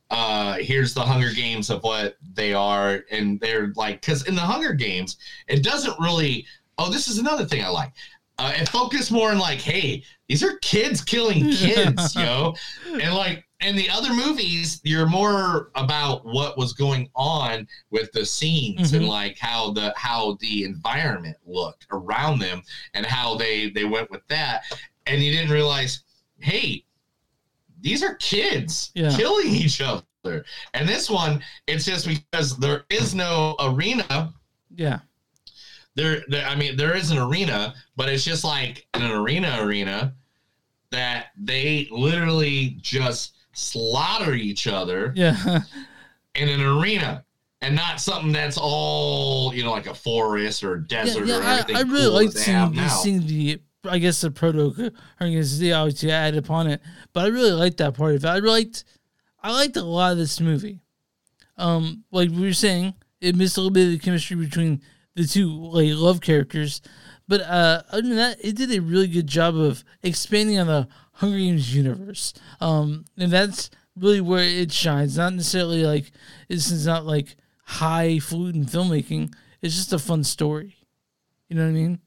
[0.09, 4.41] uh, here's the Hunger Games of what they are, and they're like, because in the
[4.41, 5.17] Hunger Games,
[5.47, 6.45] it doesn't really.
[6.77, 7.91] Oh, this is another thing I like.
[8.37, 12.53] Uh, it focused more on like, hey, these are kids killing kids, yo,
[12.87, 18.25] and like in the other movies, you're more about what was going on with the
[18.25, 19.07] scenes and Mhm.
[19.09, 22.63] like how the how the environment looked around them
[22.95, 24.63] and how they they went with that,
[25.05, 26.03] and you didn't realize,
[26.39, 26.83] hey,
[27.81, 29.15] these are kids Yeah.
[29.15, 30.03] killing each other.
[30.73, 34.33] And this one, it's just because there is no arena
[34.75, 34.99] yeah,
[35.95, 40.13] there, there i mean there is an arena but it's just like an arena arena
[40.91, 45.61] that they literally just slaughter each other yeah,
[46.35, 47.25] in an arena
[47.61, 51.03] and not something that's all you know like a forest or a yeah.
[51.03, 53.61] desert yeah or I, everything I really cool that seeing, seeing the.
[53.83, 54.71] I guess the proto
[55.19, 56.81] they obviously added upon it,
[57.13, 58.27] but I really liked that part of it.
[58.27, 58.83] I liked,
[59.41, 60.81] I liked a lot of this movie.
[61.57, 64.81] Um, like we were saying, it missed a little bit of the chemistry between
[65.15, 66.81] the two like love characters,
[67.27, 70.87] but uh, other than that, it did a really good job of expanding on the
[71.13, 72.33] Hunger Games universe.
[72.59, 75.17] Um, and that's really where it shines.
[75.17, 76.11] Not necessarily like
[76.47, 77.35] this is not like
[77.65, 79.33] highfalutin filmmaking.
[79.61, 80.75] It's just a fun story.
[81.47, 81.99] You know what I mean?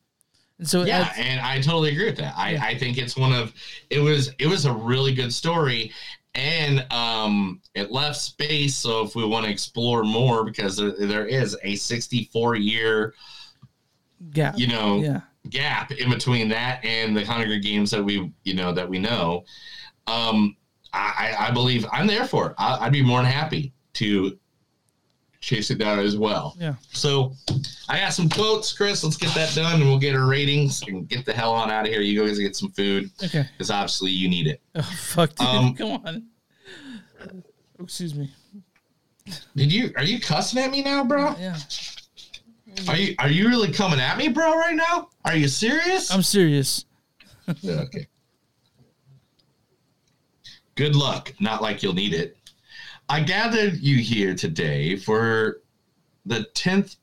[0.59, 3.53] And so yeah and i totally agree with that I, I think it's one of
[3.91, 5.93] it was it was a really good story
[6.37, 11.27] and um it left space so if we want to explore more because there, there
[11.27, 13.15] is a 64 year
[14.31, 14.59] gap.
[14.59, 15.21] you know yeah.
[15.51, 19.45] gap in between that and the Hunger Games that we you know that we know.
[20.07, 20.57] Um,
[20.93, 22.55] I, I I believe I'm there for it.
[22.59, 24.39] I, I'd be more than happy to
[25.45, 26.57] chase it down as well.
[26.59, 26.75] Yeah.
[26.93, 27.33] So
[27.89, 29.05] I got some quotes, Chris.
[29.05, 31.87] Let's get that done, and we'll get our ratings and get the hell on out
[31.87, 32.01] of here.
[32.01, 33.45] You guys get some food Okay.
[33.53, 34.61] because obviously you need it.
[34.75, 35.47] Oh fuck, dude.
[35.47, 36.25] Um, Come on.
[37.79, 38.31] Oh, excuse me.
[39.57, 41.35] Did you are you cussing at me now, bro?
[41.39, 41.59] Yeah.
[42.89, 44.55] Are you are you really coming at me, bro?
[44.57, 45.09] Right now?
[45.25, 46.11] Are you serious?
[46.11, 46.87] I'm serious.
[47.65, 48.07] Okay.
[50.77, 51.33] Good luck.
[51.39, 52.37] Not like you'll need it.
[53.09, 55.61] I gathered you here today for
[56.25, 56.97] the 10th.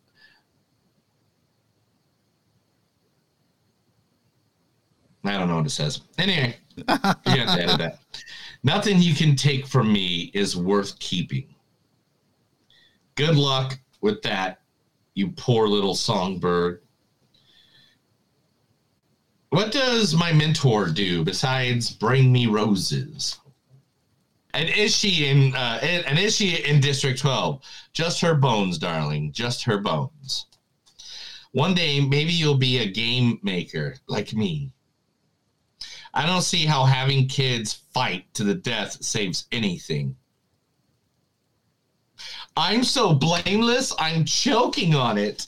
[5.24, 6.02] I don't know what it says.
[6.18, 8.00] Anyway, you have to edit that.
[8.64, 11.54] Nothing you can take from me is worth keeping.
[13.16, 14.62] Good luck with that,
[15.14, 16.82] you poor little songbird.
[19.50, 23.41] What does my mentor do besides bring me roses?
[24.54, 25.56] And is she in?
[25.56, 27.62] Uh, and is she in District Twelve?
[27.94, 29.32] Just her bones, darling.
[29.32, 30.48] Just her bones.
[31.52, 34.72] One day, maybe you'll be a game maker like me.
[36.14, 40.16] I don't see how having kids fight to the death saves anything.
[42.58, 43.94] I'm so blameless.
[43.98, 45.48] I'm choking on it.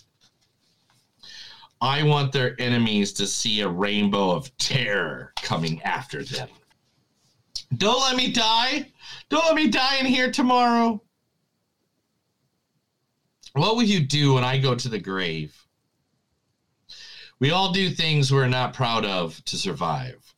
[1.81, 6.47] I want their enemies to see a rainbow of terror coming after them.
[7.77, 8.91] Don't let me die.
[9.29, 11.01] Don't let me die in here tomorrow.
[13.53, 15.55] What will you do when I go to the grave?
[17.39, 20.33] We all do things we're not proud of to survive.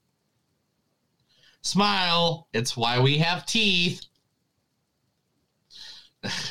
[1.62, 2.48] Smile.
[2.54, 4.06] It's why we have teeth.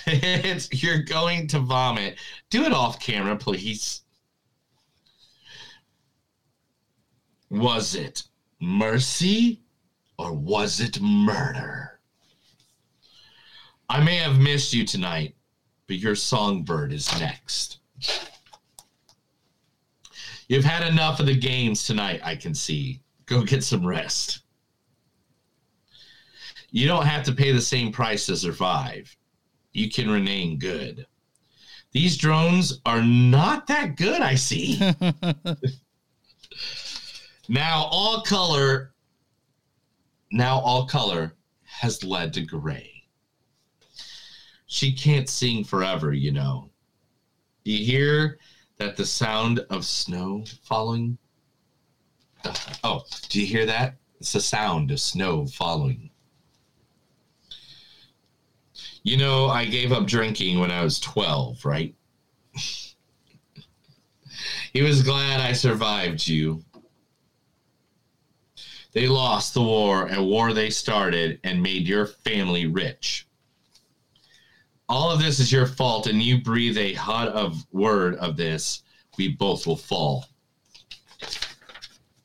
[0.73, 2.19] you're going to vomit.
[2.51, 4.02] Do it off camera, please.
[7.51, 8.24] Was it
[8.61, 9.64] mercy
[10.19, 11.99] or was it murder?
[13.89, 15.35] I may have missed you tonight,
[15.86, 17.78] but your songbird is next.
[20.49, 23.01] You've had enough of the games tonight, I can see.
[23.27, 24.41] Go get some rest.
[26.70, 29.16] You don't have to pay the same price to survive.
[29.73, 31.07] You can remain good.
[31.93, 34.81] These drones are not that good, I see.
[37.49, 38.94] now all color
[40.35, 41.32] now all color
[41.62, 43.05] has led to gray.
[44.66, 46.70] She can't sing forever, you know.
[47.62, 48.39] You hear
[48.78, 51.19] that the sound of snow falling?
[52.44, 52.52] Uh,
[52.82, 53.94] oh, do you hear that?
[54.19, 56.11] It's the sound of snow falling.
[59.05, 61.94] You know, I gave up drinking when I was 12, right?
[64.73, 66.65] he was glad I survived you.
[68.95, 73.27] They lost the war, a war they started, and made your family rich.
[74.89, 78.83] All of this is your fault, and you breathe a hot of word of this,
[79.19, 80.27] we both will fall.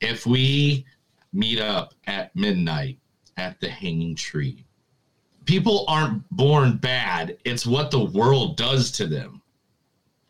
[0.00, 0.86] If we
[1.32, 2.98] meet up at midnight
[3.36, 4.64] at the hanging tree,
[5.46, 7.36] people aren't born bad.
[7.44, 9.42] It's what the world does to them.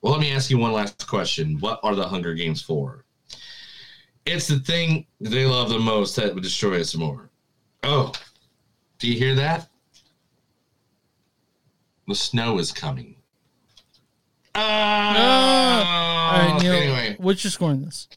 [0.00, 1.58] Well, let me ask you one last question.
[1.60, 3.04] What are the Hunger Games for?
[4.26, 7.30] It's the thing they love the most that would destroy us more.
[7.82, 8.12] Oh,
[8.98, 9.68] do you hear that?
[12.06, 13.16] The snow is coming.
[14.54, 16.32] Ah!
[16.32, 16.72] All right, Neil.
[16.72, 17.16] anyway.
[17.18, 18.08] What's your score on this?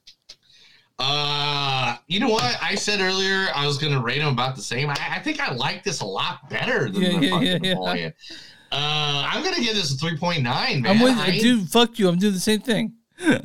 [0.99, 2.57] Uh, you know what?
[2.61, 4.89] I said earlier I was gonna rate them about the same.
[4.89, 7.95] I, I think I like this a lot better than Yeah, the yeah, fucking yeah,
[7.95, 8.09] yeah.
[8.71, 10.85] Uh, I'm gonna give this a 3.9, man.
[10.85, 11.69] I'm with I- dude.
[11.69, 12.09] Fuck you.
[12.09, 12.93] I'm doing the same thing.
[13.19, 13.39] yeah,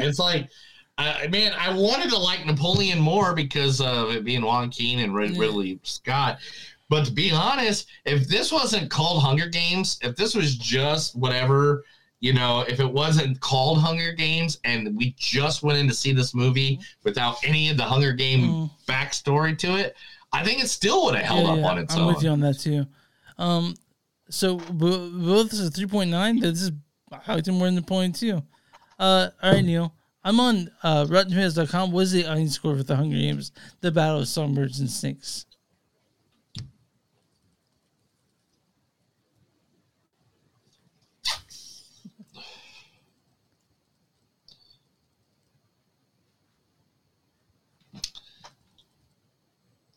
[0.00, 0.48] it's like,
[0.98, 5.32] uh, man, I wanted to like Napoleon more because of it being Joaquin and Rid-
[5.32, 5.40] Yeah.
[5.40, 6.38] Ridley Scott.
[6.88, 11.84] But to be honest, if this wasn't called Hunger Games, if this was just whatever,
[12.20, 16.12] you know, if it wasn't called Hunger Games and we just went in to see
[16.12, 19.96] this movie without any of the Hunger Game backstory to it,
[20.34, 21.46] I think it still would have held Mm.
[21.46, 22.14] Yeah, up yeah, on its I'm own.
[22.14, 22.86] with you on that too.
[23.38, 23.74] Um,
[24.28, 25.08] so bo-
[25.44, 26.38] this is a three point nine.
[26.40, 26.72] This is
[27.10, 28.42] I liked it more than the point two.
[28.98, 29.94] Uh, all right, Neil.
[30.24, 31.90] I'm on uh, RottenTomatoes.com.
[31.92, 33.50] What is the audience score for the Hunger Games:
[33.80, 35.46] The Battle of Songbirds and Snakes?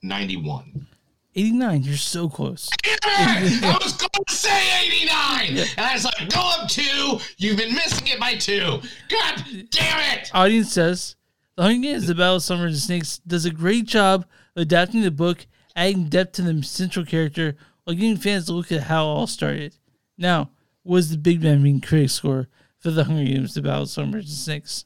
[0.01, 0.87] Ninety-one.
[1.35, 1.83] Eighty nine.
[1.83, 2.69] You're so close.
[3.17, 7.19] I was going to say 89, and I was like, go up two.
[7.37, 8.81] You've been missing it by two.
[9.09, 10.31] God damn it!
[10.33, 11.15] Audience says
[11.55, 14.25] The Hunger Games: The Battle of Songbirds and Snakes does a great job
[14.55, 15.45] of adapting the book,
[15.75, 19.27] adding depth to the central character, while getting fans to look at how it all
[19.27, 19.75] started.
[20.17, 20.51] Now,
[20.83, 22.47] was the Big Man Mean critic score
[22.79, 24.85] for The Hunger Games: The Battle of Songbirds and Snakes?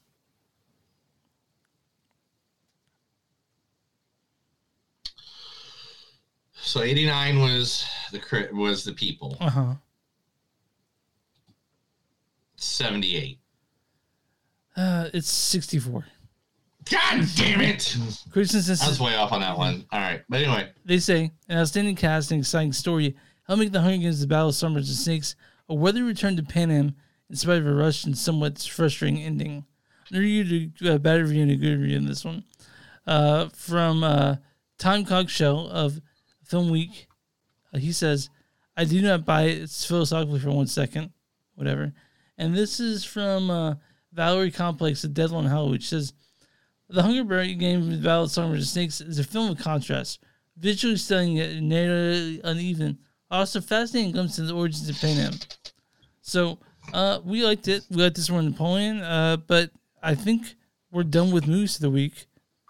[6.69, 9.35] So 89 was the was the people.
[9.39, 9.73] Uh huh.
[12.57, 13.39] 78.
[14.77, 16.05] Uh, it's sixty four.
[16.91, 17.95] God damn it!
[17.95, 18.03] And
[18.83, 19.83] I was way off on that one.
[19.91, 23.15] All right, but anyway, They say an outstanding cast and exciting story
[23.47, 25.35] help make the Hunger Games: The Battle of Songbirds and Snakes
[25.69, 26.95] a worthy return to Panem
[27.31, 29.65] in spite of a rushed and somewhat frustrating ending.
[30.13, 32.43] I'm you to a bad review and a good review in this one.
[33.07, 34.35] Uh, from uh,
[34.77, 35.99] Tim Cogshell of
[36.49, 37.07] Film Week,
[37.73, 38.29] uh, he says,
[38.75, 41.11] "I do not buy it philosophically for one second,
[41.55, 41.93] whatever."
[42.37, 43.75] And this is from uh,
[44.13, 45.73] Valerie Complex of Deadline Hollywood.
[45.73, 46.13] which says,
[46.89, 50.19] the Hunger Game with Battle of Songbirds and Snakes is a film of contrast,
[50.57, 52.97] visually stunning yet narratively uneven.
[53.29, 55.33] Also fascinating glimpse into the origins of Panem.
[56.21, 56.57] So
[56.93, 57.83] uh, we liked it.
[57.91, 59.01] We liked this one, Napoleon.
[59.01, 59.69] Uh, but
[60.01, 60.55] I think
[60.91, 62.25] we're done with movies of the week,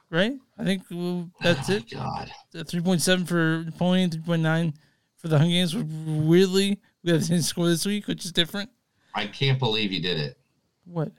[0.10, 0.34] right?
[0.60, 1.90] I think well, that's it.
[1.90, 2.30] God,
[2.68, 4.73] three point seven for Napoleon, three point nine
[5.15, 5.73] for the Hunger Games.
[5.73, 8.69] Weirdly, we have the same score this week, which is different.
[9.15, 10.38] I can't believe you did it.
[10.84, 11.14] What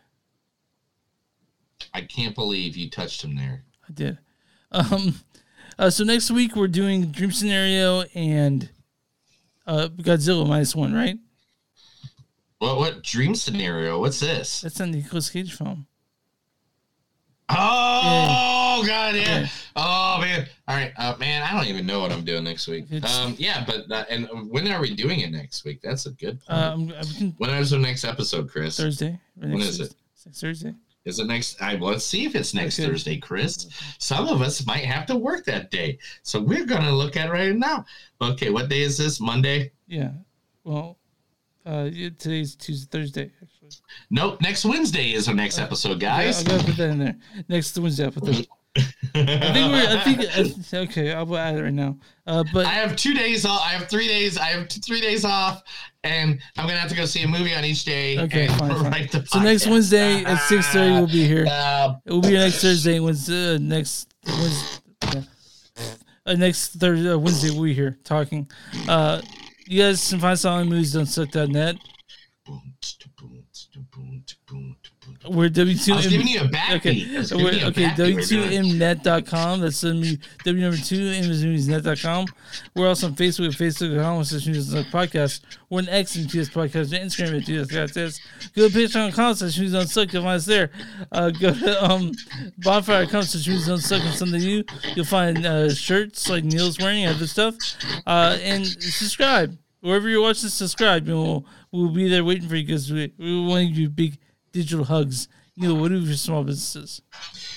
[1.94, 3.64] I can't believe you touched him there.
[3.88, 4.18] I did.
[4.72, 5.20] Um,
[5.78, 8.68] uh, so next week we're doing Dream Scenario and
[9.66, 11.16] uh, Godzilla minus one, right?
[12.58, 14.00] What what dream scenario?
[14.00, 14.60] What's this?
[14.60, 15.86] That's a Nicolas Cage film.
[17.48, 18.49] Oh
[18.86, 19.46] god, yeah.
[19.76, 20.46] Oh man.
[20.68, 21.42] All right, uh, man.
[21.42, 22.86] I don't even know what I'm doing next week.
[23.04, 25.80] Um, yeah, but uh, and when are we doing it next week?
[25.82, 26.58] That's a good point.
[26.60, 28.76] Um, when is the next episode, Chris?
[28.76, 29.18] Thursday.
[29.36, 29.94] When is it?
[30.32, 30.74] Thursday.
[31.06, 31.62] Is it next?
[31.62, 32.88] I, let's see if it's next Okay.
[32.88, 33.68] Thursday, Chris.
[33.98, 37.32] Some of us might have to work that day, so we're gonna look at it
[37.32, 37.86] right now.
[38.20, 39.18] Okay, what day is this?
[39.18, 39.72] Monday?
[39.86, 40.10] Yeah.
[40.62, 40.98] Well,
[41.64, 43.32] uh, yeah, today's Tuesday, Thursday.
[43.42, 43.70] Actually,
[44.10, 44.40] Nope.
[44.42, 46.44] Next Wednesday is our next episode, guys.
[46.44, 47.16] I gotta put that in there.
[47.48, 48.46] Next Wednesday, I'll put that.
[48.76, 48.82] I
[49.52, 49.88] think we're.
[49.88, 50.74] I think.
[50.90, 51.98] Okay, I'll add it right now.
[52.26, 53.60] Uh, but I have two days off.
[53.62, 54.38] I have three days.
[54.38, 55.62] I have t- three days off,
[56.04, 58.18] and I'm gonna have to go see a movie on each day.
[58.18, 59.26] Okay, fine, fine.
[59.26, 59.66] So next.
[59.66, 61.46] Wednesday at six thirty, we'll be here.
[61.48, 63.00] Uh, it will be next Thursday.
[63.00, 64.80] Wednesday, uh, next Wednesday,
[65.12, 65.22] yeah.
[66.26, 68.48] uh, next Thursday, uh, Wednesday, we'll be here talking.
[68.88, 69.20] Uh,
[69.66, 71.76] you guys can find us on movies don't suck.net.
[75.30, 75.92] We're W2M.
[75.92, 76.76] I was giving you a backbeat.
[76.76, 78.14] Okay, I was giving we're, you a okay backbeat.
[78.16, 79.60] We're doing- W2mnet.com.
[79.60, 82.26] That's W number two, net.com.
[82.74, 85.42] We're also on Facebook at Facebook.com slash News on Podcast.
[85.68, 86.92] We're on X and TS Podcast.
[86.92, 88.20] and Instagram at TS Podcast.
[88.56, 90.12] Go to Patreon.com slash News on Suck.
[90.12, 90.72] You'll find us there.
[91.12, 92.10] Uh, go to um,
[92.58, 94.64] Bonfire.com slash News on Suck and something new.
[94.96, 97.54] You'll find uh, shirts like Neil's wearing and other stuff.
[98.04, 99.56] Uh, and subscribe.
[99.80, 101.06] Wherever you're watching, subscribe.
[101.06, 103.88] And we'll, we'll be there waiting for you because we, we want to give you
[103.88, 104.18] big
[104.52, 105.28] digital hugs.
[105.56, 107.02] You know, what do you do for small businesses?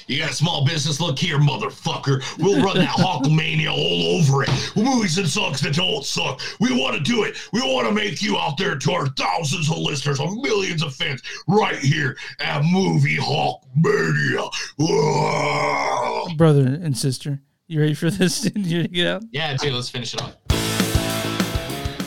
[0.08, 1.00] You got a small business?
[1.00, 2.22] Look here, motherfucker.
[2.38, 4.50] We'll run that Hulkamania all over it.
[4.76, 6.42] Movies and songs that don't suck.
[6.60, 7.38] We want to do it.
[7.54, 10.94] We want to make you out there to our thousands of listeners, our millions of
[10.94, 14.52] fans, right here at Movie Hulkmania.
[14.78, 16.36] Whoa.
[16.36, 18.44] Brother and sister, you ready for this?
[18.56, 19.24] you ready to get out?
[19.32, 20.36] Yeah, dude, let's finish it off.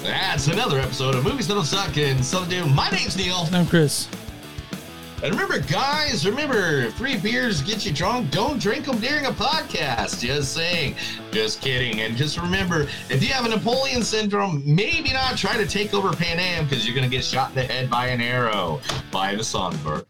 [0.02, 2.74] That's another episode of Movies That Don't Suck and Something to Do.
[2.74, 3.48] My name's Neil.
[3.52, 4.08] I'm Chris.
[5.22, 8.30] And remember, guys, remember, free beers get you drunk.
[8.30, 10.20] Don't drink them during a podcast.
[10.20, 10.94] Just saying.
[11.32, 12.02] Just kidding.
[12.02, 16.12] And just remember, if you have a Napoleon syndrome, maybe not try to take over
[16.12, 18.80] Panem because you're going to get shot in the head by an arrow
[19.10, 20.04] by the songbird.